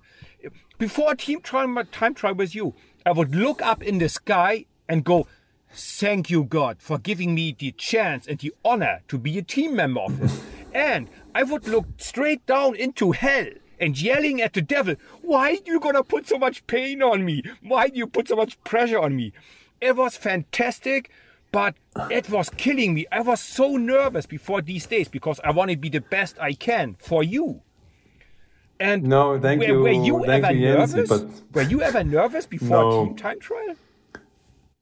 Before 0.78 1.14
a 1.14 1.16
team 1.16 1.42
trial, 1.42 1.84
time 1.92 2.14
trial 2.14 2.36
with 2.36 2.54
you, 2.54 2.76
I 3.06 3.14
would 3.14 3.34
look 3.34 3.62
up 3.62 3.82
in 3.82 4.00
the 4.00 4.10
sky 4.10 4.66
and 4.90 5.04
go, 5.04 5.28
thank 5.72 6.30
you, 6.30 6.44
God, 6.44 6.78
for 6.80 6.98
giving 6.98 7.36
me 7.36 7.56
the 7.58 7.72
chance 7.72 8.28
and 8.28 8.40
the 8.40 8.54
honor 8.64 9.02
to 9.08 9.18
be 9.18 9.38
a 9.38 9.42
team 9.42 9.76
member 9.76 10.02
of 10.02 10.20
this. 10.20 10.44
and 10.74 11.10
I 11.34 11.44
would 11.44 11.68
look 11.68 11.86
straight 11.98 12.46
down 12.46 12.76
into 12.76 13.12
hell 13.12 13.48
and 13.80 14.00
yelling 14.00 14.42
at 14.42 14.54
the 14.54 14.62
devil, 14.62 14.96
why 15.22 15.52
are 15.52 15.58
you 15.66 15.80
gonna 15.80 16.04
put 16.04 16.28
so 16.28 16.38
much 16.38 16.66
pain 16.68 17.02
on 17.02 17.24
me? 17.26 17.44
Why 17.62 17.88
do 17.88 17.98
you 17.98 18.08
put 18.08 18.28
so 18.28 18.36
much 18.36 18.62
pressure 18.64 19.00
on 19.00 19.16
me? 19.16 19.32
It 19.80 19.96
was 19.96 20.18
fantastic 20.18 21.10
but 21.52 21.76
it 22.10 22.30
was 22.30 22.50
killing 22.52 22.94
me. 22.94 23.06
I 23.12 23.22
was 23.22 23.40
so 23.40 23.78
nervous 23.78 24.26
before 24.26 24.62
these 24.62 24.86
days 24.86 25.08
because 25.08 25.40
I 25.44 25.52
want 25.52 25.72
to 25.72 25.78
be 25.78 25.90
the 25.90 26.02
best 26.02 26.40
I 26.40 26.54
can 26.54 26.96
for 27.00 27.24
you. 27.24 27.62
And 28.80 29.04
no, 29.04 29.40
thank 29.40 29.62
were, 29.62 29.68
you. 29.68 29.82
Were 29.82 29.90
you 29.90 30.24
thank 30.26 30.46
ever 30.46 30.54
you, 30.54 30.68
nervous? 30.68 31.10
but 31.10 31.28
were 31.54 31.64
you 31.64 31.82
ever 31.82 32.04
nervous 32.04 32.46
before 32.46 32.70
no. 32.70 33.06
team 33.06 33.16
time 33.16 33.40
trial? 33.40 33.76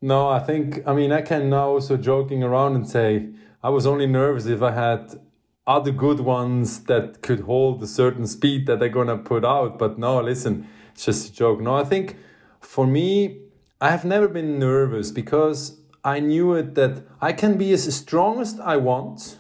No, 0.02 0.30
I 0.30 0.40
think 0.40 0.84
I 0.86 0.94
mean 0.94 1.12
I 1.12 1.22
can 1.22 1.50
now 1.50 1.70
also 1.70 1.98
joking 1.98 2.44
around 2.44 2.76
and 2.76 2.88
say 2.88 3.30
I 3.64 3.70
was 3.70 3.88
only 3.88 4.06
nervous 4.06 4.46
if 4.46 4.62
I 4.62 4.72
had 4.72 5.20
other 5.66 5.92
good 5.92 6.20
ones 6.20 6.84
that 6.84 7.22
could 7.24 7.42
hold 7.42 7.82
a 7.82 7.88
certain 7.88 8.28
speed 8.28 8.68
that 8.68 8.80
they're 8.80 8.90
gonna 8.90 9.18
put 9.18 9.44
out. 9.44 9.80
But 9.80 9.98
no, 9.98 10.22
listen, 10.22 10.68
it's 10.94 11.06
just 11.06 11.30
a 11.30 11.34
joke. 11.34 11.60
No, 11.62 11.74
I 11.74 11.84
think 11.84 12.16
for 12.62 12.86
me, 12.86 13.40
I 13.82 13.90
have 13.90 14.06
never 14.06 14.28
been 14.28 14.60
nervous 14.60 15.10
because 15.12 15.80
I 16.04 16.20
knew 16.20 16.54
it 16.54 16.76
that 16.76 17.04
I 17.20 17.34
can 17.34 17.58
be 17.58 17.74
as 17.74 17.94
strong 17.94 18.40
as 18.40 18.60
I 18.60 18.78
want. 18.78 19.40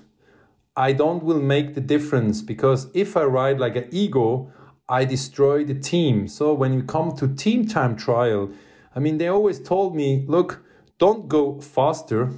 I 0.75 0.91
don't 0.91 1.23
will 1.23 1.39
make 1.39 1.75
the 1.75 1.81
difference 1.81 2.41
because 2.41 2.89
if 2.95 3.15
I 3.15 3.23
ride 3.23 3.59
like 3.59 3.75
an 3.75 3.87
ego, 3.91 4.51
I 4.89 5.05
destroy 5.05 5.63
the 5.63 5.75
team. 5.75 6.27
So 6.27 6.53
when 6.53 6.73
you 6.73 6.83
come 6.83 7.15
to 7.17 7.27
team 7.27 7.67
time 7.67 7.95
trial, 7.95 8.49
I 8.97 8.99
mean 8.99 9.19
they 9.19 9.27
always 9.27 9.59
told 9.59 9.95
me, 9.95 10.25
look, 10.27 10.63
don't 10.97 11.27
go 11.27 11.61
faster. 11.61 12.31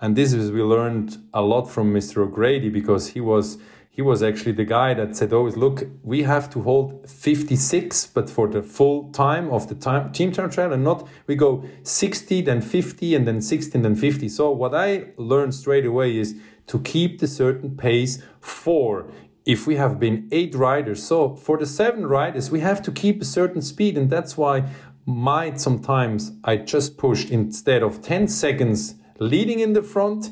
And 0.00 0.16
this 0.16 0.32
is 0.32 0.50
we 0.50 0.62
learned 0.62 1.18
a 1.32 1.42
lot 1.42 1.70
from 1.70 1.94
Mr. 1.94 2.24
O'Grady 2.24 2.70
because 2.70 3.10
he 3.10 3.20
was 3.20 3.58
he 3.88 4.02
was 4.02 4.20
actually 4.20 4.52
the 4.52 4.64
guy 4.64 4.94
that 4.94 5.14
said 5.14 5.32
always 5.32 5.56
look 5.56 5.84
we 6.02 6.22
have 6.22 6.48
to 6.50 6.62
hold 6.62 7.08
56 7.08 8.06
but 8.08 8.30
for 8.30 8.48
the 8.48 8.62
full 8.62 9.10
time 9.12 9.50
of 9.50 9.68
the 9.68 9.74
time 9.74 10.10
team 10.12 10.32
time 10.32 10.48
trial 10.48 10.72
and 10.72 10.82
not 10.82 11.06
we 11.26 11.34
go 11.34 11.64
60 11.82 12.40
then 12.42 12.62
50 12.62 13.14
and 13.16 13.26
then 13.26 13.40
16 13.42 13.82
then 13.82 13.96
50 13.96 14.28
so 14.28 14.50
what 14.52 14.74
i 14.74 15.08
learned 15.16 15.54
straight 15.54 15.84
away 15.84 16.16
is 16.16 16.36
to 16.68 16.78
keep 16.78 17.18
the 17.18 17.26
certain 17.26 17.76
pace 17.76 18.22
for 18.40 19.10
if 19.44 19.66
we 19.66 19.74
have 19.74 19.98
been 19.98 20.28
eight 20.30 20.54
riders 20.54 21.02
so 21.02 21.34
for 21.34 21.58
the 21.58 21.66
seven 21.66 22.06
riders 22.06 22.50
we 22.50 22.60
have 22.60 22.80
to 22.80 22.92
keep 22.92 23.20
a 23.20 23.24
certain 23.24 23.60
speed 23.60 23.98
and 23.98 24.08
that's 24.08 24.36
why 24.36 24.64
might 25.06 25.60
sometimes 25.60 26.32
i 26.44 26.56
just 26.56 26.96
pushed 26.96 27.30
instead 27.30 27.82
of 27.82 28.02
10 28.02 28.28
seconds 28.28 28.94
leading 29.18 29.60
in 29.60 29.72
the 29.72 29.82
front 29.82 30.30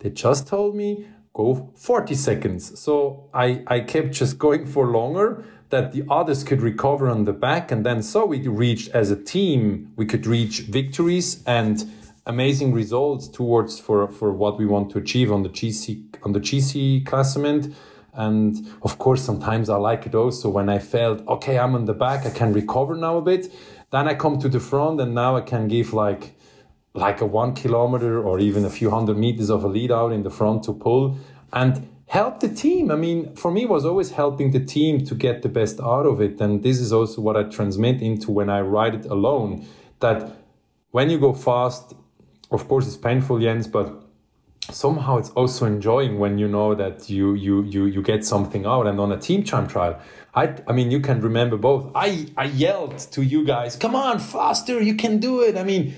they 0.00 0.10
just 0.10 0.46
told 0.48 0.74
me 0.74 1.06
go 1.32 1.72
40 1.76 2.14
seconds. 2.14 2.78
So 2.78 3.28
I, 3.32 3.62
I 3.66 3.80
kept 3.80 4.12
just 4.12 4.38
going 4.38 4.66
for 4.66 4.86
longer 4.86 5.44
that 5.70 5.92
the 5.92 6.04
others 6.10 6.42
could 6.42 6.60
recover 6.60 7.08
on 7.08 7.24
the 7.24 7.32
back. 7.32 7.70
And 7.70 7.86
then 7.86 8.02
so 8.02 8.26
we 8.26 8.46
reached 8.48 8.88
as 8.90 9.10
a 9.10 9.16
team, 9.16 9.92
we 9.96 10.06
could 10.06 10.26
reach 10.26 10.60
victories 10.60 11.42
and 11.46 11.88
amazing 12.26 12.72
results 12.72 13.28
towards 13.28 13.78
for, 13.78 14.08
for 14.08 14.32
what 14.32 14.58
we 14.58 14.66
want 14.66 14.90
to 14.90 14.98
achieve 14.98 15.32
on 15.32 15.42
the 15.42 15.48
GC 15.48 16.04
on 16.22 16.32
the 16.32 16.40
GC 16.40 17.06
classement. 17.06 17.74
And 18.12 18.68
of 18.82 18.98
course, 18.98 19.22
sometimes 19.22 19.70
I 19.70 19.76
like 19.76 20.04
it 20.04 20.14
also 20.14 20.50
when 20.50 20.68
I 20.68 20.80
felt, 20.80 21.26
okay, 21.28 21.58
I'm 21.58 21.74
on 21.76 21.84
the 21.84 21.94
back, 21.94 22.26
I 22.26 22.30
can 22.30 22.52
recover 22.52 22.96
now 22.96 23.18
a 23.18 23.22
bit. 23.22 23.52
Then 23.90 24.08
I 24.08 24.14
come 24.14 24.38
to 24.38 24.48
the 24.48 24.60
front 24.60 25.00
and 25.00 25.14
now 25.14 25.36
I 25.36 25.40
can 25.40 25.68
give 25.68 25.92
like 25.92 26.36
like 26.94 27.20
a 27.20 27.26
one 27.26 27.54
kilometer 27.54 28.20
or 28.20 28.40
even 28.40 28.64
a 28.64 28.70
few 28.70 28.90
hundred 28.90 29.16
meters 29.16 29.48
of 29.48 29.62
a 29.62 29.68
lead 29.68 29.92
out 29.92 30.12
in 30.12 30.22
the 30.24 30.30
front 30.30 30.64
to 30.64 30.72
pull 30.72 31.16
and 31.52 31.88
help 32.06 32.40
the 32.40 32.48
team. 32.48 32.90
I 32.90 32.96
mean, 32.96 33.34
for 33.36 33.52
me, 33.52 33.64
was 33.64 33.84
always 33.84 34.10
helping 34.10 34.50
the 34.50 34.58
team 34.58 35.04
to 35.04 35.14
get 35.14 35.42
the 35.42 35.48
best 35.48 35.80
out 35.80 36.04
of 36.04 36.20
it. 36.20 36.40
And 36.40 36.62
this 36.64 36.80
is 36.80 36.92
also 36.92 37.20
what 37.20 37.36
I 37.36 37.44
transmit 37.44 38.02
into 38.02 38.32
when 38.32 38.50
I 38.50 38.60
ride 38.60 38.96
it 38.96 39.06
alone. 39.06 39.64
That 40.00 40.36
when 40.90 41.10
you 41.10 41.18
go 41.18 41.32
fast, 41.32 41.94
of 42.50 42.66
course, 42.66 42.88
it's 42.88 42.96
painful, 42.96 43.38
Jens, 43.38 43.68
but 43.68 44.02
somehow 44.72 45.18
it's 45.18 45.30
also 45.30 45.66
enjoying 45.66 46.18
when 46.18 46.38
you 46.38 46.48
know 46.48 46.74
that 46.74 47.10
you 47.10 47.34
you 47.34 47.62
you 47.64 47.86
you 47.86 48.02
get 48.02 48.24
something 48.24 48.66
out. 48.66 48.86
And 48.86 48.98
on 49.00 49.12
a 49.12 49.18
team 49.18 49.44
time 49.44 49.66
trial, 49.66 49.98
I 50.34 50.54
I 50.66 50.72
mean, 50.72 50.90
you 50.90 51.00
can 51.00 51.20
remember 51.20 51.56
both. 51.56 51.90
I 51.94 52.26
I 52.36 52.44
yelled 52.44 52.98
to 53.12 53.22
you 53.22 53.44
guys, 53.44 53.76
"Come 53.76 53.94
on, 53.94 54.18
faster! 54.18 54.80
You 54.80 54.94
can 54.94 55.18
do 55.18 55.40
it!" 55.42 55.56
I 55.56 55.64
mean 55.64 55.94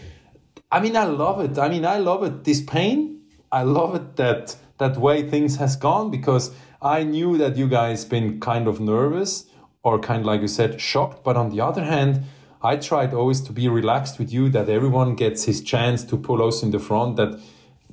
I 0.73 0.81
mean, 0.81 0.97
I 0.97 1.05
love 1.05 1.39
it. 1.41 1.59
I 1.59 1.69
mean, 1.69 1.85
I 1.85 1.99
love 1.99 2.23
it. 2.23 2.45
This 2.45 2.63
pain, 2.63 3.21
I 3.53 3.63
love 3.63 3.95
it 3.95 4.17
that 4.17 4.57
that 4.79 4.97
way 4.97 5.23
things 5.29 5.57
has 5.57 5.77
gone 5.77 6.11
because 6.11 6.51
I 6.81 7.03
knew 7.03 7.37
that 7.37 7.59
you 7.59 7.69
guys 7.69 8.07
been 8.07 8.41
kind 8.41 8.67
of 8.67 8.81
nervous 8.81 9.45
or 9.83 9.99
kind 9.99 10.21
of 10.21 10.27
like 10.27 10.41
you 10.41 10.49
said 10.49 10.81
shocked. 10.81 11.23
But 11.25 11.37
on 11.37 11.51
the 11.51 11.61
other 11.61 11.85
hand, 11.85 12.25
I 12.63 12.77
tried 12.77 13.13
always 13.13 13.43
to 13.43 13.53
be 13.53 13.69
relaxed 13.69 14.19
with 14.19 14.33
you 14.33 14.49
that 14.49 14.71
everyone 14.71 15.15
gets 15.15 15.45
his 15.45 15.61
chance 15.61 16.05
to 16.05 16.17
pull 16.17 16.43
us 16.43 16.63
in 16.63 16.71
the 16.71 16.79
front. 16.79 17.17
That 17.17 17.39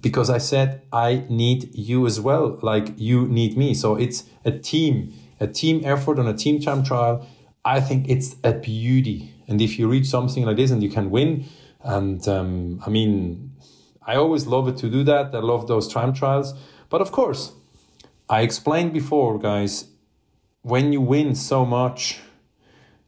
because 0.01 0.29
I 0.29 0.37
said 0.37 0.81
I 0.91 1.25
need 1.29 1.75
you 1.75 2.05
as 2.05 2.19
well, 2.19 2.59
like 2.61 2.93
you 2.97 3.27
need 3.27 3.57
me. 3.57 3.73
So 3.73 3.95
it's 3.95 4.23
a 4.45 4.51
team, 4.51 5.13
a 5.39 5.47
team 5.47 5.81
effort 5.83 6.19
on 6.19 6.27
a 6.27 6.33
team 6.33 6.59
time 6.59 6.83
trial. 6.83 7.27
I 7.65 7.81
think 7.81 8.09
it's 8.09 8.35
a 8.43 8.53
beauty. 8.53 9.33
And 9.47 9.61
if 9.61 9.77
you 9.77 9.89
reach 9.89 10.07
something 10.07 10.45
like 10.45 10.57
this 10.57 10.71
and 10.71 10.81
you 10.81 10.89
can 10.89 11.09
win, 11.09 11.45
and 11.81 12.25
um, 12.27 12.81
I 12.85 12.89
mean, 12.89 13.51
I 14.05 14.15
always 14.15 14.47
love 14.47 14.67
it 14.67 14.77
to 14.77 14.89
do 14.89 15.03
that. 15.03 15.33
I 15.35 15.39
love 15.39 15.67
those 15.67 15.87
time 15.87 16.13
trials. 16.13 16.53
But 16.89 17.01
of 17.01 17.11
course, 17.11 17.53
I 18.29 18.41
explained 18.41 18.93
before, 18.93 19.39
guys, 19.39 19.89
when 20.61 20.93
you 20.93 21.01
win 21.01 21.35
so 21.35 21.65
much, 21.65 22.19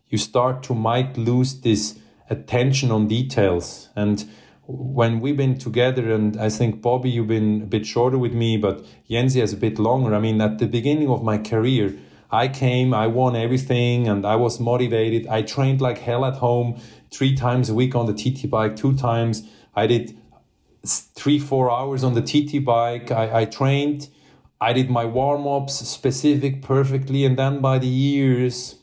you 0.09 0.17
start 0.17 0.63
to 0.63 0.73
might 0.73 1.17
lose 1.17 1.61
this 1.61 1.99
attention 2.29 2.91
on 2.91 3.07
details. 3.07 3.89
And 3.95 4.27
when 4.67 5.19
we've 5.19 5.37
been 5.37 5.57
together, 5.57 6.13
and 6.13 6.39
I 6.39 6.49
think 6.49 6.81
Bobby, 6.81 7.09
you've 7.09 7.27
been 7.27 7.63
a 7.63 7.65
bit 7.65 7.85
shorter 7.85 8.17
with 8.17 8.33
me, 8.33 8.57
but 8.57 8.85
Jensi 9.09 9.39
has 9.41 9.53
a 9.53 9.57
bit 9.57 9.79
longer. 9.79 10.13
I 10.13 10.19
mean, 10.19 10.39
at 10.41 10.59
the 10.59 10.67
beginning 10.67 11.09
of 11.09 11.23
my 11.23 11.37
career, 11.37 11.97
I 12.31 12.47
came, 12.47 12.93
I 12.93 13.07
won 13.07 13.35
everything, 13.35 14.07
and 14.07 14.25
I 14.25 14.35
was 14.35 14.59
motivated. 14.59 15.27
I 15.27 15.41
trained 15.41 15.81
like 15.81 15.97
hell 15.97 16.23
at 16.25 16.35
home 16.35 16.79
three 17.11 17.35
times 17.35 17.69
a 17.69 17.73
week 17.73 17.95
on 17.95 18.05
the 18.05 18.13
TT 18.13 18.49
bike, 18.49 18.75
two 18.75 18.95
times. 18.95 19.43
I 19.75 19.87
did 19.87 20.17
three, 20.85 21.39
four 21.39 21.69
hours 21.69 22.03
on 22.03 22.13
the 22.13 22.21
TT 22.21 22.63
bike. 22.63 23.11
I, 23.11 23.41
I 23.41 23.45
trained. 23.45 24.09
I 24.59 24.73
did 24.73 24.89
my 24.89 25.05
warm 25.05 25.47
ups 25.47 25.75
specific 25.87 26.61
perfectly. 26.61 27.25
And 27.25 27.37
then 27.37 27.61
by 27.61 27.79
the 27.79 27.87
years, 27.87 28.75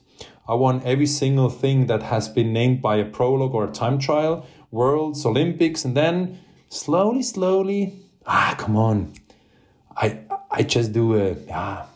I 0.48 0.54
won 0.54 0.82
every 0.84 1.06
single 1.06 1.50
thing 1.50 1.86
that 1.86 2.02
has 2.04 2.28
been 2.28 2.52
named 2.52 2.82
by 2.82 2.96
a 2.96 3.04
prologue 3.04 3.54
or 3.54 3.64
a 3.64 3.70
time 3.70 3.98
trial, 3.98 4.46
Worlds, 4.70 5.24
Olympics. 5.24 5.84
And 5.84 5.96
then 5.96 6.38
slowly, 6.68 7.22
slowly, 7.22 7.94
ah, 8.26 8.54
come 8.58 8.76
on. 8.76 9.12
I, 9.96 10.20
I 10.50 10.62
just 10.62 10.92
do 10.92 11.16
a, 11.16 11.36
ah, 11.52 11.88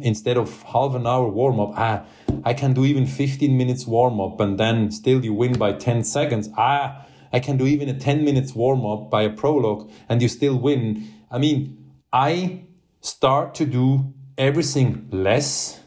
instead 0.00 0.36
of 0.36 0.62
half 0.62 0.94
an 0.94 1.06
hour 1.06 1.28
warm 1.28 1.60
up, 1.60 1.72
ah, 1.76 2.04
I 2.44 2.54
can 2.54 2.74
do 2.74 2.84
even 2.84 3.06
15 3.06 3.56
minutes 3.56 3.86
warm 3.86 4.20
up 4.20 4.40
and 4.40 4.58
then 4.58 4.90
still 4.90 5.24
you 5.24 5.32
win 5.32 5.58
by 5.58 5.72
10 5.72 6.04
seconds. 6.04 6.48
Ah, 6.56 7.06
I 7.32 7.40
can 7.40 7.56
do 7.56 7.66
even 7.66 7.88
a 7.88 7.98
10 7.98 8.24
minutes 8.24 8.54
warm 8.54 8.84
up 8.84 9.10
by 9.10 9.22
a 9.22 9.30
prologue 9.30 9.90
and 10.08 10.20
you 10.20 10.28
still 10.28 10.58
win. 10.58 11.08
I 11.30 11.38
mean, 11.38 11.92
I 12.12 12.64
start 13.00 13.54
to 13.56 13.64
do 13.64 14.12
everything 14.36 15.08
less 15.10 15.80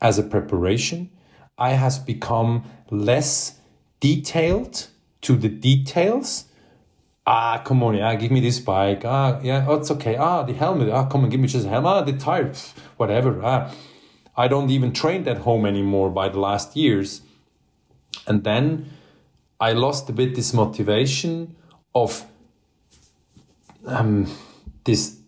as 0.00 0.18
a 0.18 0.22
preparation. 0.22 1.10
I 1.56 1.70
has 1.70 1.98
become 1.98 2.64
less 2.90 3.58
detailed 4.00 4.88
to 5.24 5.36
the 5.36 5.48
details 5.48 6.46
ah, 7.26 7.62
come 7.64 7.82
on, 7.82 7.94
yeah, 7.94 8.14
give 8.14 8.30
me 8.30 8.40
this 8.40 8.60
bike. 8.60 9.02
Ah, 9.04 9.40
yeah, 9.42 9.64
oh, 9.68 9.74
it's 9.74 9.90
okay. 9.90 10.16
Ah, 10.16 10.42
the 10.42 10.52
helmet. 10.52 10.90
Ah, 10.90 11.06
come 11.06 11.24
on, 11.24 11.30
give 11.30 11.40
me 11.40 11.48
just 11.48 11.66
a 11.66 11.68
helmet. 11.68 11.90
Ah, 11.90 12.02
the 12.02 12.12
tire, 12.12 12.52
whatever. 12.96 13.40
Ah, 13.42 13.72
I 14.36 14.48
don't 14.48 14.70
even 14.70 14.92
train 14.92 15.26
at 15.28 15.38
home 15.38 15.64
anymore 15.64 16.10
by 16.10 16.28
the 16.28 16.38
last 16.38 16.76
years. 16.76 17.22
And 18.26 18.44
then 18.44 18.90
I 19.60 19.72
lost 19.72 20.08
a 20.08 20.12
bit 20.12 20.34
this 20.34 20.52
motivation 20.52 21.56
of 21.94 22.26
um, 23.86 24.30
this 24.84 25.18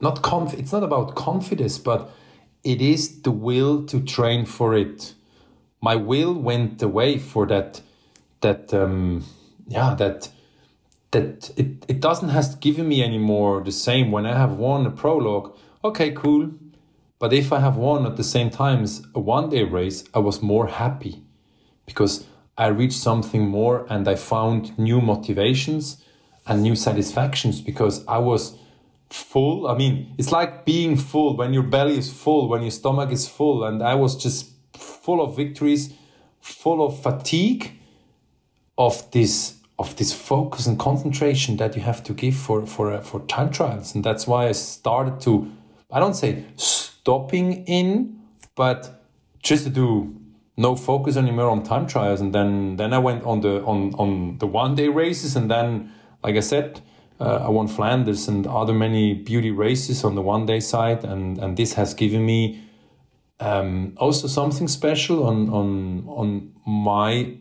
not 0.00 0.22
conf 0.22 0.54
it's 0.54 0.72
not 0.72 0.82
about 0.82 1.14
confidence 1.14 1.78
but 1.78 2.10
it 2.64 2.80
is 2.80 3.22
the 3.22 3.30
will 3.30 3.84
to 3.84 4.00
train 4.00 4.44
for 4.44 4.74
it 4.74 5.14
my 5.80 5.94
will 5.94 6.34
went 6.34 6.82
away 6.82 7.16
for 7.16 7.46
that 7.46 7.80
that 8.40 8.72
um 8.74 9.24
yeah 9.68 9.94
that 9.94 10.30
that 11.12 11.50
it, 11.56 11.84
it 11.88 12.00
doesn't 12.00 12.28
has 12.28 12.54
given 12.56 12.88
me 12.88 13.02
anymore 13.02 13.62
the 13.62 13.72
same. 13.72 14.10
When 14.10 14.26
i 14.26 14.36
have 14.36 14.52
won 14.52 14.86
a 14.86 14.90
prologue 14.90 15.56
okay 15.84 16.10
cool. 16.12 16.50
But 17.18 17.32
if 17.32 17.52
i 17.52 17.60
have 17.60 17.76
won 17.76 18.06
at 18.06 18.16
the 18.16 18.24
same 18.24 18.50
time 18.50 18.82
as 18.82 19.02
a 19.14 19.20
one 19.20 19.50
day 19.50 19.64
race 19.64 20.04
i 20.14 20.18
was 20.18 20.42
more 20.42 20.68
happy 20.68 21.22
because 21.86 22.24
i 22.56 22.66
reached 22.68 22.98
something 22.98 23.46
more 23.46 23.86
and 23.90 24.08
i 24.08 24.14
found 24.14 24.78
new 24.78 25.00
motivations 25.00 26.02
and 26.46 26.62
new 26.62 26.74
satisfactions 26.74 27.60
because 27.60 28.06
i 28.06 28.18
was 28.18 28.56
full. 29.10 29.66
I 29.66 29.76
mean 29.76 30.14
it's 30.18 30.32
like 30.32 30.64
being 30.64 30.96
full 30.96 31.36
when 31.36 31.52
your 31.52 31.64
belly 31.64 31.98
is 31.98 32.12
full 32.12 32.48
when 32.48 32.62
your 32.62 32.70
stomach 32.70 33.10
is 33.10 33.28
full. 33.28 33.64
And 33.64 33.82
i 33.82 33.94
was 33.94 34.16
just 34.16 34.50
full 34.74 35.20
of 35.20 35.36
victories 35.36 35.92
full 36.40 36.84
of 36.84 37.02
fatigue 37.02 37.79
of 38.80 39.10
this 39.10 39.56
of 39.78 39.94
this 39.96 40.12
focus 40.12 40.66
and 40.66 40.78
concentration 40.78 41.58
that 41.58 41.76
you 41.76 41.82
have 41.82 42.02
to 42.02 42.14
give 42.14 42.34
for 42.34 42.64
for 42.66 43.00
for 43.02 43.20
time 43.26 43.50
trials. 43.50 43.94
And 43.94 44.02
that's 44.02 44.26
why 44.26 44.48
i 44.48 44.52
started 44.52 45.20
to 45.20 45.32
i 45.92 46.00
don't 46.00 46.14
say 46.14 46.44
stopping 46.56 47.64
in 47.66 48.18
but 48.54 49.04
just 49.42 49.64
to 49.64 49.70
do 49.70 50.16
no 50.56 50.76
focus 50.76 51.16
anymore 51.16 51.50
on 51.50 51.62
time 51.62 51.86
trials. 51.86 52.20
And 52.20 52.34
then 52.34 52.76
then 52.76 52.92
i 52.94 52.98
went 52.98 53.22
on 53.24 53.40
the 53.42 53.62
on 53.64 53.94
on 53.94 54.38
the 54.38 54.46
one 54.46 54.74
day 54.74 54.88
races. 54.88 55.36
And 55.36 55.50
then 55.50 55.92
like 56.24 56.36
i 56.36 56.40
said 56.40 56.80
uh, 57.20 57.46
i 57.46 57.50
won 57.50 57.68
flanders 57.68 58.28
and 58.28 58.46
other 58.46 58.72
many 58.72 59.12
beauty 59.12 59.50
races 59.50 60.04
on 60.04 60.14
the 60.14 60.22
one 60.22 60.46
day 60.46 60.60
side. 60.60 61.04
And 61.04 61.38
and 61.38 61.56
this 61.56 61.74
has 61.74 61.92
given 61.94 62.24
me 62.24 62.62
um, 63.40 63.92
also 63.96 64.26
something 64.26 64.68
special 64.68 65.26
on 65.26 65.50
on 65.50 66.04
on 66.06 66.52
my 66.66 67.36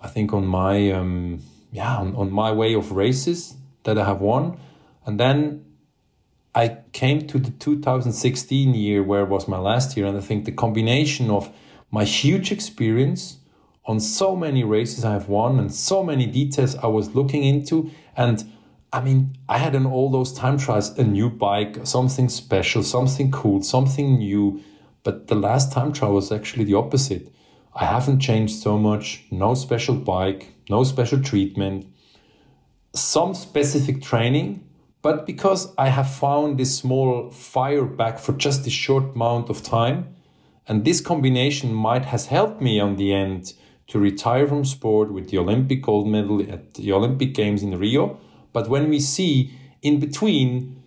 I 0.00 0.08
think 0.08 0.32
on 0.32 0.46
my 0.46 0.90
um, 0.92 1.40
yeah 1.72 1.96
on, 1.96 2.14
on 2.16 2.30
my 2.30 2.52
way 2.52 2.74
of 2.74 2.92
races 2.92 3.54
that 3.84 3.98
I 3.98 4.04
have 4.04 4.20
won, 4.20 4.58
and 5.06 5.18
then 5.18 5.64
I 6.54 6.78
came 6.92 7.26
to 7.28 7.38
the 7.38 7.50
2016 7.50 8.74
year 8.74 9.02
where 9.02 9.24
was 9.24 9.48
my 9.48 9.58
last 9.58 9.96
year, 9.96 10.06
and 10.06 10.16
I 10.16 10.20
think 10.20 10.44
the 10.44 10.52
combination 10.52 11.30
of 11.30 11.52
my 11.90 12.04
huge 12.04 12.52
experience 12.52 13.38
on 13.84 14.00
so 14.00 14.36
many 14.36 14.62
races 14.64 15.04
I 15.04 15.12
have 15.12 15.28
won 15.28 15.58
and 15.58 15.72
so 15.72 16.02
many 16.02 16.26
details 16.26 16.76
I 16.76 16.86
was 16.86 17.14
looking 17.14 17.42
into, 17.44 17.90
and 18.16 18.44
I 18.92 19.00
mean 19.00 19.36
I 19.48 19.58
had 19.58 19.74
in 19.74 19.86
all 19.86 20.10
those 20.10 20.32
time 20.32 20.58
trials 20.58 20.96
a 20.98 21.04
new 21.04 21.30
bike, 21.30 21.86
something 21.86 22.28
special, 22.28 22.82
something 22.82 23.30
cool, 23.30 23.62
something 23.62 24.18
new. 24.18 24.62
But 25.02 25.28
the 25.28 25.34
last 25.34 25.72
time 25.72 25.92
trial 25.92 26.14
was 26.14 26.30
actually 26.30 26.64
the 26.64 26.74
opposite. 26.74 27.32
I 27.80 27.84
haven't 27.84 28.18
changed 28.18 28.56
so 28.56 28.76
much, 28.76 29.24
no 29.30 29.54
special 29.54 29.94
bike, 29.94 30.52
no 30.68 30.82
special 30.82 31.22
treatment, 31.22 31.86
some 32.92 33.34
specific 33.34 34.02
training, 34.02 34.64
but 35.00 35.24
because 35.26 35.72
I 35.78 35.88
have 35.88 36.10
found 36.12 36.58
this 36.58 36.76
small 36.76 37.30
fire 37.30 37.84
back 37.84 38.18
for 38.18 38.32
just 38.32 38.66
a 38.66 38.70
short 38.70 39.14
amount 39.14 39.48
of 39.48 39.62
time, 39.62 40.16
and 40.66 40.84
this 40.84 41.00
combination 41.00 41.72
might 41.72 42.06
has 42.06 42.26
helped 42.26 42.60
me 42.60 42.80
on 42.80 42.96
the 42.96 43.14
end 43.14 43.52
to 43.86 44.00
retire 44.00 44.48
from 44.48 44.64
sport 44.64 45.12
with 45.12 45.30
the 45.30 45.38
Olympic 45.38 45.82
gold 45.82 46.08
medal 46.08 46.42
at 46.42 46.74
the 46.74 46.90
Olympic 46.92 47.32
Games 47.32 47.62
in 47.62 47.78
Rio. 47.78 48.18
But 48.52 48.68
when 48.68 48.90
we 48.90 48.98
see 48.98 49.52
in 49.82 50.00
between 50.00 50.82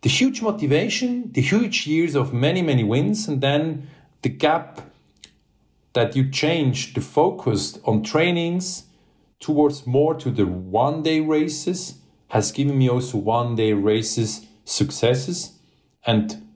the 0.00 0.08
huge 0.08 0.42
motivation, 0.42 1.30
the 1.30 1.40
huge 1.40 1.86
years 1.86 2.16
of 2.16 2.34
many, 2.34 2.62
many 2.62 2.82
wins, 2.82 3.28
and 3.28 3.40
then 3.40 3.88
the 4.22 4.28
gap 4.28 4.91
that 5.92 6.16
you 6.16 6.30
change 6.30 6.94
the 6.94 7.00
focus 7.00 7.78
on 7.84 8.02
trainings 8.02 8.84
towards 9.40 9.86
more 9.86 10.14
to 10.14 10.30
the 10.30 10.46
one 10.46 11.02
day 11.02 11.20
races 11.20 11.98
has 12.28 12.52
given 12.52 12.78
me 12.78 12.88
also 12.88 13.18
one 13.18 13.54
day 13.56 13.72
races 13.72 14.46
successes. 14.64 15.58
And 16.06 16.48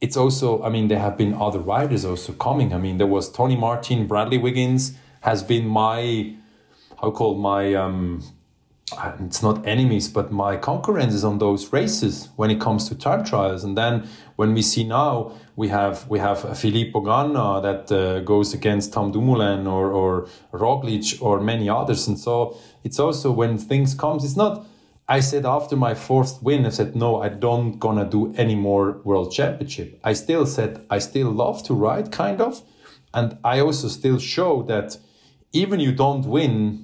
it's 0.00 0.16
also, 0.16 0.62
I 0.62 0.68
mean, 0.68 0.88
there 0.88 1.00
have 1.00 1.16
been 1.16 1.34
other 1.34 1.58
riders 1.58 2.04
also 2.04 2.32
coming. 2.32 2.72
I 2.72 2.78
mean, 2.78 2.98
there 2.98 3.06
was 3.06 3.30
Tony 3.30 3.56
Martin, 3.56 4.06
Bradley 4.06 4.38
Wiggins 4.38 4.96
has 5.22 5.42
been 5.42 5.66
my, 5.66 6.34
how 7.00 7.10
called 7.10 7.40
my, 7.40 7.74
um, 7.74 8.22
it's 8.92 9.42
not 9.42 9.66
enemies, 9.66 10.08
but 10.08 10.30
my 10.30 10.56
concurrences 10.56 11.24
on 11.24 11.38
those 11.38 11.72
races 11.72 12.28
when 12.36 12.50
it 12.50 12.60
comes 12.60 12.88
to 12.88 12.94
time 12.94 13.24
trials. 13.24 13.64
And 13.64 13.76
then 13.78 14.06
when 14.36 14.52
we 14.52 14.62
see 14.62 14.84
now, 14.84 15.32
we 15.56 15.68
have 15.68 16.06
we 16.08 16.18
have 16.18 16.58
Filippo 16.58 17.00
Ganna 17.00 17.62
that 17.62 17.92
uh, 17.92 18.20
goes 18.20 18.52
against 18.52 18.92
Tom 18.92 19.10
Dumoulin 19.10 19.66
or 19.66 19.90
or 19.90 20.28
Roglic 20.52 21.20
or 21.22 21.40
many 21.40 21.68
others. 21.68 22.06
And 22.06 22.18
so 22.18 22.58
it's 22.82 22.98
also 22.98 23.32
when 23.32 23.58
things 23.58 23.94
comes, 23.94 24.24
it's 24.24 24.36
not. 24.36 24.66
I 25.06 25.20
said 25.20 25.44
after 25.44 25.76
my 25.76 25.94
fourth 25.94 26.42
win, 26.42 26.64
I 26.64 26.70
said 26.70 26.96
no, 26.96 27.22
I 27.22 27.28
don't 27.28 27.78
gonna 27.78 28.08
do 28.08 28.34
any 28.36 28.54
more 28.54 29.00
world 29.04 29.32
championship. 29.32 30.00
I 30.02 30.14
still 30.14 30.46
said 30.46 30.84
I 30.90 30.98
still 30.98 31.30
love 31.30 31.62
to 31.64 31.74
ride, 31.74 32.10
kind 32.10 32.40
of, 32.40 32.62
and 33.12 33.36
I 33.44 33.60
also 33.60 33.88
still 33.88 34.18
show 34.18 34.62
that 34.62 34.96
even 35.52 35.78
you 35.78 35.92
don't 35.92 36.26
win 36.26 36.83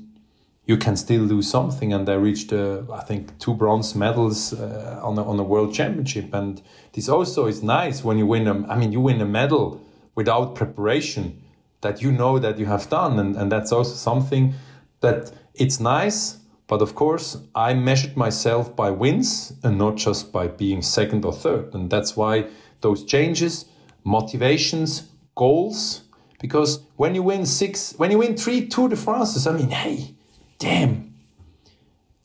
you 0.70 0.76
can 0.76 0.96
still 0.96 1.26
do 1.26 1.42
something. 1.42 1.92
And 1.92 2.08
I 2.08 2.14
reached, 2.14 2.52
uh, 2.52 2.82
I 2.92 3.02
think, 3.08 3.36
two 3.40 3.54
bronze 3.54 3.96
medals 3.96 4.52
uh, 4.52 5.00
on 5.02 5.18
a, 5.18 5.24
on 5.24 5.36
a 5.40 5.42
world 5.42 5.74
championship. 5.74 6.32
And 6.32 6.62
this 6.92 7.08
also 7.08 7.46
is 7.46 7.60
nice 7.60 8.04
when 8.04 8.18
you 8.18 8.26
win 8.26 8.46
a, 8.46 8.54
I 8.72 8.76
mean, 8.76 8.92
you 8.92 9.00
win 9.00 9.20
a 9.20 9.26
medal 9.26 9.80
without 10.14 10.54
preparation 10.54 11.42
that 11.80 12.00
you 12.02 12.12
know 12.12 12.38
that 12.38 12.56
you 12.60 12.66
have 12.66 12.88
done. 12.88 13.18
And, 13.18 13.34
and 13.34 13.50
that's 13.50 13.72
also 13.72 13.94
something 13.94 14.54
that 15.00 15.32
it's 15.54 15.80
nice. 15.80 16.38
But 16.68 16.82
of 16.82 16.94
course, 16.94 17.38
I 17.52 17.74
measured 17.74 18.16
myself 18.16 18.76
by 18.76 18.90
wins 18.90 19.52
and 19.64 19.76
not 19.76 19.96
just 19.96 20.30
by 20.30 20.46
being 20.46 20.82
second 20.82 21.24
or 21.24 21.32
third. 21.32 21.74
And 21.74 21.90
that's 21.90 22.16
why 22.16 22.44
those 22.80 23.04
changes, 23.04 23.64
motivations, 24.04 25.10
goals, 25.34 26.02
because 26.40 26.80
when 26.94 27.16
you 27.16 27.24
win 27.24 27.44
six, 27.44 27.92
when 27.96 28.12
you 28.12 28.18
win 28.18 28.36
three 28.36 28.68
Tour 28.68 28.88
de 28.88 28.96
France, 28.96 29.46
I 29.48 29.52
mean, 29.52 29.70
hey, 29.70 30.14
damn, 30.60 31.14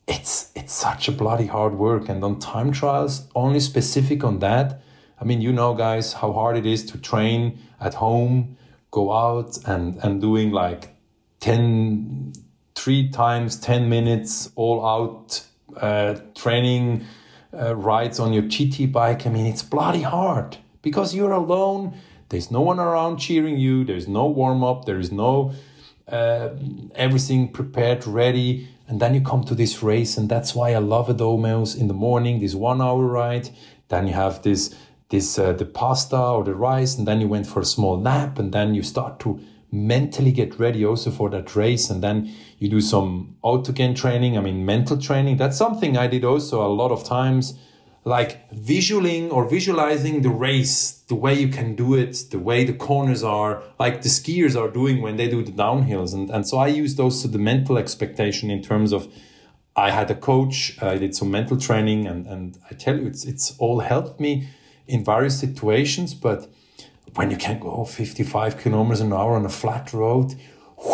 it's 0.06 0.52
it's 0.54 0.72
such 0.72 1.08
a 1.08 1.12
bloody 1.12 1.46
hard 1.46 1.74
work. 1.74 2.08
And 2.08 2.22
on 2.22 2.38
time 2.38 2.70
trials, 2.70 3.26
only 3.34 3.58
specific 3.58 4.22
on 4.22 4.38
that. 4.38 4.80
I 5.20 5.24
mean, 5.24 5.40
you 5.40 5.52
know, 5.52 5.74
guys, 5.74 6.12
how 6.12 6.32
hard 6.32 6.56
it 6.56 6.66
is 6.66 6.84
to 6.92 6.98
train 6.98 7.58
at 7.80 7.94
home, 7.94 8.56
go 8.92 9.12
out 9.12 9.58
and 9.66 9.98
and 10.04 10.20
doing 10.20 10.52
like 10.52 10.94
10, 11.40 12.32
three 12.74 13.08
times 13.08 13.58
10 13.58 13.88
minutes 13.88 14.50
all 14.54 14.86
out 14.86 15.44
uh, 15.76 16.14
training 16.34 17.04
uh, 17.52 17.74
rides 17.74 18.20
on 18.20 18.32
your 18.32 18.44
TT 18.48 18.92
bike. 18.92 19.26
I 19.26 19.30
mean, 19.30 19.46
it's 19.46 19.62
bloody 19.62 20.02
hard 20.02 20.58
because 20.82 21.14
you're 21.14 21.32
alone. 21.32 21.94
There's 22.28 22.50
no 22.50 22.60
one 22.60 22.80
around 22.80 23.18
cheering 23.18 23.56
you. 23.58 23.84
There's 23.84 24.08
no 24.08 24.26
warm 24.26 24.62
up. 24.64 24.84
There 24.84 24.98
is 24.98 25.12
no 25.12 25.52
uh, 26.08 26.50
everything 26.94 27.48
prepared, 27.48 28.06
ready, 28.06 28.68
and 28.88 29.00
then 29.00 29.14
you 29.14 29.20
come 29.20 29.44
to 29.44 29.54
this 29.54 29.82
race, 29.82 30.16
and 30.16 30.28
that's 30.28 30.54
why 30.54 30.72
I 30.72 30.78
love 30.78 31.10
it 31.10 31.20
almost 31.20 31.76
in 31.76 31.88
the 31.88 31.94
morning. 31.94 32.40
This 32.40 32.54
one 32.54 32.80
hour 32.80 33.02
ride, 33.02 33.50
then 33.88 34.06
you 34.06 34.14
have 34.14 34.42
this 34.42 34.74
this 35.08 35.38
uh, 35.38 35.52
the 35.52 35.64
pasta 35.64 36.18
or 36.18 36.44
the 36.44 36.54
rice, 36.54 36.96
and 36.96 37.06
then 37.06 37.20
you 37.20 37.28
went 37.28 37.46
for 37.46 37.60
a 37.60 37.64
small 37.64 37.96
nap, 37.96 38.38
and 38.38 38.52
then 38.52 38.74
you 38.74 38.82
start 38.82 39.18
to 39.20 39.40
mentally 39.72 40.32
get 40.32 40.58
ready 40.58 40.84
also 40.84 41.10
for 41.10 41.28
that 41.30 41.56
race, 41.56 41.90
and 41.90 42.02
then 42.02 42.32
you 42.58 42.68
do 42.68 42.80
some 42.80 43.36
autogen 43.42 43.94
training. 43.96 44.38
I 44.38 44.40
mean, 44.40 44.64
mental 44.64 44.96
training. 44.96 45.36
That's 45.36 45.58
something 45.58 45.96
I 45.96 46.06
did 46.06 46.24
also 46.24 46.64
a 46.64 46.70
lot 46.70 46.92
of 46.92 47.04
times 47.04 47.58
like 48.06 48.48
visualing 48.52 49.32
or 49.32 49.48
visualizing 49.48 50.22
the 50.22 50.30
race, 50.30 50.92
the 51.08 51.16
way 51.16 51.34
you 51.34 51.48
can 51.48 51.74
do 51.74 51.92
it, 51.94 52.26
the 52.30 52.38
way 52.38 52.62
the 52.64 52.72
corners 52.72 53.24
are, 53.24 53.64
like 53.80 54.02
the 54.02 54.08
skiers 54.08 54.54
are 54.58 54.70
doing 54.70 55.02
when 55.02 55.16
they 55.16 55.28
do 55.28 55.42
the 55.42 55.50
downhills. 55.50 56.14
And, 56.14 56.30
and 56.30 56.46
so 56.46 56.56
I 56.56 56.68
use 56.68 56.94
those 56.94 57.20
to 57.22 57.28
the 57.28 57.38
mental 57.38 57.76
expectation 57.76 58.48
in 58.48 58.62
terms 58.62 58.92
of 58.92 59.12
I 59.74 59.90
had 59.90 60.08
a 60.08 60.14
coach, 60.14 60.80
I 60.80 60.98
did 60.98 61.16
some 61.16 61.32
mental 61.32 61.58
training, 61.58 62.06
and, 62.06 62.28
and 62.28 62.56
I 62.70 62.74
tell 62.74 62.96
you, 62.96 63.08
it's, 63.08 63.24
it's 63.24 63.58
all 63.58 63.80
helped 63.80 64.20
me 64.20 64.48
in 64.86 65.04
various 65.04 65.38
situations. 65.40 66.14
But 66.14 66.48
when 67.16 67.32
you 67.32 67.36
can 67.36 67.58
go 67.58 67.84
55 67.84 68.56
kilometers 68.56 69.00
an 69.00 69.12
hour 69.12 69.34
on 69.34 69.44
a 69.44 69.48
flat 69.50 69.92
road, 69.92 70.36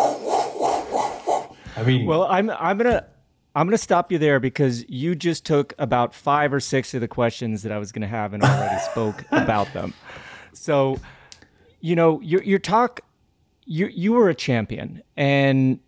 I 1.76 1.82
mean, 1.84 2.06
well, 2.06 2.24
I'm 2.24 2.48
I'm 2.50 2.78
gonna 2.78 3.06
I'm 3.54 3.66
going 3.66 3.76
to 3.76 3.82
stop 3.82 4.10
you 4.10 4.18
there 4.18 4.40
because 4.40 4.88
you 4.88 5.14
just 5.14 5.44
took 5.44 5.74
about 5.78 6.14
five 6.14 6.54
or 6.54 6.60
six 6.60 6.94
of 6.94 7.00
the 7.02 7.08
questions 7.08 7.62
that 7.62 7.72
I 7.72 7.78
was 7.78 7.92
going 7.92 8.02
to 8.02 8.08
have 8.08 8.32
and 8.32 8.42
already 8.42 8.80
spoke 8.90 9.24
about 9.30 9.72
them. 9.74 9.92
So, 10.54 10.98
you 11.80 11.94
know, 11.94 12.20
your 12.20 12.42
your 12.42 12.58
talk, 12.58 13.00
you 13.66 13.86
you 13.88 14.12
were 14.12 14.28
a 14.28 14.34
champion, 14.34 15.02
and 15.16 15.80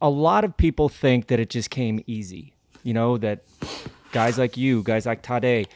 a 0.00 0.08
lot 0.08 0.44
of 0.44 0.56
people 0.56 0.88
think 0.88 1.28
that 1.28 1.40
it 1.40 1.50
just 1.50 1.70
came 1.70 2.02
easy. 2.06 2.54
You 2.82 2.94
know 2.94 3.18
that 3.18 3.44
guys 4.12 4.38
like 4.38 4.56
you, 4.56 4.82
guys 4.82 5.06
like 5.06 5.22
Tadej, 5.22 5.66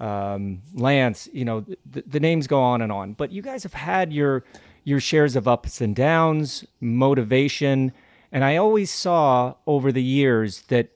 um, 0.00 0.62
Lance. 0.74 1.28
You 1.32 1.44
know, 1.44 1.64
the, 1.90 2.04
the 2.06 2.20
names 2.20 2.46
go 2.46 2.60
on 2.60 2.80
and 2.80 2.90
on. 2.90 3.12
But 3.12 3.32
you 3.32 3.42
guys 3.42 3.62
have 3.64 3.74
had 3.74 4.12
your 4.12 4.44
your 4.84 5.00
shares 5.00 5.36
of 5.36 5.48
ups 5.48 5.80
and 5.80 5.94
downs, 5.96 6.64
motivation, 6.80 7.92
and 8.34 8.44
I 8.44 8.56
always 8.56 8.90
saw 8.90 9.54
over 9.64 9.92
the 9.92 10.02
years 10.02 10.62
that 10.62 10.88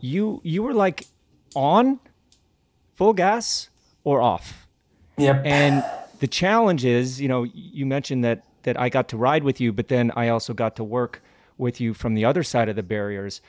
you 0.00 0.40
you 0.42 0.62
were 0.62 0.72
like 0.72 1.06
on 1.54 2.00
full 2.94 3.12
gas 3.12 3.68
or 4.04 4.22
off. 4.22 4.66
Yep. 5.18 5.42
And 5.44 5.84
the 6.20 6.26
challenge 6.26 6.84
is, 6.84 7.20
you 7.20 7.28
know, 7.28 7.44
you 7.44 7.84
mentioned 7.84 8.24
that 8.24 8.42
that 8.62 8.80
I 8.80 8.88
got 8.88 9.08
to 9.08 9.16
ride 9.18 9.44
with 9.44 9.60
you, 9.60 9.72
but 9.72 9.88
then 9.88 10.10
I 10.16 10.28
also 10.28 10.54
got 10.54 10.74
to 10.76 10.84
work 10.84 11.22
with 11.58 11.80
you 11.80 11.92
from 11.92 12.14
the 12.14 12.24
other 12.24 12.42
side 12.42 12.68
of 12.70 12.76
the 12.76 12.82
barriers. 12.82 13.42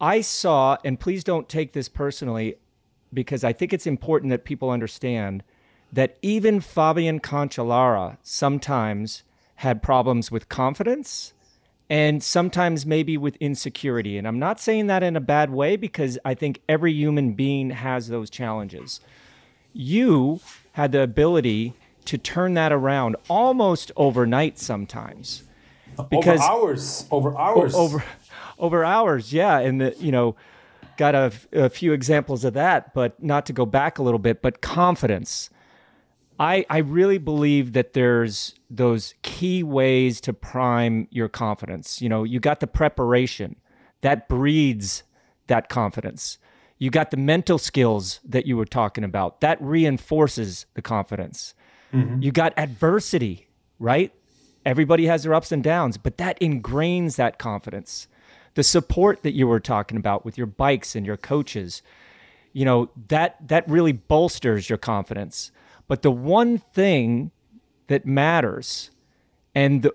I 0.00 0.20
saw, 0.20 0.76
and 0.84 1.00
please 1.00 1.24
don't 1.24 1.48
take 1.48 1.72
this 1.72 1.88
personally, 1.88 2.56
because 3.12 3.42
I 3.44 3.52
think 3.52 3.72
it's 3.72 3.86
important 3.86 4.30
that 4.30 4.44
people 4.44 4.70
understand 4.70 5.42
that 5.92 6.16
even 6.22 6.60
Fabian 6.60 7.18
Cancellara 7.18 8.18
sometimes 8.22 9.24
had 9.56 9.82
problems 9.82 10.30
with 10.30 10.48
confidence 10.48 11.32
and 11.90 12.22
sometimes 12.22 12.86
maybe 12.86 13.18
with 13.18 13.34
insecurity. 13.36 14.16
And 14.16 14.26
I'm 14.26 14.38
not 14.38 14.60
saying 14.60 14.86
that 14.86 15.02
in 15.02 15.16
a 15.16 15.20
bad 15.20 15.50
way 15.50 15.76
because 15.76 16.16
I 16.24 16.34
think 16.34 16.60
every 16.68 16.92
human 16.92 17.32
being 17.32 17.70
has 17.70 18.06
those 18.06 18.30
challenges. 18.30 19.00
You 19.72 20.38
had 20.72 20.92
the 20.92 21.02
ability 21.02 21.74
to 22.04 22.16
turn 22.16 22.54
that 22.54 22.70
around 22.70 23.16
almost 23.28 23.90
overnight 23.96 24.56
sometimes. 24.56 25.42
Because 26.08 26.40
over 26.40 26.50
hours, 26.50 27.06
over 27.10 27.36
hours. 27.36 27.74
Over 27.74 28.04
over 28.58 28.84
hours, 28.84 29.32
yeah. 29.32 29.58
And 29.58 29.80
the, 29.80 29.96
you 29.98 30.12
know, 30.12 30.36
got 30.96 31.14
a, 31.14 31.32
a 31.52 31.68
few 31.68 31.92
examples 31.92 32.44
of 32.44 32.54
that, 32.54 32.94
but 32.94 33.20
not 33.22 33.46
to 33.46 33.52
go 33.52 33.66
back 33.66 33.98
a 33.98 34.02
little 34.02 34.18
bit, 34.18 34.42
but 34.42 34.60
confidence. 34.60 35.50
I, 36.40 36.64
I 36.70 36.78
really 36.78 37.18
believe 37.18 37.74
that 37.74 37.92
there's 37.92 38.54
those 38.70 39.14
key 39.20 39.62
ways 39.62 40.22
to 40.22 40.32
prime 40.32 41.06
your 41.10 41.28
confidence. 41.28 42.00
You 42.00 42.08
know, 42.08 42.24
you 42.24 42.40
got 42.40 42.60
the 42.60 42.66
preparation 42.66 43.56
that 44.00 44.26
breeds 44.26 45.02
that 45.48 45.68
confidence. 45.68 46.38
You 46.78 46.88
got 46.88 47.10
the 47.10 47.18
mental 47.18 47.58
skills 47.58 48.20
that 48.24 48.46
you 48.46 48.56
were 48.56 48.64
talking 48.64 49.04
about 49.04 49.42
that 49.42 49.60
reinforces 49.60 50.64
the 50.72 50.80
confidence. 50.80 51.52
Mm-hmm. 51.92 52.22
You 52.22 52.32
got 52.32 52.54
adversity, 52.56 53.48
right? 53.78 54.10
Everybody 54.64 55.06
has 55.06 55.24
their 55.24 55.34
ups 55.34 55.52
and 55.52 55.62
downs, 55.62 55.98
but 55.98 56.16
that 56.16 56.40
ingrains 56.40 57.16
that 57.16 57.38
confidence. 57.38 58.08
The 58.54 58.62
support 58.62 59.22
that 59.24 59.34
you 59.34 59.46
were 59.46 59.60
talking 59.60 59.98
about 59.98 60.24
with 60.24 60.38
your 60.38 60.46
bikes 60.46 60.96
and 60.96 61.04
your 61.04 61.18
coaches, 61.18 61.82
you 62.54 62.64
know, 62.64 62.88
that 63.08 63.36
that 63.46 63.68
really 63.68 63.92
bolsters 63.92 64.70
your 64.70 64.78
confidence. 64.78 65.52
But 65.90 66.02
the 66.02 66.12
one 66.12 66.56
thing 66.56 67.32
that 67.88 68.06
matters, 68.06 68.92
and 69.56 69.82
the, 69.82 69.92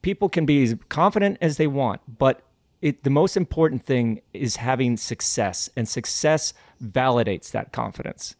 people 0.00 0.28
can 0.28 0.46
be 0.46 0.62
as 0.62 0.76
confident 0.88 1.38
as 1.40 1.56
they 1.56 1.66
want, 1.66 2.00
but 2.16 2.42
it, 2.80 3.02
the 3.02 3.10
most 3.10 3.36
important 3.36 3.84
thing 3.84 4.22
is 4.32 4.54
having 4.54 4.96
success, 4.96 5.68
and 5.76 5.88
success 5.88 6.54
validates 6.80 7.50
that 7.50 7.72
confidence. 7.72 8.36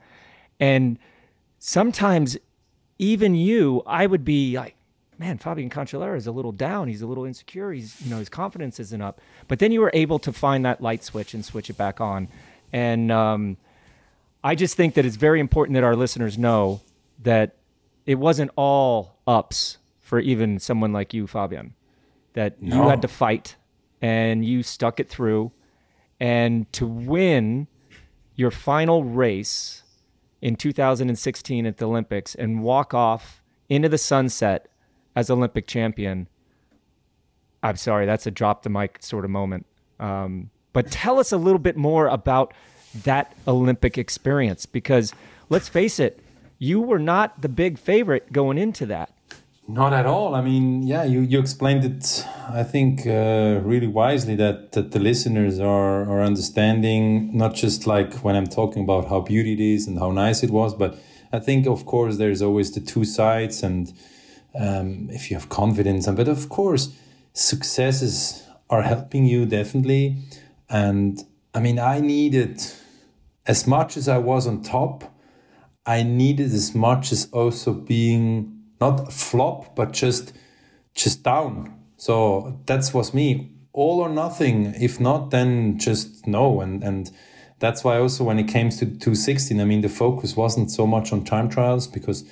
And 0.60 0.96
sometimes, 1.58 2.38
even 3.00 3.34
you, 3.34 3.82
I 3.84 4.06
would 4.06 4.24
be 4.24 4.56
like, 4.56 4.76
man, 5.18 5.38
Fabian 5.38 5.70
Cancellara 5.70 6.16
is 6.16 6.28
a 6.28 6.32
little 6.32 6.52
down. 6.52 6.86
He's 6.86 7.02
a 7.02 7.08
little 7.08 7.24
insecure. 7.24 7.72
He's, 7.72 8.00
you 8.00 8.10
know, 8.10 8.18
his 8.18 8.28
confidence 8.28 8.78
isn't 8.78 9.02
up. 9.02 9.20
But 9.48 9.58
then 9.58 9.72
you 9.72 9.80
were 9.80 9.90
able 9.92 10.20
to 10.20 10.32
find 10.32 10.64
that 10.66 10.80
light 10.80 11.02
switch 11.02 11.34
and 11.34 11.44
switch 11.44 11.68
it 11.68 11.76
back 11.76 12.00
on. 12.00 12.28
And 12.72 13.10
um, 13.10 13.56
I 14.44 14.54
just 14.54 14.76
think 14.76 14.94
that 14.94 15.04
it's 15.04 15.16
very 15.16 15.40
important 15.40 15.74
that 15.74 15.82
our 15.82 15.96
listeners 15.96 16.38
know 16.38 16.80
that 17.22 17.56
it 18.06 18.16
wasn't 18.16 18.50
all 18.56 19.18
ups 19.26 19.78
for 20.00 20.20
even 20.20 20.58
someone 20.58 20.92
like 20.92 21.14
you, 21.14 21.26
Fabian. 21.26 21.74
That 22.34 22.60
no. 22.62 22.76
you 22.76 22.88
had 22.88 23.02
to 23.02 23.08
fight 23.08 23.56
and 24.00 24.44
you 24.44 24.62
stuck 24.62 24.98
it 25.00 25.08
through. 25.08 25.52
And 26.20 26.72
to 26.74 26.86
win 26.86 27.66
your 28.34 28.50
final 28.50 29.04
race 29.04 29.82
in 30.40 30.56
2016 30.56 31.66
at 31.66 31.76
the 31.76 31.86
Olympics 31.86 32.34
and 32.34 32.62
walk 32.62 32.94
off 32.94 33.42
into 33.68 33.88
the 33.88 33.98
sunset 33.98 34.68
as 35.14 35.30
Olympic 35.30 35.66
champion, 35.66 36.28
I'm 37.62 37.76
sorry, 37.76 38.06
that's 38.06 38.26
a 38.26 38.30
drop 38.30 38.62
the 38.62 38.70
mic 38.70 38.98
sort 39.02 39.24
of 39.24 39.30
moment. 39.30 39.66
Um, 40.00 40.50
but 40.72 40.90
tell 40.90 41.20
us 41.20 41.32
a 41.32 41.36
little 41.36 41.58
bit 41.58 41.76
more 41.76 42.06
about 42.08 42.54
that 43.04 43.34
Olympic 43.46 43.98
experience 43.98 44.66
because 44.66 45.14
let's 45.48 45.68
face 45.68 45.98
it, 45.98 46.21
you 46.62 46.80
were 46.80 47.00
not 47.00 47.42
the 47.42 47.48
big 47.48 47.76
favorite 47.76 48.32
going 48.32 48.56
into 48.56 48.86
that. 48.86 49.10
Not 49.66 49.92
at 49.92 50.06
all. 50.06 50.36
I 50.36 50.42
mean, 50.42 50.84
yeah, 50.86 51.02
you, 51.02 51.20
you 51.20 51.40
explained 51.40 51.84
it, 51.84 52.24
I 52.48 52.62
think, 52.62 53.04
uh, 53.04 53.60
really 53.64 53.88
wisely 53.88 54.36
that, 54.36 54.70
that 54.72 54.92
the 54.92 55.00
listeners 55.00 55.58
are, 55.58 56.02
are 56.02 56.22
understanding, 56.22 57.36
not 57.36 57.56
just 57.56 57.88
like 57.88 58.14
when 58.24 58.36
I'm 58.36 58.46
talking 58.46 58.84
about 58.84 59.08
how 59.08 59.20
beauty 59.22 59.54
it 59.54 59.60
is 59.60 59.88
and 59.88 59.98
how 59.98 60.12
nice 60.12 60.44
it 60.44 60.50
was, 60.50 60.72
but 60.72 60.96
I 61.32 61.40
think, 61.40 61.66
of 61.66 61.84
course, 61.84 62.18
there's 62.18 62.42
always 62.42 62.70
the 62.70 62.80
two 62.80 63.04
sides. 63.04 63.64
And 63.64 63.92
um, 64.54 65.08
if 65.10 65.30
you 65.30 65.36
have 65.36 65.48
confidence, 65.48 66.06
and 66.06 66.16
but 66.16 66.28
of 66.28 66.48
course, 66.48 66.96
successes 67.32 68.46
are 68.70 68.82
helping 68.82 69.24
you 69.24 69.46
definitely. 69.46 70.18
And 70.70 71.24
I 71.54 71.58
mean, 71.58 71.80
I 71.80 71.98
needed, 71.98 72.62
as 73.46 73.66
much 73.66 73.96
as 73.96 74.06
I 74.06 74.18
was 74.18 74.46
on 74.46 74.62
top, 74.62 75.11
I 75.86 76.02
needed 76.02 76.52
as 76.52 76.74
much 76.74 77.10
as 77.12 77.28
also 77.32 77.72
being 77.72 78.62
not 78.80 79.12
flop, 79.12 79.74
but 79.74 79.92
just 79.92 80.32
just 80.94 81.22
down. 81.22 81.74
So 81.96 82.60
that's 82.66 82.92
was 82.92 83.14
me. 83.14 83.50
All 83.72 84.00
or 84.00 84.08
nothing. 84.08 84.74
If 84.74 85.00
not, 85.00 85.30
then 85.30 85.78
just 85.78 86.26
no. 86.26 86.60
And 86.60 86.84
and 86.84 87.10
that's 87.58 87.84
why 87.84 87.98
also 87.98 88.24
when 88.24 88.38
it 88.38 88.48
came 88.48 88.70
to 88.70 88.86
216, 88.86 89.60
I 89.60 89.64
mean 89.64 89.80
the 89.80 89.88
focus 89.88 90.36
wasn't 90.36 90.70
so 90.70 90.86
much 90.86 91.12
on 91.12 91.24
time 91.24 91.48
trials 91.48 91.86
because 91.86 92.24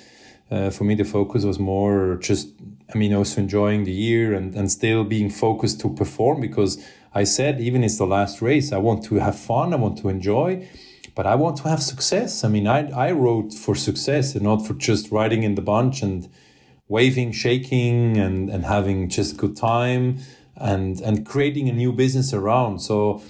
uh, 0.49 0.69
for 0.69 0.83
me 0.83 0.95
the 0.95 1.05
focus 1.05 1.43
was 1.43 1.57
more 1.59 2.17
just 2.21 2.49
I 2.93 2.97
mean 2.97 3.13
also 3.13 3.41
enjoying 3.41 3.83
the 3.85 3.91
year 3.91 4.33
and, 4.33 4.55
and 4.55 4.71
still 4.71 5.03
being 5.03 5.29
focused 5.29 5.79
to 5.81 5.89
perform 5.89 6.41
because 6.41 6.77
I 7.13 7.25
said 7.25 7.59
even 7.59 7.83
it's 7.83 7.97
the 7.97 8.05
last 8.05 8.41
race, 8.41 8.71
I 8.71 8.77
want 8.77 9.03
to 9.05 9.15
have 9.15 9.37
fun, 9.37 9.73
I 9.73 9.77
want 9.77 9.97
to 9.99 10.09
enjoy 10.09 10.67
but 11.15 11.25
I 11.25 11.35
want 11.35 11.57
to 11.57 11.69
have 11.69 11.81
success. 11.81 12.43
I 12.43 12.47
mean, 12.47 12.67
I, 12.67 12.89
I 12.91 13.11
wrote 13.11 13.53
for 13.53 13.75
success 13.75 14.35
and 14.35 14.43
not 14.43 14.65
for 14.65 14.73
just 14.73 15.11
riding 15.11 15.43
in 15.43 15.55
the 15.55 15.61
bunch 15.61 16.01
and 16.01 16.29
waving, 16.87 17.31
shaking, 17.31 18.17
and, 18.17 18.49
and 18.49 18.65
having 18.65 19.09
just 19.09 19.37
good 19.37 19.55
time 19.55 20.19
and, 20.55 20.99
and 21.01 21.25
creating 21.25 21.69
a 21.69 21.73
new 21.73 21.91
business 21.91 22.33
around. 22.33 22.79
So, 22.79 23.21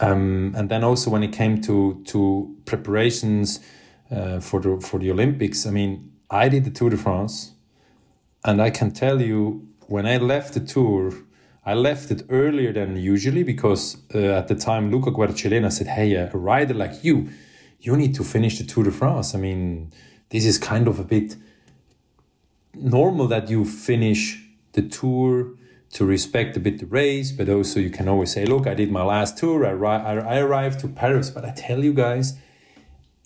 um, 0.00 0.54
and 0.56 0.68
then 0.68 0.84
also 0.84 1.10
when 1.10 1.22
it 1.22 1.32
came 1.32 1.60
to, 1.62 2.02
to 2.06 2.56
preparations 2.64 3.60
uh, 4.10 4.40
for, 4.40 4.60
the, 4.60 4.80
for 4.80 4.98
the 4.98 5.10
Olympics, 5.10 5.66
I 5.66 5.70
mean, 5.70 6.12
I 6.30 6.48
did 6.48 6.64
the 6.64 6.70
Tour 6.70 6.90
de 6.90 6.96
France 6.96 7.52
and 8.44 8.60
I 8.60 8.70
can 8.70 8.90
tell 8.92 9.20
you 9.20 9.66
when 9.86 10.06
I 10.06 10.18
left 10.18 10.54
the 10.54 10.60
tour, 10.60 11.12
I 11.68 11.74
left 11.74 12.10
it 12.10 12.22
earlier 12.30 12.72
than 12.72 12.96
usually 12.96 13.42
because 13.42 13.98
uh, 14.14 14.40
at 14.40 14.48
the 14.48 14.54
time 14.54 14.90
Luca 14.90 15.10
Guercilena 15.10 15.70
said, 15.70 15.88
"Hey, 15.88 16.14
a 16.14 16.30
rider 16.32 16.72
like 16.72 17.04
you, 17.04 17.28
you 17.80 17.94
need 17.94 18.14
to 18.14 18.24
finish 18.24 18.56
the 18.58 18.64
Tour 18.64 18.84
de 18.84 18.90
France. 18.90 19.34
I 19.34 19.38
mean, 19.38 19.92
this 20.30 20.46
is 20.46 20.56
kind 20.56 20.88
of 20.88 20.98
a 20.98 21.04
bit 21.04 21.36
normal 22.74 23.26
that 23.26 23.50
you 23.50 23.66
finish 23.66 24.42
the 24.72 24.80
tour 24.80 25.52
to 25.90 26.06
respect 26.06 26.56
a 26.56 26.60
bit 26.60 26.78
the 26.78 26.86
race, 26.86 27.32
but 27.32 27.50
also 27.50 27.80
you 27.80 27.90
can 27.90 28.08
always 28.08 28.32
say, 28.32 28.46
look, 28.46 28.66
I 28.66 28.72
did 28.72 28.90
my 28.90 29.02
last 29.02 29.36
tour. 29.36 29.66
I, 29.66 29.72
I 30.36 30.38
arrived 30.38 30.80
to 30.80 30.88
Paris, 30.88 31.28
but 31.28 31.44
I 31.44 31.52
tell 31.52 31.84
you 31.84 31.92
guys, 31.92 32.38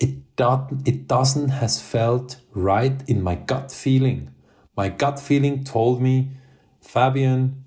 it 0.00 0.34
doesn't 0.34 0.88
it 0.88 1.06
doesn't 1.06 1.50
has 1.50 1.80
felt 1.80 2.40
right 2.54 2.98
in 3.06 3.22
my 3.22 3.36
gut 3.36 3.70
feeling. 3.70 4.30
My 4.76 4.88
gut 4.88 5.20
feeling 5.20 5.62
told 5.62 6.02
me, 6.02 6.32
Fabian, 6.80 7.61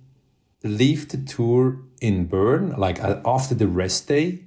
leave 0.66 1.09
the 1.09 1.18
tour 1.18 1.80
in 2.01 2.26
Bern, 2.26 2.76
like 2.78 3.01
uh, 3.01 3.22
after 3.26 3.55
the 3.55 3.68
rest 3.68 4.07
day, 4.07 4.43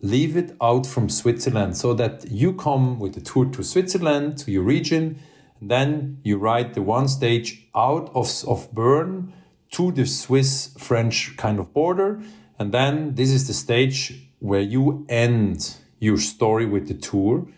leave 0.00 0.36
it 0.36 0.56
out 0.62 0.86
from 0.86 1.08
Switzerland 1.08 1.76
so 1.76 1.92
that 1.94 2.30
you 2.30 2.52
come 2.52 2.98
with 2.98 3.14
the 3.14 3.20
tour 3.20 3.46
to 3.46 3.62
Switzerland, 3.62 4.38
to 4.38 4.50
your 4.50 4.62
region, 4.62 5.18
then 5.60 6.18
you 6.22 6.38
ride 6.38 6.74
the 6.74 6.82
one 6.82 7.08
stage 7.08 7.66
out 7.74 8.10
of, 8.14 8.30
of 8.46 8.72
Bern 8.72 9.32
to 9.72 9.90
the 9.90 10.06
Swiss 10.06 10.74
French 10.78 11.36
kind 11.36 11.58
of 11.58 11.72
border. 11.72 12.22
And 12.58 12.72
then 12.72 13.14
this 13.14 13.30
is 13.30 13.46
the 13.46 13.54
stage 13.54 14.14
where 14.38 14.60
you 14.60 15.04
end 15.08 15.76
your 15.98 16.18
story 16.18 16.66
with 16.66 16.88
the 16.88 16.94
tour. 16.94 17.48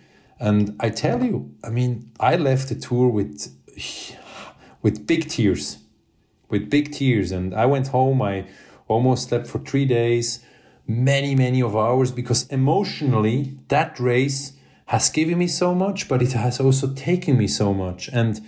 And 0.41 0.77
I 0.81 0.91
tell 0.91 1.23
you, 1.23 1.55
I 1.63 1.71
mean, 1.71 2.13
I 2.19 2.37
left 2.37 2.69
the 2.69 2.77
tour 2.77 3.09
with, 3.09 3.53
with 4.83 5.07
big 5.07 5.29
tears 5.29 5.79
with 6.49 6.71
big 6.71 6.93
tears. 6.93 7.33
And 7.33 7.55
I 7.55 7.67
went 7.67 7.89
home. 7.89 8.23
I 8.23 8.47
almost 8.87 9.29
slept 9.29 9.47
for 9.47 9.59
three 9.59 9.85
days, 9.85 10.45
many, 10.87 11.35
many 11.35 11.63
of 11.63 11.77
hours, 11.77 12.11
because 12.11 12.47
emotionally, 12.49 13.59
that 13.69 13.99
race 14.01 14.53
has 14.87 15.11
given 15.11 15.39
me 15.39 15.47
so 15.47 15.75
much, 15.75 16.09
but 16.09 16.23
it 16.23 16.33
has 16.33 16.61
also 16.61 16.95
taken 16.95 17.37
me 17.37 17.47
so 17.47 17.75
much. 17.75 18.09
And 18.09 18.41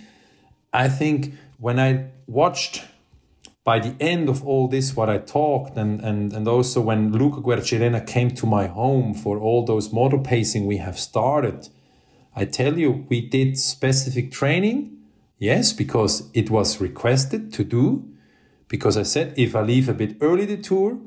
I 0.73 0.89
think 0.89 1.35
when 1.59 1.79
I 1.79 2.07
watched 2.25 2.83
by 3.63 3.77
the 3.77 3.95
end 3.99 4.27
of 4.27 4.43
all 4.43 4.67
this, 4.67 4.95
what 4.95 5.07
I 5.09 5.19
talked, 5.19 5.77
and, 5.77 6.01
and, 6.01 6.33
and 6.33 6.47
also 6.47 6.81
when 6.81 7.11
Luca 7.11 7.41
Guercilena 7.41 8.05
came 8.07 8.31
to 8.31 8.47
my 8.47 8.65
home 8.65 9.13
for 9.13 9.37
all 9.37 9.63
those 9.63 9.93
motor 9.93 10.17
pacing 10.17 10.65
we 10.65 10.77
have 10.77 10.97
started, 10.97 11.69
I 12.35 12.45
tell 12.45 12.77
you, 12.79 13.05
we 13.09 13.21
did 13.21 13.59
specific 13.59 14.31
training. 14.31 14.97
Yes, 15.41 15.73
because 15.73 16.29
it 16.35 16.51
was 16.51 16.79
requested 16.79 17.51
to 17.53 17.63
do. 17.63 18.07
Because 18.67 18.95
I 18.95 19.01
said 19.01 19.33
if 19.37 19.55
I 19.55 19.61
leave 19.61 19.89
a 19.89 19.93
bit 19.93 20.17
early 20.21 20.45
the 20.45 20.55
tour, 20.55 20.99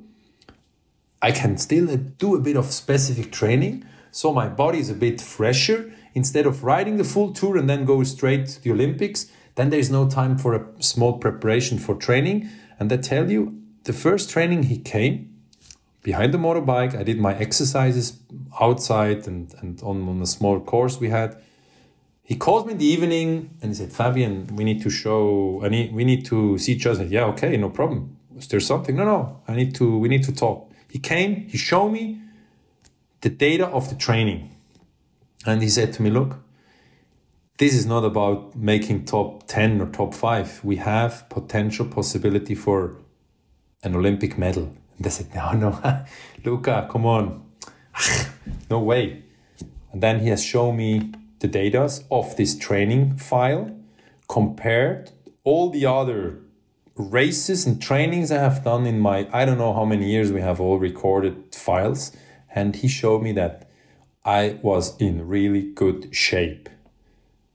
I 1.22 1.30
can 1.30 1.56
still 1.56 1.86
do 1.96 2.34
a 2.34 2.40
bit 2.40 2.56
of 2.56 2.66
specific 2.66 3.30
training. 3.30 3.84
So 4.10 4.32
my 4.32 4.48
body 4.48 4.80
is 4.80 4.90
a 4.90 4.94
bit 4.94 5.20
fresher. 5.20 5.92
Instead 6.14 6.46
of 6.46 6.64
riding 6.64 6.96
the 6.96 7.04
full 7.04 7.32
tour 7.32 7.56
and 7.56 7.70
then 7.70 7.84
go 7.84 8.02
straight 8.02 8.46
to 8.48 8.60
the 8.60 8.72
Olympics, 8.72 9.30
then 9.54 9.70
there's 9.70 9.88
no 9.88 10.08
time 10.08 10.36
for 10.36 10.52
a 10.52 10.66
small 10.82 11.18
preparation 11.18 11.78
for 11.78 11.94
training. 11.94 12.48
And 12.80 12.92
I 12.92 12.96
tell 12.96 13.30
you, 13.30 13.62
the 13.84 13.92
first 13.92 14.30
training 14.30 14.64
he 14.64 14.78
came 14.78 15.32
behind 16.02 16.34
the 16.34 16.38
motorbike. 16.38 16.96
I 16.98 17.04
did 17.04 17.20
my 17.20 17.36
exercises 17.36 18.18
outside 18.60 19.28
and, 19.28 19.54
and 19.60 19.80
on, 19.84 20.08
on 20.08 20.20
a 20.20 20.26
small 20.26 20.58
course 20.58 20.98
we 20.98 21.10
had. 21.10 21.40
He 22.24 22.36
called 22.36 22.66
me 22.66 22.72
in 22.72 22.78
the 22.78 22.86
evening 22.86 23.50
and 23.60 23.70
he 23.70 23.74
said, 23.74 23.92
Fabian, 23.92 24.48
we 24.56 24.64
need 24.64 24.80
to 24.82 24.90
show, 24.90 25.60
I 25.62 25.68
need, 25.68 25.92
we 25.92 26.04
need 26.04 26.24
to 26.26 26.56
see 26.58 26.72
each 26.72 26.86
other. 26.86 27.04
I 27.04 27.06
yeah, 27.06 27.24
okay, 27.26 27.56
no 27.58 27.68
problem. 27.68 28.16
Is 28.36 28.48
there 28.48 28.60
something? 28.60 28.96
No, 28.96 29.04
no, 29.04 29.40
I 29.46 29.54
need 29.54 29.74
to, 29.76 29.98
we 29.98 30.08
need 30.08 30.24
to 30.24 30.34
talk. 30.34 30.72
He 30.90 30.98
came, 30.98 31.46
he 31.48 31.58
showed 31.58 31.90
me 31.90 32.20
the 33.20 33.28
data 33.28 33.66
of 33.66 33.90
the 33.90 33.94
training. 33.94 34.56
And 35.46 35.62
he 35.62 35.68
said 35.68 35.92
to 35.94 36.02
me, 36.02 36.08
look, 36.08 36.38
this 37.58 37.74
is 37.74 37.86
not 37.86 38.04
about 38.04 38.56
making 38.56 39.04
top 39.04 39.46
10 39.46 39.80
or 39.80 39.86
top 39.86 40.12
5 40.12 40.64
we 40.64 40.76
have 40.76 41.28
potential 41.28 41.86
possibility 41.86 42.54
for 42.54 42.96
an 43.84 43.94
olympic 43.94 44.36
medal 44.36 44.64
and 44.64 45.04
they 45.04 45.10
said 45.10 45.32
no 45.34 45.52
no 45.52 46.04
luca 46.44 46.88
come 46.90 47.06
on 47.06 47.44
no 48.70 48.80
way 48.80 49.22
and 49.92 50.02
then 50.02 50.18
he 50.18 50.28
has 50.28 50.42
shown 50.42 50.76
me 50.76 51.12
the 51.44 51.48
data 51.48 51.82
of 52.10 52.36
this 52.38 52.52
training 52.66 53.16
file 53.30 53.64
compared 54.28 55.10
all 55.44 55.70
the 55.70 55.84
other 55.84 56.18
races 56.96 57.66
and 57.66 57.82
trainings 57.82 58.30
i 58.30 58.40
have 58.46 58.64
done 58.64 58.86
in 58.92 58.98
my 59.08 59.16
i 59.40 59.44
don't 59.44 59.58
know 59.58 59.74
how 59.78 59.84
many 59.84 60.06
years 60.10 60.32
we 60.36 60.40
have 60.40 60.60
all 60.60 60.78
recorded 60.78 61.34
files 61.54 62.12
and 62.54 62.76
he 62.76 62.88
showed 62.88 63.22
me 63.22 63.32
that 63.32 63.68
i 64.24 64.58
was 64.62 64.96
in 65.08 65.28
really 65.36 65.64
good 65.82 66.14
shape 66.14 66.68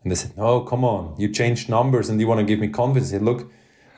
and 0.02 0.12
they 0.12 0.16
said, 0.16 0.38
No, 0.38 0.62
come 0.62 0.84
on, 0.84 1.16
you 1.18 1.30
changed 1.30 1.70
numbers 1.70 2.10
and 2.10 2.20
you 2.20 2.28
want 2.28 2.40
to 2.40 2.46
give 2.46 2.60
me 2.60 2.68
confidence. 2.70 3.10
I 3.10 3.18
said, 3.18 3.22
Look, 3.22 3.52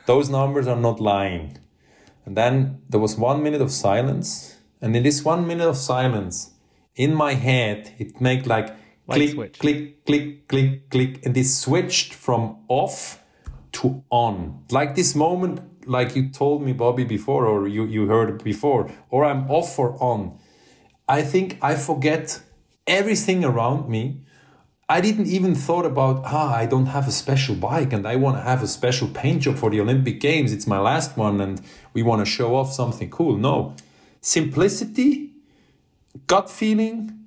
those 0.06 0.28
numbers 0.28 0.66
are 0.66 0.76
not 0.76 1.00
lying. 1.00 1.58
And 2.26 2.36
then 2.36 2.82
there 2.88 3.00
was 3.00 3.16
one 3.16 3.42
minute 3.42 3.60
of 3.60 3.70
silence. 3.70 4.56
And 4.80 4.96
in 4.96 5.02
this 5.02 5.24
one 5.24 5.46
minute 5.46 5.68
of 5.68 5.76
silence, 5.76 6.50
in 6.96 7.14
my 7.14 7.34
head, 7.34 7.94
it 7.98 8.20
made 8.20 8.46
like 8.46 8.74
click, 9.10 9.30
switch. 9.30 9.58
click, 9.58 10.04
click, 10.06 10.48
click, 10.48 10.90
click. 10.90 11.26
And 11.26 11.36
it 11.36 11.44
switched 11.44 12.14
from 12.14 12.58
off 12.68 13.22
to 13.72 14.04
on. 14.10 14.64
Like 14.70 14.94
this 14.94 15.14
moment, 15.14 15.88
like 15.88 16.14
you 16.14 16.28
told 16.28 16.62
me, 16.62 16.72
Bobby, 16.72 17.04
before, 17.04 17.46
or 17.46 17.66
you, 17.68 17.84
you 17.84 18.06
heard 18.06 18.42
before, 18.44 18.90
or 19.10 19.24
I'm 19.24 19.50
off 19.50 19.78
or 19.78 19.96
on. 20.02 20.38
I 21.08 21.22
think 21.22 21.58
I 21.62 21.74
forget 21.74 22.40
everything 22.86 23.44
around 23.44 23.88
me 23.88 24.22
I 24.92 25.00
didn't 25.00 25.26
even 25.26 25.54
thought 25.54 25.86
about, 25.86 26.20
ah, 26.26 26.54
I 26.54 26.66
don't 26.66 26.84
have 26.84 27.08
a 27.08 27.12
special 27.12 27.54
bike 27.54 27.94
and 27.94 28.06
I 28.06 28.16
want 28.16 28.36
to 28.36 28.42
have 28.42 28.62
a 28.62 28.66
special 28.66 29.08
paint 29.08 29.40
job 29.40 29.56
for 29.56 29.70
the 29.70 29.80
Olympic 29.80 30.20
Games. 30.20 30.52
It's 30.52 30.66
my 30.66 30.78
last 30.78 31.16
one 31.16 31.40
and 31.40 31.62
we 31.94 32.02
want 32.02 32.20
to 32.20 32.30
show 32.30 32.54
off 32.54 32.74
something 32.74 33.08
cool. 33.08 33.38
No. 33.38 33.74
Simplicity, 34.20 35.30
gut 36.26 36.50
feeling, 36.50 37.21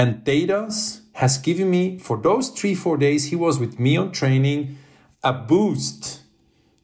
and 0.00 0.24
data 0.24 0.72
has 1.12 1.36
given 1.36 1.68
me, 1.68 1.98
for 1.98 2.16
those 2.16 2.48
three, 2.48 2.74
four 2.74 2.96
days 2.96 3.26
he 3.26 3.36
was 3.36 3.58
with 3.58 3.78
me 3.78 3.98
on 3.98 4.10
training, 4.12 4.78
a 5.22 5.30
boost 5.30 6.22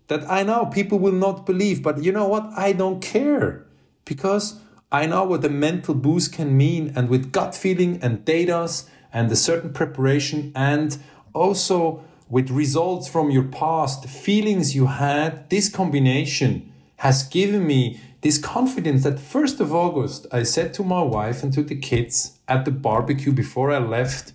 that 0.09 0.31
I 0.31 0.43
know 0.43 0.67
people 0.67 0.99
will 0.99 1.19
not 1.27 1.47
believe. 1.47 1.83
But 1.83 2.05
you 2.05 2.13
know 2.13 2.29
what? 2.29 2.45
I 2.55 2.73
don't 2.73 3.01
care 3.01 3.65
because 4.05 4.61
I 4.93 5.07
know 5.07 5.25
what 5.25 5.41
the 5.41 5.49
mental 5.49 5.95
boost 5.95 6.35
can 6.35 6.59
mean. 6.59 6.93
And 6.95 7.09
with 7.09 7.33
gut 7.33 7.55
feeling 7.55 7.99
and 8.03 8.23
data, 8.23 8.69
and 9.15 9.33
a 9.33 9.37
certain 9.37 9.73
preparation 9.73 10.53
and 10.55 10.99
also 11.33 12.05
with 12.29 12.51
results 12.51 13.09
from 13.09 13.31
your 13.31 13.45
past, 13.45 14.11
feelings 14.11 14.75
you 14.75 14.87
had, 14.87 15.49
this 15.49 15.71
combination 15.71 16.71
has 16.97 17.23
given 17.25 17.67
me 17.67 18.01
this 18.23 18.39
confidence 18.39 19.05
that 19.05 19.17
1st 19.17 19.61
of 19.61 19.75
August, 19.75 20.27
I 20.33 20.43
said 20.43 20.75
to 20.75 20.83
my 20.83 21.03
wife 21.03 21.43
and 21.43 21.53
to 21.53 21.63
the 21.63 21.77
kids 21.77 22.39
at 22.49 22.65
the 22.65 22.71
barbecue 22.71 23.33
before 23.33 23.71
I 23.71 23.79
left 23.79 24.33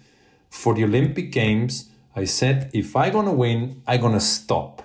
for 0.49 0.73
the 0.73 0.83
Olympic 0.83 1.31
Games, 1.31 1.89
I 2.15 2.25
said, 2.25 2.69
if 2.73 2.95
I'm 2.95 3.13
gonna 3.13 3.33
win, 3.33 3.81
I'm 3.87 4.01
gonna 4.01 4.19
stop 4.19 4.83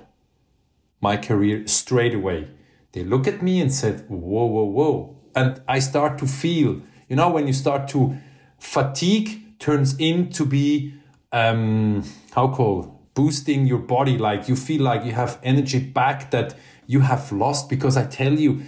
my 1.01 1.17
career 1.17 1.67
straight 1.67 2.15
away. 2.15 2.49
They 2.93 3.05
look 3.05 3.27
at 3.27 3.43
me 3.43 3.61
and 3.61 3.73
said, 3.73 4.07
whoa, 4.09 4.47
whoa, 4.47 4.65
whoa. 4.65 5.17
And 5.35 5.61
I 5.69 5.81
start 5.81 6.19
to 6.19 6.27
feel, 6.27 6.81
you 7.09 7.17
know, 7.17 7.29
when 7.31 7.47
you 7.47 7.53
start 7.53 7.89
to 7.89 8.17
fatigue 8.59 9.59
turns 9.59 9.97
into 9.99 10.47
be 10.47 10.95
um, 11.33 12.05
how 12.33 12.49
called 12.49 12.93
boosting 13.15 13.67
your 13.67 13.79
body 13.79 14.19
like 14.19 14.49
you 14.49 14.55
feel 14.55 14.83
like 14.83 15.05
you 15.05 15.13
have 15.13 15.39
energy 15.43 15.79
back 15.79 16.31
that 16.31 16.55
you 16.87 17.01
have 17.01 17.31
lost 17.33 17.69
because 17.69 17.97
i 17.97 18.05
tell 18.05 18.35
you 18.35 18.63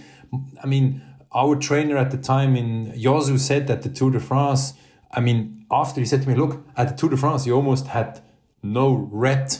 i 0.63 0.67
mean 0.67 1.01
our 1.31 1.55
trainer 1.55 1.97
at 1.97 2.11
the 2.11 2.17
time 2.17 2.55
in 2.55 2.91
Josu 2.93 3.37
said 3.37 3.67
that 3.67 3.83
the 3.83 3.89
Tour 3.89 4.11
de 4.11 4.19
France, 4.19 4.73
I 5.11 5.19
mean, 5.19 5.65
after 5.69 6.01
he 6.01 6.05
said 6.05 6.23
to 6.23 6.29
me, 6.29 6.35
look, 6.35 6.65
at 6.75 6.89
the 6.89 6.95
Tour 6.95 7.11
de 7.11 7.17
France, 7.17 7.45
you 7.45 7.53
almost 7.53 7.87
had 7.87 8.21
no 8.63 9.07
red 9.11 9.55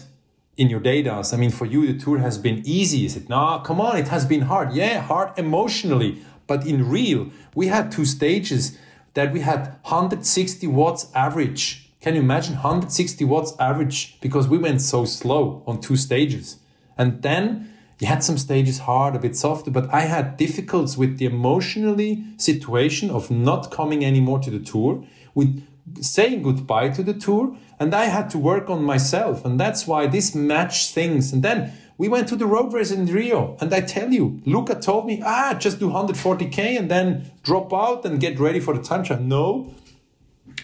in 0.57 0.69
your 0.69 0.79
data. 0.79 1.23
I 1.31 1.35
mean, 1.37 1.51
for 1.51 1.65
you, 1.65 1.87
the 1.87 1.97
tour 1.97 2.17
has 2.17 2.37
been 2.37 2.61
easy. 2.65 2.99
He 2.99 3.09
said, 3.09 3.29
no, 3.29 3.61
come 3.63 3.79
on, 3.79 3.97
it 3.97 4.09
has 4.09 4.25
been 4.25 4.41
hard. 4.41 4.73
Yeah, 4.73 4.99
hard 4.99 5.37
emotionally. 5.37 6.21
But 6.47 6.65
in 6.67 6.89
real, 6.89 7.29
we 7.55 7.67
had 7.67 7.91
two 7.91 8.03
stages 8.03 8.77
that 9.13 9.31
we 9.31 9.39
had 9.41 9.77
160 9.83 10.67
watts 10.67 11.07
average. 11.15 11.91
Can 12.01 12.15
you 12.15 12.21
imagine 12.21 12.55
160 12.55 13.23
watts 13.25 13.53
average? 13.59 14.19
Because 14.19 14.47
we 14.47 14.57
went 14.57 14.81
so 14.81 15.05
slow 15.05 15.63
on 15.65 15.79
two 15.79 15.95
stages. 15.95 16.57
And 16.97 17.21
then 17.21 17.73
you 17.99 18.07
had 18.07 18.23
some 18.23 18.37
stages 18.37 18.79
hard, 18.79 19.15
a 19.15 19.19
bit 19.19 19.35
softer, 19.35 19.69
but 19.71 19.93
I 19.93 20.01
had 20.01 20.37
difficulties 20.37 20.97
with 20.97 21.17
the 21.17 21.25
emotionally 21.25 22.23
situation 22.37 23.09
of 23.09 23.29
not 23.29 23.71
coming 23.71 24.05
anymore 24.05 24.39
to 24.39 24.49
the 24.49 24.59
tour, 24.59 25.03
with 25.35 25.65
saying 26.01 26.43
goodbye 26.43 26.89
to 26.89 27.03
the 27.03 27.13
tour, 27.13 27.57
and 27.77 27.93
I 27.93 28.05
had 28.05 28.29
to 28.31 28.37
work 28.37 28.69
on 28.69 28.83
myself. 28.83 29.43
And 29.43 29.59
that's 29.59 29.85
why 29.85 30.07
this 30.07 30.33
match 30.33 30.91
things. 30.91 31.33
And 31.33 31.43
then 31.43 31.73
we 31.97 32.07
went 32.07 32.29
to 32.29 32.37
the 32.37 32.45
road 32.45 32.71
race 32.71 32.91
in 32.91 33.05
Rio, 33.05 33.57
and 33.59 33.73
I 33.73 33.81
tell 33.81 34.13
you, 34.13 34.41
Luca 34.45 34.75
told 34.75 35.05
me, 35.05 35.21
ah, 35.25 35.53
just 35.59 35.79
do 35.79 35.89
140k 35.89 36.79
and 36.79 36.89
then 36.89 37.31
drop 37.43 37.73
out 37.73 38.05
and 38.05 38.21
get 38.21 38.39
ready 38.39 38.61
for 38.61 38.73
the 38.73 38.81
time 38.81 39.03
trial. 39.03 39.19
No, 39.19 39.73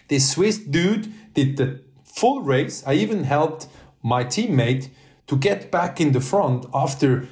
this 0.08 0.32
Swiss 0.32 0.58
dude 0.58 1.12
did 1.34 1.58
the 1.58 1.82
full 2.06 2.42
race. 2.42 2.82
I 2.88 2.94
even 2.94 3.26
helped 3.26 3.68
my 4.02 4.24
teammate 4.24 4.88
to 5.28 5.36
get 5.36 5.72
back 5.72 6.00
in 6.00 6.12
the 6.12 6.22
front 6.22 6.66
after 6.74 7.28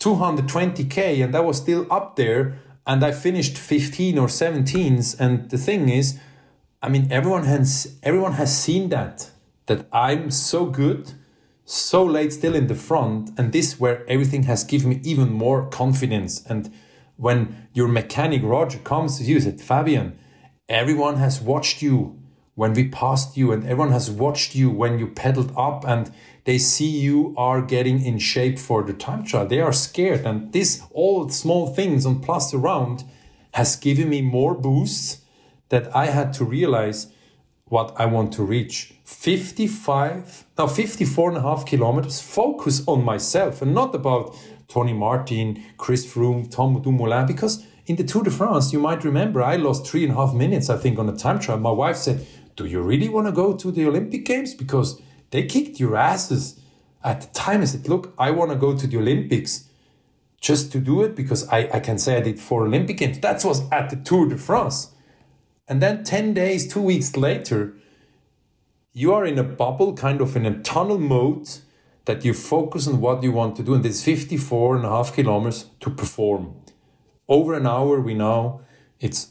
220k, 0.00 1.22
and 1.24 1.34
I 1.34 1.40
was 1.40 1.58
still 1.58 1.86
up 1.90 2.16
there, 2.16 2.58
and 2.86 3.04
I 3.04 3.12
finished 3.12 3.58
15 3.58 4.18
or 4.18 4.26
17s. 4.26 5.18
And 5.20 5.50
the 5.50 5.58
thing 5.58 5.88
is, 5.88 6.18
I 6.82 6.88
mean, 6.88 7.08
everyone 7.10 7.44
has 7.44 7.98
everyone 8.02 8.32
has 8.32 8.56
seen 8.56 8.88
that 8.88 9.30
that 9.66 9.86
I'm 9.92 10.30
so 10.30 10.66
good 10.66 11.12
so 11.70 12.02
late 12.02 12.32
still 12.32 12.56
in 12.56 12.66
the 12.66 12.74
front 12.74 13.30
and 13.38 13.52
this 13.52 13.78
where 13.78 14.04
everything 14.10 14.42
has 14.42 14.64
given 14.64 14.88
me 14.90 15.00
even 15.04 15.32
more 15.32 15.68
confidence 15.68 16.44
and 16.46 16.72
when 17.16 17.68
your 17.72 17.86
mechanic 17.86 18.42
roger 18.42 18.78
comes 18.78 19.18
to 19.18 19.24
you 19.24 19.38
said 19.38 19.60
fabian 19.60 20.18
everyone 20.68 21.14
has 21.16 21.40
watched 21.40 21.80
you 21.80 22.19
when 22.60 22.74
we 22.74 22.86
passed 22.86 23.38
you 23.38 23.52
and 23.52 23.64
everyone 23.64 23.90
has 23.90 24.10
watched 24.10 24.54
you 24.54 24.68
when 24.68 24.98
you 24.98 25.06
pedaled 25.06 25.50
up 25.56 25.82
and 25.88 26.12
they 26.44 26.58
see 26.58 26.90
you 27.06 27.34
are 27.38 27.62
getting 27.62 28.04
in 28.04 28.18
shape 28.18 28.58
for 28.58 28.82
the 28.82 28.92
time 28.92 29.24
trial 29.24 29.46
they 29.46 29.60
are 29.60 29.72
scared 29.72 30.26
and 30.26 30.52
this 30.52 30.82
all 30.92 31.28
small 31.30 31.64
things 31.78 32.04
on 32.04 32.20
plus 32.20 32.52
around 32.52 33.02
has 33.52 33.76
given 33.76 34.10
me 34.10 34.20
more 34.20 34.54
boosts 34.54 35.22
that 35.70 35.84
i 35.96 36.04
had 36.18 36.34
to 36.34 36.44
realize 36.44 37.06
what 37.70 37.94
I 37.96 38.06
want 38.06 38.32
to 38.32 38.42
reach. 38.42 38.94
55, 39.04 40.44
now 40.58 40.66
54 40.66 41.28
and 41.28 41.38
a 41.38 41.42
half 41.42 41.64
kilometers, 41.64 42.20
focus 42.20 42.82
on 42.86 43.04
myself 43.04 43.62
and 43.62 43.72
not 43.72 43.94
about 43.94 44.36
Tony 44.66 44.92
Martin, 44.92 45.62
Chris 45.78 46.04
Froome, 46.04 46.50
Tom 46.50 46.82
Dumoulin, 46.82 47.26
because 47.26 47.64
in 47.86 47.96
the 47.96 48.04
Tour 48.04 48.24
de 48.24 48.30
France, 48.30 48.72
you 48.72 48.80
might 48.80 49.04
remember 49.04 49.42
I 49.42 49.56
lost 49.56 49.86
three 49.86 50.04
and 50.04 50.12
a 50.12 50.16
half 50.16 50.34
minutes, 50.34 50.68
I 50.68 50.76
think, 50.76 50.98
on 50.98 51.08
a 51.08 51.16
time 51.16 51.38
trial. 51.38 51.58
My 51.58 51.70
wife 51.70 51.96
said, 51.96 52.26
Do 52.60 52.66
you 52.66 52.82
really 52.82 53.08
want 53.08 53.26
to 53.26 53.32
go 53.32 53.56
to 53.56 53.72
the 53.72 53.86
Olympic 53.86 54.26
Games? 54.26 54.52
Because 54.52 55.00
they 55.30 55.46
kicked 55.46 55.80
your 55.80 55.96
asses. 55.96 56.60
At 57.02 57.22
the 57.22 57.28
time, 57.28 57.62
I 57.62 57.64
said, 57.64 57.88
Look, 57.88 58.12
I 58.18 58.30
want 58.32 58.50
to 58.50 58.56
go 58.58 58.76
to 58.76 58.86
the 58.86 58.98
Olympics 58.98 59.64
just 60.42 60.70
to 60.72 60.78
do 60.78 61.02
it 61.02 61.16
because 61.16 61.48
I, 61.48 61.70
I 61.72 61.80
can 61.80 61.96
say 61.96 62.18
I 62.18 62.20
did 62.20 62.38
four 62.38 62.66
Olympic 62.66 62.98
Games. 62.98 63.18
That 63.20 63.42
was 63.46 63.62
at 63.72 63.88
the 63.88 63.96
Tour 63.96 64.28
de 64.28 64.36
France. 64.36 64.92
And 65.68 65.80
then 65.80 66.04
10 66.04 66.34
days, 66.34 66.70
two 66.70 66.82
weeks 66.82 67.16
later, 67.16 67.76
you 68.92 69.14
are 69.14 69.24
in 69.24 69.38
a 69.38 69.42
bubble, 69.42 69.94
kind 69.94 70.20
of 70.20 70.36
in 70.36 70.44
a 70.44 70.58
tunnel 70.62 70.98
mode 70.98 71.48
that 72.04 72.26
you 72.26 72.34
focus 72.34 72.86
on 72.86 73.00
what 73.00 73.22
you 73.22 73.32
want 73.32 73.56
to 73.56 73.62
do. 73.62 73.72
And 73.72 73.86
it's 73.86 74.04
54 74.04 74.76
and 74.76 74.84
a 74.84 74.90
half 74.90 75.14
kilometers 75.14 75.64
to 75.80 75.88
perform. 75.88 76.56
Over 77.26 77.54
an 77.54 77.66
hour, 77.66 78.02
we 78.02 78.12
know 78.12 78.60
it's 78.98 79.28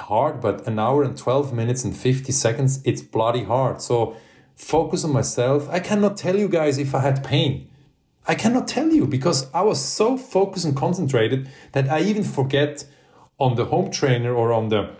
hard, 0.00 0.40
but 0.40 0.66
an 0.66 0.78
hour 0.78 1.02
and 1.02 1.16
12 1.16 1.52
minutes 1.52 1.84
and 1.84 1.96
50 1.96 2.32
seconds, 2.32 2.80
it's 2.84 3.02
bloody 3.02 3.44
hard. 3.44 3.80
So 3.80 4.16
focus 4.54 5.04
on 5.04 5.12
myself. 5.12 5.68
I 5.70 5.80
cannot 5.80 6.16
tell 6.16 6.36
you 6.36 6.48
guys 6.48 6.78
if 6.78 6.94
I 6.94 7.00
had 7.00 7.24
pain. 7.24 7.70
I 8.26 8.34
cannot 8.34 8.68
tell 8.68 8.88
you 8.88 9.06
because 9.06 9.52
I 9.52 9.62
was 9.62 9.84
so 9.84 10.16
focused 10.16 10.64
and 10.64 10.76
concentrated 10.76 11.48
that 11.72 11.90
I 11.90 12.00
even 12.00 12.24
forget 12.24 12.86
on 13.38 13.56
the 13.56 13.66
home 13.66 13.90
trainer 13.90 14.34
or 14.34 14.52
on 14.52 14.68
the 14.68 14.96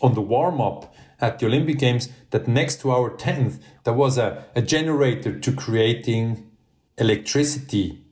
on 0.00 0.14
the 0.14 0.20
warm 0.20 0.60
up 0.60 0.94
at 1.20 1.38
the 1.38 1.46
Olympic 1.46 1.78
Games 1.78 2.08
that 2.30 2.48
next 2.48 2.80
to 2.80 2.90
our 2.90 3.10
tent 3.10 3.60
there 3.84 3.94
was 3.94 4.18
a, 4.18 4.44
a 4.54 4.62
generator 4.62 5.38
to 5.38 5.52
creating 5.52 6.50
electricity 6.98 8.04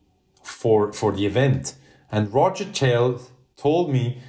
for 0.43 0.93
for 0.93 1.13
the 1.13 1.27
event. 1.27 1.75
And 2.11 2.33
Roger 2.33 2.65
Tell 2.65 3.21
told 3.57 3.91
me 3.91 4.21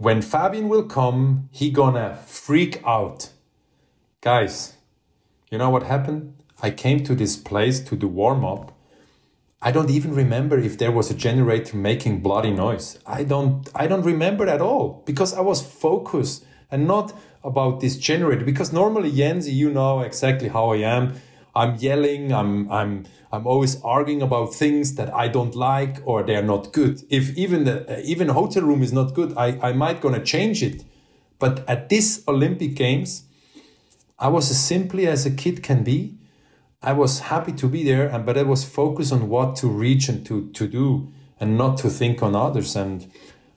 when 0.00 0.22
Fabian 0.22 0.70
will 0.70 0.84
come, 0.84 1.50
he 1.50 1.70
gonna 1.70 2.16
freak 2.26 2.82
out. 2.86 3.28
Guys, 4.22 4.78
you 5.50 5.58
know 5.58 5.68
what 5.68 5.82
happened? 5.82 6.42
I 6.62 6.70
came 6.70 7.04
to 7.04 7.14
this 7.14 7.36
place 7.36 7.80
to 7.80 7.96
do 7.96 8.08
warm 8.08 8.42
up. 8.42 8.72
I 9.60 9.70
don't 9.70 9.90
even 9.90 10.14
remember 10.14 10.58
if 10.58 10.78
there 10.78 10.90
was 10.90 11.10
a 11.10 11.14
generator 11.14 11.76
making 11.76 12.22
bloody 12.22 12.50
noise. 12.50 12.98
I 13.06 13.24
don't 13.24 13.68
I 13.74 13.86
don't 13.88 14.06
remember 14.06 14.48
at 14.48 14.62
all 14.62 15.02
because 15.04 15.34
I 15.34 15.42
was 15.42 15.60
focused 15.60 16.46
and 16.70 16.86
not 16.86 17.12
about 17.44 17.80
this 17.80 17.98
generator 17.98 18.46
because 18.46 18.72
normally 18.72 19.12
Jens 19.12 19.50
you 19.50 19.68
know 19.68 20.00
exactly 20.00 20.48
how 20.48 20.70
I 20.70 20.76
am. 20.76 21.20
I'm 21.54 21.76
yelling, 21.76 22.32
I'm 22.32 22.70
I'm 22.70 23.06
I'm 23.32 23.46
always 23.46 23.80
arguing 23.82 24.22
about 24.22 24.54
things 24.54 24.94
that 24.94 25.12
I 25.14 25.28
don't 25.28 25.54
like 25.54 25.98
or 26.04 26.22
they're 26.22 26.42
not 26.42 26.72
good. 26.72 27.02
If 27.10 27.36
even 27.36 27.64
the 27.64 28.00
even 28.04 28.28
hotel 28.28 28.62
room 28.62 28.82
is 28.82 28.92
not 28.92 29.14
good, 29.14 29.36
I, 29.36 29.58
I 29.62 29.72
might 29.72 30.00
gonna 30.00 30.22
change 30.22 30.62
it. 30.62 30.84
But 31.38 31.68
at 31.68 31.88
this 31.88 32.22
Olympic 32.28 32.74
Games, 32.74 33.24
I 34.18 34.28
was 34.28 34.50
as 34.50 34.62
simply 34.62 35.06
as 35.06 35.26
a 35.26 35.30
kid 35.30 35.62
can 35.62 35.82
be. 35.82 36.18
I 36.82 36.92
was 36.92 37.20
happy 37.20 37.52
to 37.52 37.68
be 37.68 37.84
there, 37.84 38.08
and 38.08 38.24
but 38.24 38.38
I 38.38 38.42
was 38.42 38.64
focused 38.64 39.12
on 39.12 39.28
what 39.28 39.56
to 39.56 39.68
reach 39.68 40.08
and 40.08 40.24
to 40.26 40.48
to 40.50 40.68
do, 40.68 41.12
and 41.38 41.56
not 41.58 41.78
to 41.78 41.90
think 41.90 42.22
on 42.22 42.34
others. 42.36 42.76
And 42.76 43.10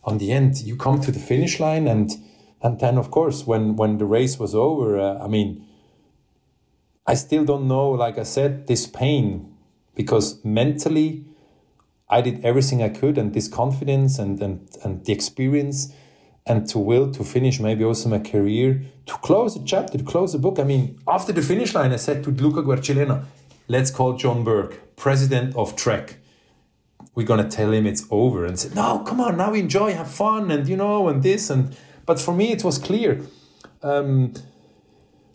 on 0.04 0.18
the 0.18 0.32
end, 0.32 0.62
you 0.62 0.76
come 0.76 1.00
to 1.02 1.12
the 1.12 1.20
finish 1.20 1.60
line, 1.60 1.88
and 1.88 2.12
and 2.62 2.80
then 2.80 2.98
of 2.98 3.12
course, 3.12 3.46
when 3.46 3.76
when 3.76 3.98
the 3.98 4.06
race 4.06 4.39
was 4.39 4.56
over, 4.56 5.00
uh, 5.00 5.24
I 5.24 5.28
mean, 5.28 5.66
I 7.06 7.16
still 7.16 7.43
don't 7.45 7.68
know. 7.68 7.89
Like 7.91 8.18
I 8.18 8.24
said, 8.24 8.68
this 8.68 8.88
pain 8.88 9.54
because 9.95 10.43
mentally 10.43 11.26
I 12.10 12.22
did 12.22 12.43
everything 12.45 12.82
I 12.84 12.89
could 12.89 13.18
and 13.18 13.34
this 13.34 13.47
confidence 13.47 14.20
and, 14.20 14.41
and, 14.41 14.68
and 14.84 15.04
the 15.06 15.14
experience 15.14 15.93
and 16.45 16.68
to 16.70 16.80
will 16.80 17.12
to 17.12 17.24
finish 17.24 17.60
maybe 17.60 17.84
also 17.84 18.10
my 18.10 18.20
career 18.20 18.82
to 19.06 19.14
close 19.16 19.56
a 19.56 19.64
chapter 19.64 19.97
to 19.97 20.04
close 20.04 20.36
a 20.36 20.39
book 20.39 20.60
I 20.60 20.64
mean 20.64 20.99
after 21.08 21.32
the 21.32 21.41
finish 21.41 21.74
line 21.74 21.91
I 21.93 21.95
said 21.95 22.24
to 22.26 22.32
Luca 22.32 22.62
Guercilena 22.62 23.26
let's 23.68 23.91
call 23.91 24.18
John 24.18 24.43
Burke 24.43 24.95
president 24.95 25.56
of 25.56 25.76
Trek 25.76 26.18
we're 27.16 27.26
gonna 27.26 27.49
tell 27.49 27.72
him 27.72 27.86
it's 27.88 28.06
over 28.12 28.45
and 28.45 28.60
said 28.60 28.76
no 28.76 28.99
come 28.99 29.22
on 29.22 29.38
now 29.38 29.54
enjoy 29.54 29.93
have 29.93 30.12
fun 30.12 30.51
and 30.51 30.68
you 30.68 30.76
know 30.76 31.08
and 31.08 31.24
this 31.24 31.49
and 31.49 31.76
but 32.06 32.20
for 32.20 32.34
me 32.34 32.51
it 32.51 32.64
was 32.64 32.78
clear 32.78 33.22
um, 33.82 34.34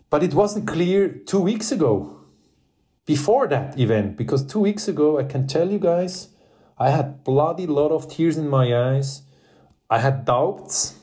but 0.09 0.23
it 0.23 0.33
wasn't 0.33 0.67
clear 0.67 1.07
two 1.09 1.39
weeks 1.39 1.71
ago 1.71 2.19
before 3.05 3.47
that 3.47 3.79
event 3.79 4.17
because 4.17 4.45
two 4.45 4.59
weeks 4.59 4.87
ago 4.87 5.19
i 5.19 5.23
can 5.23 5.47
tell 5.47 5.69
you 5.71 5.79
guys 5.79 6.29
i 6.77 6.89
had 6.89 7.23
bloody 7.23 7.67
lot 7.67 7.91
of 7.91 8.09
tears 8.09 8.37
in 8.37 8.47
my 8.47 8.75
eyes. 8.75 9.23
I 9.91 9.97
had 9.97 10.23
doubts 10.23 10.99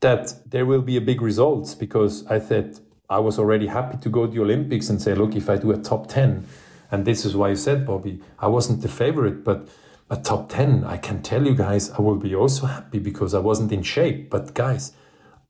that 0.00 0.34
there 0.48 0.64
will 0.64 0.82
be 0.82 0.96
a 0.96 1.00
big 1.00 1.20
results 1.20 1.74
because 1.74 2.24
i 2.26 2.38
said 2.38 2.78
i 3.10 3.18
was 3.18 3.38
already 3.38 3.66
happy 3.66 3.96
to 3.98 4.08
go 4.08 4.26
to 4.26 4.32
the 4.32 4.40
olympics 4.40 4.88
and 4.88 5.02
say 5.02 5.14
look 5.14 5.34
if 5.34 5.48
i 5.50 5.56
do 5.56 5.72
a 5.72 5.76
top 5.76 6.06
10 6.06 6.46
and 6.90 7.04
this 7.04 7.24
is 7.24 7.34
why 7.34 7.48
you 7.48 7.56
said 7.56 7.86
bobby 7.86 8.20
i 8.38 8.46
wasn't 8.46 8.82
the 8.82 8.88
favorite 8.88 9.42
but 9.42 9.68
a 10.10 10.16
top 10.16 10.48
10 10.48 10.84
i 10.84 10.96
can 10.96 11.22
tell 11.22 11.44
you 11.44 11.54
guys 11.54 11.90
i 11.90 12.00
will 12.00 12.16
be 12.16 12.34
also 12.34 12.66
happy 12.66 13.00
because 13.00 13.34
i 13.34 13.38
wasn't 13.38 13.72
in 13.72 13.82
shape. 13.82 14.30
But 14.30 14.54
guys 14.54 14.92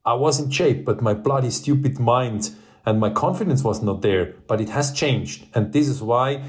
i 0.06 0.14
was 0.14 0.40
in 0.40 0.50
shape 0.50 0.84
but 0.84 1.02
my 1.02 1.12
bloody 1.12 1.50
stupid 1.50 1.98
mind 1.98 2.50
and 2.86 3.00
my 3.00 3.10
confidence 3.10 3.64
was 3.64 3.82
not 3.82 4.00
there, 4.02 4.34
but 4.46 4.60
it 4.60 4.68
has 4.68 4.92
changed. 4.92 5.44
And 5.54 5.72
this 5.72 5.88
is 5.88 6.00
why 6.00 6.44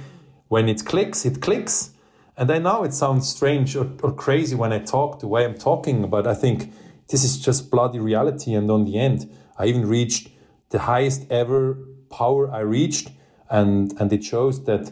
when 0.49 0.69
it 0.69 0.85
clicks, 0.85 1.25
it 1.25 1.41
clicks. 1.41 1.91
And 2.37 2.51
I 2.51 2.59
know 2.59 2.83
it 2.83 2.93
sounds 2.93 3.27
strange 3.27 3.75
or, 3.75 3.89
or 4.03 4.13
crazy 4.13 4.55
when 4.55 4.71
I 4.71 4.77
talk 4.77 5.19
the 5.19 5.27
way 5.27 5.43
I'm 5.43 5.57
talking, 5.57 6.07
but 6.07 6.27
I 6.27 6.35
think 6.35 6.71
this 7.09 7.23
is 7.23 7.39
just 7.39 7.71
bloody 7.71 7.99
reality. 7.99 8.53
And 8.53 8.69
on 8.69 8.85
the 8.85 8.99
end, 8.99 9.35
I 9.57 9.65
even 9.65 9.87
reached 9.87 10.29
the 10.69 10.79
highest 10.79 11.25
ever 11.31 11.79
power 12.11 12.51
I 12.51 12.59
reached. 12.59 13.09
And, 13.49 13.99
and 13.99 14.13
it 14.13 14.23
shows 14.23 14.65
that 14.65 14.91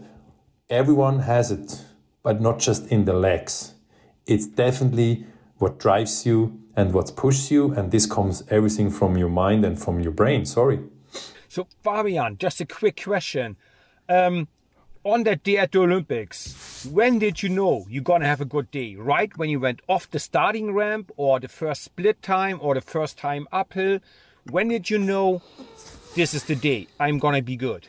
everyone 0.67 1.19
has 1.19 1.51
it, 1.51 1.83
but 2.23 2.41
not 2.41 2.57
just 2.57 2.87
in 2.87 3.05
the 3.05 3.13
legs. 3.13 3.75
It's 4.25 4.47
definitely 4.47 5.27
what 5.59 5.77
drives 5.77 6.25
you 6.25 6.59
and 6.75 6.93
what 6.93 7.15
pushes 7.15 7.51
you. 7.51 7.73
And 7.73 7.91
this 7.91 8.05
comes 8.05 8.43
everything 8.49 8.89
from 8.89 9.17
your 9.17 9.29
mind 9.29 9.65
and 9.65 9.81
from 9.81 9.99
your 9.99 10.11
brain. 10.11 10.45
Sorry. 10.45 10.79
So, 11.47 11.67
Fabian, 11.83 12.37
just 12.37 12.59
a 12.61 12.65
quick 12.65 13.01
question. 13.03 13.57
Um, 14.09 14.47
on 15.03 15.23
that 15.23 15.43
day 15.43 15.57
at 15.57 15.71
the 15.71 15.79
Olympics, 15.79 16.85
when 16.91 17.19
did 17.19 17.43
you 17.43 17.49
know 17.49 17.85
you're 17.89 18.03
gonna 18.03 18.25
have 18.25 18.41
a 18.41 18.45
good 18.45 18.71
day? 18.71 18.95
Right 18.95 19.35
when 19.37 19.49
you 19.49 19.59
went 19.59 19.81
off 19.87 20.09
the 20.09 20.19
starting 20.19 20.73
ramp, 20.73 21.11
or 21.15 21.39
the 21.39 21.47
first 21.47 21.83
split 21.83 22.21
time, 22.21 22.57
or 22.61 22.73
the 22.73 22.81
first 22.81 23.17
time 23.17 23.47
uphill? 23.51 23.99
When 24.49 24.67
did 24.67 24.89
you 24.89 24.97
know 24.97 25.41
this 26.15 26.33
is 26.33 26.43
the 26.43 26.55
day 26.55 26.87
I'm 26.99 27.19
gonna 27.19 27.41
be 27.41 27.55
good? 27.55 27.87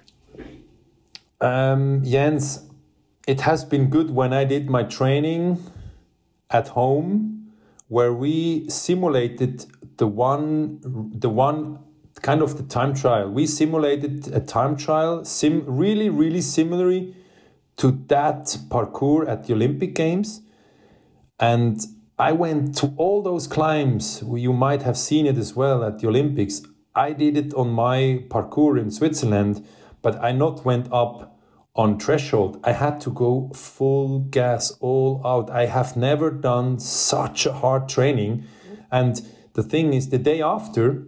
Um, 1.40 2.04
Jens, 2.04 2.62
it 3.26 3.40
has 3.42 3.64
been 3.64 3.90
good 3.90 4.10
when 4.10 4.32
I 4.32 4.44
did 4.44 4.70
my 4.70 4.84
training 4.84 5.58
at 6.50 6.68
home, 6.68 7.35
where 7.88 8.12
we 8.12 8.68
simulated 8.68 9.64
the 9.96 10.06
one 10.06 10.80
the 11.18 11.28
one 11.28 11.78
kind 12.22 12.42
of 12.42 12.56
the 12.56 12.62
time 12.62 12.94
trial. 12.94 13.30
We 13.30 13.46
simulated 13.46 14.28
a 14.32 14.40
time 14.40 14.76
trial, 14.76 15.24
sim 15.24 15.64
really, 15.66 16.08
really 16.08 16.40
similarly 16.40 17.14
to 17.76 17.90
that 18.08 18.56
parcours 18.70 19.28
at 19.28 19.46
the 19.46 19.52
Olympic 19.52 19.94
Games. 19.94 20.40
And 21.38 21.78
I 22.18 22.32
went 22.32 22.74
to 22.78 22.94
all 22.96 23.22
those 23.22 23.46
climbs. 23.46 24.22
You 24.26 24.52
might 24.52 24.82
have 24.82 24.96
seen 24.96 25.26
it 25.26 25.36
as 25.36 25.54
well 25.54 25.84
at 25.84 25.98
the 25.98 26.08
Olympics. 26.08 26.62
I 26.94 27.12
did 27.12 27.36
it 27.36 27.52
on 27.52 27.70
my 27.70 28.24
parcours 28.30 28.80
in 28.80 28.90
Switzerland, 28.90 29.64
but 30.00 30.16
I 30.22 30.32
not 30.32 30.64
went 30.64 30.90
up 30.90 31.35
on 31.76 32.00
threshold. 32.00 32.58
I 32.64 32.72
had 32.72 33.00
to 33.02 33.10
go 33.10 33.50
full 33.54 34.20
gas 34.20 34.72
all 34.80 35.20
out. 35.24 35.50
I 35.50 35.66
have 35.66 35.96
never 35.96 36.30
done 36.30 36.80
such 36.80 37.46
a 37.46 37.52
hard 37.52 37.88
training. 37.88 38.44
And 38.90 39.20
the 39.52 39.62
thing 39.62 39.92
is, 39.92 40.08
the 40.08 40.18
day 40.18 40.40
after, 40.42 41.06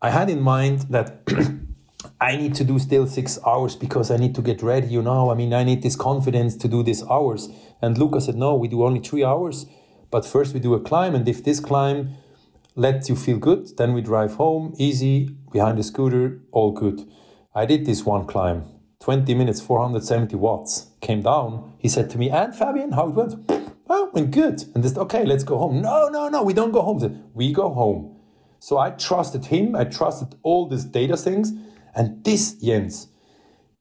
I 0.00 0.10
had 0.10 0.28
in 0.28 0.40
mind 0.40 0.86
that 0.90 1.22
I 2.20 2.36
need 2.36 2.54
to 2.56 2.64
do 2.64 2.78
still 2.78 3.06
six 3.06 3.38
hours 3.46 3.74
because 3.74 4.10
I 4.10 4.16
need 4.16 4.34
to 4.34 4.42
get 4.42 4.62
ready, 4.62 4.88
you 4.88 5.02
know. 5.02 5.30
I 5.30 5.34
mean, 5.34 5.54
I 5.54 5.64
need 5.64 5.82
this 5.82 5.96
confidence 5.96 6.56
to 6.56 6.68
do 6.68 6.82
these 6.82 7.02
hours. 7.04 7.48
And 7.80 7.96
Luca 7.96 8.20
said, 8.20 8.36
no, 8.36 8.54
we 8.54 8.68
do 8.68 8.84
only 8.84 9.00
three 9.00 9.24
hours, 9.24 9.66
but 10.10 10.26
first 10.26 10.54
we 10.54 10.60
do 10.60 10.74
a 10.74 10.80
climb. 10.80 11.14
And 11.14 11.26
if 11.28 11.42
this 11.42 11.60
climb 11.60 12.14
lets 12.74 13.08
you 13.08 13.16
feel 13.16 13.38
good, 13.38 13.76
then 13.76 13.92
we 13.92 14.02
drive 14.02 14.34
home, 14.34 14.74
easy, 14.78 15.36
behind 15.52 15.78
the 15.78 15.82
scooter, 15.82 16.40
all 16.50 16.72
good. 16.72 17.06
I 17.54 17.66
did 17.66 17.84
this 17.86 18.04
one 18.04 18.26
climb, 18.26 18.64
20 19.02 19.34
minutes, 19.34 19.60
470 19.60 20.36
watts, 20.36 20.86
came 21.00 21.22
down. 21.22 21.72
He 21.78 21.88
said 21.88 22.08
to 22.10 22.18
me, 22.18 22.30
and 22.30 22.54
Fabian, 22.54 22.92
how 22.92 23.08
it 23.08 23.14
went? 23.14 23.34
Oh, 23.90 24.10
went 24.14 24.30
good. 24.30 24.62
And 24.74 24.84
this, 24.84 24.96
okay, 24.96 25.24
let's 25.24 25.42
go 25.42 25.58
home. 25.58 25.82
No, 25.82 26.08
no, 26.08 26.28
no, 26.28 26.44
we 26.44 26.52
don't 26.54 26.70
go 26.70 26.82
home. 26.82 27.30
We 27.34 27.52
go 27.52 27.68
home. 27.70 28.16
So 28.60 28.78
I 28.78 28.90
trusted 28.90 29.46
him, 29.46 29.74
I 29.74 29.84
trusted 29.84 30.36
all 30.44 30.68
these 30.68 30.84
data 30.84 31.16
things. 31.16 31.52
And 31.96 32.22
this, 32.22 32.54
Jens, 32.54 33.08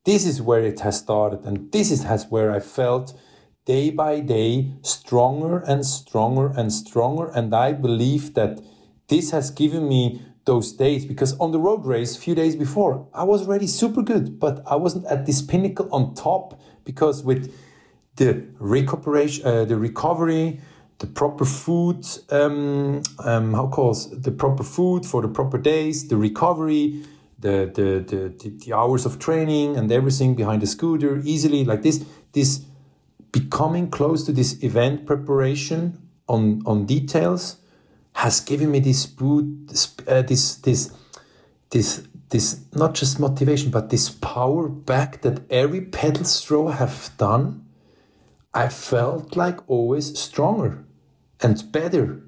this 0.06 0.26
is 0.26 0.42
where 0.42 0.64
it 0.64 0.80
has 0.80 0.98
started. 0.98 1.46
And 1.46 1.72
this 1.72 1.92
is 1.92 2.02
has 2.04 2.26
where 2.26 2.52
I 2.52 2.60
felt 2.60 3.16
day 3.66 3.92
by 3.92 4.22
day 4.22 4.74
stronger 4.82 5.60
and 5.60 5.86
stronger 5.86 6.48
and 6.48 6.74
stronger. 6.74 7.28
And 7.28 7.54
I 7.54 7.74
believe 7.74 8.34
that 8.34 8.60
this 9.08 9.30
has 9.30 9.52
given 9.52 9.88
me 9.88 10.26
those 10.46 10.74
days 10.74 11.06
because 11.06 11.38
on 11.40 11.52
the 11.52 11.60
road 11.60 11.86
race 11.86 12.18
a 12.18 12.20
few 12.20 12.34
days 12.34 12.56
before 12.56 13.08
I 13.14 13.24
was 13.24 13.48
already 13.48 13.68
super 13.68 14.02
good, 14.02 14.40
but 14.40 14.64
I 14.66 14.76
wasn't 14.76 15.06
at 15.06 15.26
this 15.26 15.42
pinnacle 15.42 15.88
on 15.92 16.16
top 16.16 16.60
because 16.84 17.24
with 17.24 17.54
the 18.16 18.44
recuperation, 18.60 19.46
uh, 19.46 19.66
the 19.66 19.78
recovery, 19.78 20.60
the 20.98 21.08
proper 21.08 21.46
food, 21.46 22.06
um, 22.30 23.02
um, 23.24 23.54
how 23.54 23.68
calls 23.68 24.10
the 24.10 24.32
proper 24.32 24.64
food 24.64 25.06
for 25.06 25.22
the 25.22 25.28
proper 25.28 25.58
days, 25.58 26.08
the 26.08 26.18
recovery, 26.18 27.04
the, 27.40 27.72
the 27.74 28.34
the 28.40 28.50
the 28.66 28.74
hours 28.74 29.06
of 29.06 29.18
training 29.18 29.76
and 29.76 29.92
everything 29.92 30.36
behind 30.36 30.62
the 30.62 30.68
scooter 30.68 31.22
easily 31.24 31.66
like 31.66 31.82
this. 31.82 32.06
This 32.34 32.62
becoming 33.32 33.90
close 33.90 34.24
to 34.26 34.32
this 34.32 34.62
event 34.64 35.06
preparation 35.06 35.98
on 36.28 36.62
on 36.66 36.86
details 36.86 37.58
has 38.14 38.40
given 38.40 38.72
me 38.72 38.80
this 38.80 39.06
boot, 39.06 39.46
uh, 40.08 40.22
this 40.22 40.56
this 40.56 40.92
this 41.70 42.08
this 42.30 42.62
not 42.74 42.94
just 42.94 43.20
motivation 43.20 43.72
but 43.72 43.90
this 43.90 44.10
power 44.10 44.68
back 44.70 45.22
that 45.22 45.42
every 45.50 45.82
pedal 45.82 46.24
stroke 46.24 46.74
have 46.74 47.12
done 47.18 47.66
I 48.54 48.68
felt 48.68 49.36
like 49.38 49.60
always 49.70 50.18
stronger 50.20 50.84
and 51.40 51.72
better 51.72 52.22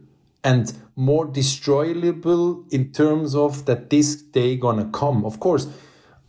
and 0.44 0.74
more 0.96 1.26
destroyable 1.26 2.66
in 2.70 2.92
terms 2.92 3.36
of 3.36 3.66
that 3.66 3.90
this 3.90 4.16
day 4.22 4.56
gonna 4.56 4.90
come. 4.92 5.26
Of 5.26 5.40
course, 5.40 5.68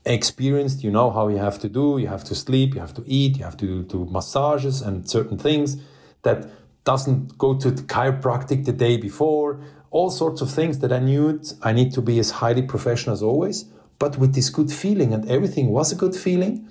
experienced, 0.04 0.82
you 0.82 0.90
know 0.90 1.10
how 1.10 1.28
you 1.28 1.38
have 1.38 1.58
to 1.60 1.68
do, 1.68 1.98
you 1.98 2.08
have 2.08 2.24
to 2.24 2.34
sleep, 2.34 2.74
you 2.74 2.80
have 2.80 2.94
to 2.94 3.04
eat, 3.06 3.38
you 3.38 3.44
have 3.44 3.56
to 3.58 3.84
do 3.84 4.06
massages 4.10 4.82
and 4.82 5.08
certain 5.08 5.38
things 5.38 5.76
that 6.22 6.48
doesn't 6.84 7.38
go 7.38 7.54
to 7.54 7.70
the 7.70 7.82
chiropractic 7.82 8.64
the 8.64 8.72
day 8.72 8.96
before, 8.96 9.60
all 9.90 10.10
sorts 10.10 10.40
of 10.40 10.50
things 10.50 10.80
that 10.80 10.92
I 10.92 10.98
knew 10.98 11.40
I 11.62 11.72
need 11.72 11.92
to 11.94 12.02
be 12.02 12.18
as 12.18 12.30
highly 12.30 12.62
professional 12.62 13.14
as 13.14 13.22
always, 13.22 13.64
but 13.98 14.18
with 14.18 14.34
this 14.34 14.50
good 14.50 14.70
feeling 14.70 15.12
and 15.14 15.28
everything 15.30 15.68
was 15.68 15.92
a 15.92 15.94
good 15.94 16.14
feeling. 16.14 16.68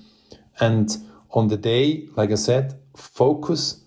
And 0.59 0.95
on 1.31 1.47
the 1.47 1.57
day, 1.57 2.07
like 2.15 2.31
I 2.31 2.35
said, 2.35 2.79
focus 2.95 3.81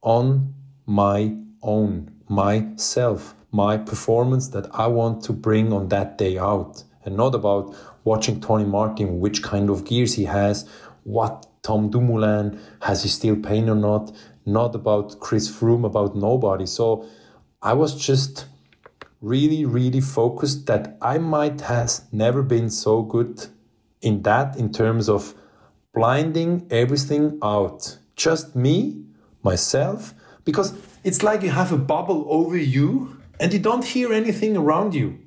on 0.00 0.54
my 0.86 1.36
own, 1.62 2.10
myself, 2.28 3.34
my 3.50 3.76
performance 3.76 4.48
that 4.48 4.66
I 4.74 4.86
want 4.86 5.22
to 5.24 5.32
bring 5.32 5.72
on 5.72 5.88
that 5.88 6.16
day 6.16 6.38
out, 6.38 6.84
and 7.04 7.16
not 7.16 7.34
about 7.34 7.74
watching 8.04 8.40
Tony 8.40 8.64
Martin, 8.64 9.20
which 9.20 9.42
kind 9.42 9.68
of 9.68 9.84
gears 9.84 10.14
he 10.14 10.24
has, 10.24 10.68
what 11.04 11.46
Tom 11.62 11.90
Dumoulin 11.90 12.60
has 12.80 13.02
he 13.02 13.08
still 13.08 13.36
pain 13.36 13.68
or 13.68 13.74
not, 13.74 14.12
not 14.44 14.74
about 14.74 15.20
Chris 15.20 15.50
Froome, 15.50 15.84
about 15.84 16.16
nobody. 16.16 16.66
So 16.66 17.06
I 17.60 17.72
was 17.74 17.94
just 17.94 18.46
really, 19.20 19.64
really 19.64 20.00
focused 20.00 20.66
that 20.66 20.96
I 21.00 21.18
might 21.18 21.60
has 21.62 22.02
never 22.12 22.42
been 22.42 22.70
so 22.70 23.02
good 23.02 23.46
in 24.00 24.22
that 24.22 24.56
in 24.56 24.72
terms 24.72 25.08
of 25.08 25.34
blinding 25.94 26.66
everything 26.70 27.38
out 27.42 27.98
just 28.16 28.56
me, 28.56 29.04
myself, 29.42 30.14
because 30.44 30.74
it's 31.04 31.22
like 31.22 31.42
you 31.42 31.50
have 31.50 31.72
a 31.72 31.78
bubble 31.78 32.26
over 32.28 32.56
you 32.56 33.16
and 33.38 33.52
you 33.52 33.58
don't 33.58 33.84
hear 33.84 34.12
anything 34.12 34.56
around 34.56 34.94
you. 34.94 35.18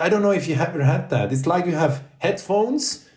I 0.00 0.08
don't 0.08 0.22
know 0.22 0.30
if 0.30 0.46
you 0.46 0.54
ever 0.54 0.84
had 0.84 1.10
that. 1.10 1.32
It's 1.32 1.46
like 1.46 1.66
you 1.66 1.74
have 1.74 2.04
headphones 2.18 3.07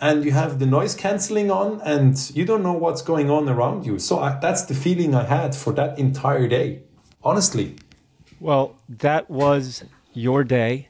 and 0.00 0.24
you 0.24 0.32
have 0.32 0.58
the 0.58 0.66
noise 0.66 0.94
cancelling 0.94 1.50
on 1.50 1.80
and 1.82 2.30
you 2.34 2.44
don't 2.46 2.62
know 2.62 2.72
what's 2.72 3.02
going 3.02 3.30
on 3.30 3.48
around 3.48 3.84
you. 3.84 3.98
So 3.98 4.18
I, 4.18 4.38
that's 4.40 4.62
the 4.62 4.74
feeling 4.74 5.14
I 5.14 5.24
had 5.24 5.54
for 5.54 5.72
that 5.74 5.98
entire 5.98 6.48
day, 6.48 6.80
honestly. 7.22 7.76
Well, 8.40 8.76
that 8.88 9.28
was 9.28 9.84
your 10.14 10.42
day. 10.42 10.88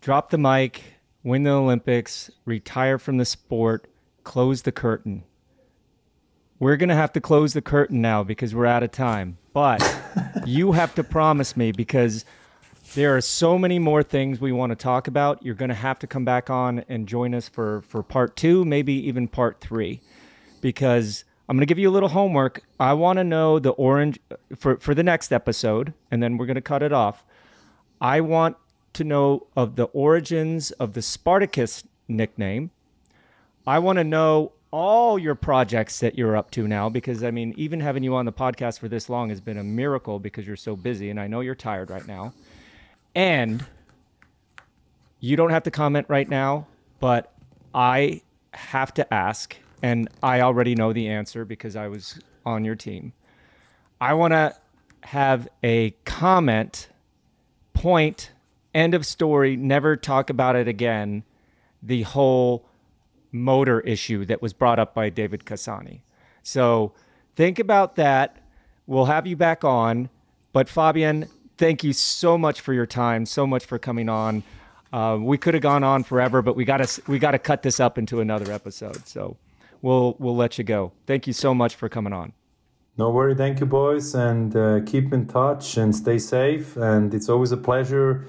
Drop 0.00 0.30
the 0.30 0.38
mic, 0.38 0.82
win 1.22 1.42
the 1.42 1.50
Olympics, 1.50 2.30
retire 2.46 2.98
from 2.98 3.18
the 3.18 3.26
sport, 3.26 3.86
close 4.24 4.62
the 4.62 4.72
curtain. 4.72 5.24
We're 6.58 6.78
going 6.78 6.88
to 6.88 6.94
have 6.94 7.12
to 7.12 7.20
close 7.20 7.52
the 7.52 7.60
curtain 7.60 8.00
now 8.00 8.22
because 8.22 8.54
we're 8.54 8.64
out 8.64 8.82
of 8.82 8.90
time. 8.92 9.36
But 9.52 9.82
you 10.46 10.72
have 10.72 10.94
to 10.94 11.04
promise 11.04 11.54
me 11.54 11.70
because 11.70 12.24
there 12.96 13.14
are 13.14 13.20
so 13.20 13.58
many 13.58 13.78
more 13.78 14.02
things 14.02 14.40
we 14.40 14.52
want 14.52 14.70
to 14.70 14.74
talk 14.76 15.06
about. 15.06 15.44
You're 15.44 15.54
going 15.54 15.68
to 15.68 15.74
have 15.74 15.98
to 15.98 16.06
come 16.06 16.24
back 16.24 16.48
on 16.48 16.82
and 16.88 17.06
join 17.06 17.34
us 17.34 17.46
for, 17.46 17.82
for 17.82 18.02
part 18.02 18.36
two, 18.36 18.64
maybe 18.64 18.94
even 19.06 19.28
part 19.28 19.60
three, 19.60 20.00
because 20.62 21.24
I'm 21.46 21.58
going 21.58 21.60
to 21.60 21.66
give 21.66 21.78
you 21.78 21.90
a 21.90 21.92
little 21.92 22.08
homework. 22.08 22.62
I 22.80 22.94
want 22.94 23.18
to 23.18 23.24
know 23.24 23.58
the 23.58 23.72
orange 23.72 24.18
uh, 24.30 24.36
for, 24.56 24.78
for 24.78 24.94
the 24.94 25.02
next 25.02 25.30
episode, 25.30 25.92
and 26.10 26.22
then 26.22 26.38
we're 26.38 26.46
going 26.46 26.54
to 26.54 26.62
cut 26.62 26.82
it 26.82 26.90
off. 26.90 27.22
I 28.00 28.22
want 28.22 28.56
to 28.94 29.04
know 29.04 29.46
of 29.54 29.76
the 29.76 29.84
origins 29.84 30.70
of 30.70 30.94
the 30.94 31.02
Spartacus 31.02 31.84
nickname. 32.08 32.70
I 33.66 33.78
want 33.78 33.98
to 33.98 34.04
know 34.04 34.52
all 34.70 35.18
your 35.18 35.34
projects 35.34 36.00
that 36.00 36.16
you're 36.16 36.34
up 36.34 36.50
to 36.52 36.66
now 36.66 36.88
because 36.88 37.22
I 37.22 37.30
mean, 37.30 37.52
even 37.58 37.80
having 37.80 38.02
you 38.02 38.14
on 38.14 38.24
the 38.24 38.32
podcast 38.32 38.78
for 38.78 38.88
this 38.88 39.10
long 39.10 39.28
has 39.28 39.42
been 39.42 39.58
a 39.58 39.64
miracle 39.64 40.18
because 40.18 40.46
you're 40.46 40.56
so 40.56 40.76
busy 40.76 41.10
and 41.10 41.20
I 41.20 41.26
know 41.26 41.40
you're 41.40 41.54
tired 41.54 41.90
right 41.90 42.06
now. 42.06 42.32
And 43.16 43.64
you 45.20 45.36
don't 45.36 45.48
have 45.50 45.62
to 45.62 45.70
comment 45.70 46.06
right 46.10 46.28
now, 46.28 46.66
but 47.00 47.32
I 47.74 48.20
have 48.52 48.92
to 48.94 49.12
ask, 49.12 49.56
and 49.82 50.08
I 50.22 50.42
already 50.42 50.74
know 50.74 50.92
the 50.92 51.08
answer 51.08 51.46
because 51.46 51.76
I 51.76 51.88
was 51.88 52.20
on 52.44 52.64
your 52.64 52.74
team. 52.74 53.14
I 54.02 54.12
want 54.12 54.32
to 54.32 54.54
have 55.00 55.48
a 55.64 55.92
comment, 56.04 56.88
point, 57.72 58.32
end 58.74 58.92
of 58.92 59.06
story, 59.06 59.56
never 59.56 59.96
talk 59.96 60.28
about 60.28 60.54
it 60.54 60.68
again. 60.68 61.24
The 61.82 62.02
whole 62.02 62.68
motor 63.32 63.80
issue 63.80 64.26
that 64.26 64.42
was 64.42 64.52
brought 64.52 64.78
up 64.78 64.92
by 64.94 65.10
Davide 65.10 65.44
Cassani. 65.44 66.00
So 66.42 66.92
think 67.34 67.58
about 67.58 67.96
that. 67.96 68.36
We'll 68.86 69.06
have 69.06 69.26
you 69.26 69.36
back 69.36 69.64
on. 69.64 70.10
But 70.52 70.68
Fabian, 70.68 71.28
thank 71.56 71.84
you 71.84 71.92
so 71.92 72.36
much 72.36 72.60
for 72.60 72.72
your 72.72 72.86
time, 72.86 73.26
so 73.26 73.46
much 73.46 73.64
for 73.64 73.78
coming 73.78 74.08
on. 74.08 74.42
Uh, 74.92 75.18
we 75.20 75.36
could 75.36 75.54
have 75.54 75.62
gone 75.62 75.84
on 75.84 76.04
forever, 76.04 76.42
but 76.42 76.56
we 76.56 76.64
got 76.64 76.78
to 76.78 77.02
we 77.06 77.18
got 77.18 77.32
to 77.32 77.38
cut 77.38 77.62
this 77.62 77.80
up 77.80 77.98
into 77.98 78.20
another 78.20 78.52
episode. 78.52 79.06
So 79.06 79.36
we'll 79.82 80.16
we'll 80.18 80.36
let 80.36 80.58
you 80.58 80.64
go. 80.64 80.92
Thank 81.06 81.26
you 81.26 81.32
so 81.32 81.54
much 81.54 81.74
for 81.74 81.88
coming 81.88 82.12
on. 82.12 82.32
No 82.98 83.10
worry, 83.10 83.34
thank 83.34 83.60
you, 83.60 83.66
boys, 83.66 84.14
and 84.14 84.56
uh, 84.56 84.80
keep 84.86 85.12
in 85.12 85.26
touch 85.26 85.76
and 85.76 85.94
stay 85.94 86.18
safe. 86.18 86.76
And 86.76 87.12
it's 87.12 87.28
always 87.28 87.52
a 87.52 87.56
pleasure 87.58 88.26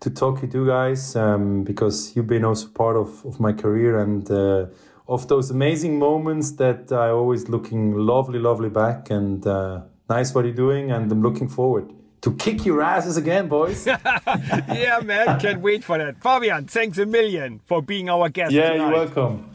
to 0.00 0.10
talk 0.10 0.40
to 0.40 0.46
you 0.46 0.66
guys 0.66 1.16
um, 1.16 1.64
because 1.64 2.14
you've 2.14 2.26
been 2.26 2.44
also 2.44 2.68
part 2.68 2.96
of, 2.96 3.24
of 3.24 3.40
my 3.40 3.52
career 3.52 3.98
and 3.98 4.30
uh, 4.30 4.66
of 5.08 5.26
those 5.28 5.50
amazing 5.50 5.98
moments 5.98 6.52
that 6.52 6.92
I 6.92 7.08
always 7.08 7.48
looking 7.48 7.94
lovely, 7.94 8.38
lovely 8.38 8.68
back 8.68 9.08
and 9.08 9.46
uh, 9.46 9.82
nice 10.10 10.34
what 10.34 10.44
you're 10.44 10.52
doing. 10.52 10.90
And 10.90 11.10
I'm 11.10 11.22
looking 11.22 11.48
forward 11.48 11.90
to 12.22 12.34
kick 12.34 12.64
your 12.64 12.82
asses 12.82 13.16
again, 13.16 13.48
boys. 13.48 13.86
yeah, 13.86 15.00
man, 15.02 15.40
can't 15.40 15.60
wait 15.60 15.84
for 15.84 15.98
that. 15.98 16.22
Fabian, 16.22 16.66
thanks 16.66 16.98
a 16.98 17.06
million 17.06 17.60
for 17.66 17.82
being 17.82 18.08
our 18.08 18.28
guest. 18.28 18.52
Yeah, 18.52 18.70
tonight. 18.70 18.88
you're 18.88 18.92
welcome. 18.92 19.50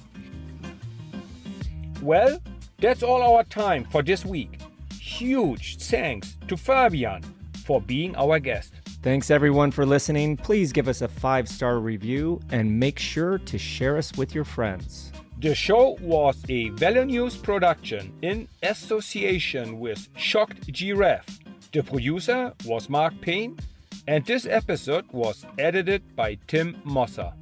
Well, 2.02 2.40
that's 2.80 3.04
all 3.04 3.22
our 3.22 3.44
time 3.44 3.86
for 3.86 4.04
this 4.04 4.26
week. 4.26 4.60
Huge 5.00 5.78
thanks 5.78 6.38
to 6.48 6.58
Fabian 6.58 7.24
for 7.66 7.80
being 7.80 8.16
our 8.16 8.40
guest. 8.40 8.74
Thanks 9.02 9.30
everyone 9.30 9.72
for 9.72 9.86
listening. 9.86 10.36
Please 10.36 10.72
give 10.72 10.88
us 10.88 11.02
a 11.02 11.08
five 11.08 11.48
star 11.48 11.80
review 11.80 12.42
and 12.50 12.80
make 12.80 12.98
sure 12.98 13.38
to 13.38 13.58
share 13.58 13.98
us 13.98 14.12
with 14.18 14.34
your 14.34 14.44
friends. 14.44 15.12
The 15.40 15.54
show 15.54 15.98
was 16.02 16.44
a 16.50 16.70
Velo 16.70 17.04
News 17.04 17.38
production 17.38 18.12
in 18.24 18.48
association 18.64 19.80
with 19.80 20.08
Shocked 20.16 20.72
Giraffe. 20.72 21.40
The 21.76 21.84
producer 21.84 22.54
was 22.64 22.88
Mark 22.88 23.20
Payne, 23.20 23.60
and 24.08 24.26
this 24.26 24.46
episode 24.46 25.04
was 25.12 25.46
edited 25.58 26.16
by 26.16 26.38
Tim 26.48 26.82
Mosser. 26.86 27.34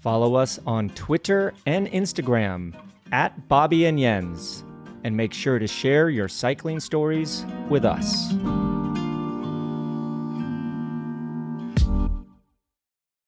Follow 0.00 0.34
us 0.34 0.58
on 0.66 0.88
Twitter 0.90 1.54
and 1.64 1.86
Instagram 1.92 2.74
at 3.12 3.46
Bobby 3.46 3.84
and 3.84 3.96
Jens, 3.96 4.64
and 5.04 5.16
make 5.16 5.32
sure 5.32 5.60
to 5.60 5.68
share 5.68 6.10
your 6.10 6.26
cycling 6.26 6.80
stories 6.80 7.46
with 7.70 7.84
us. 7.84 8.32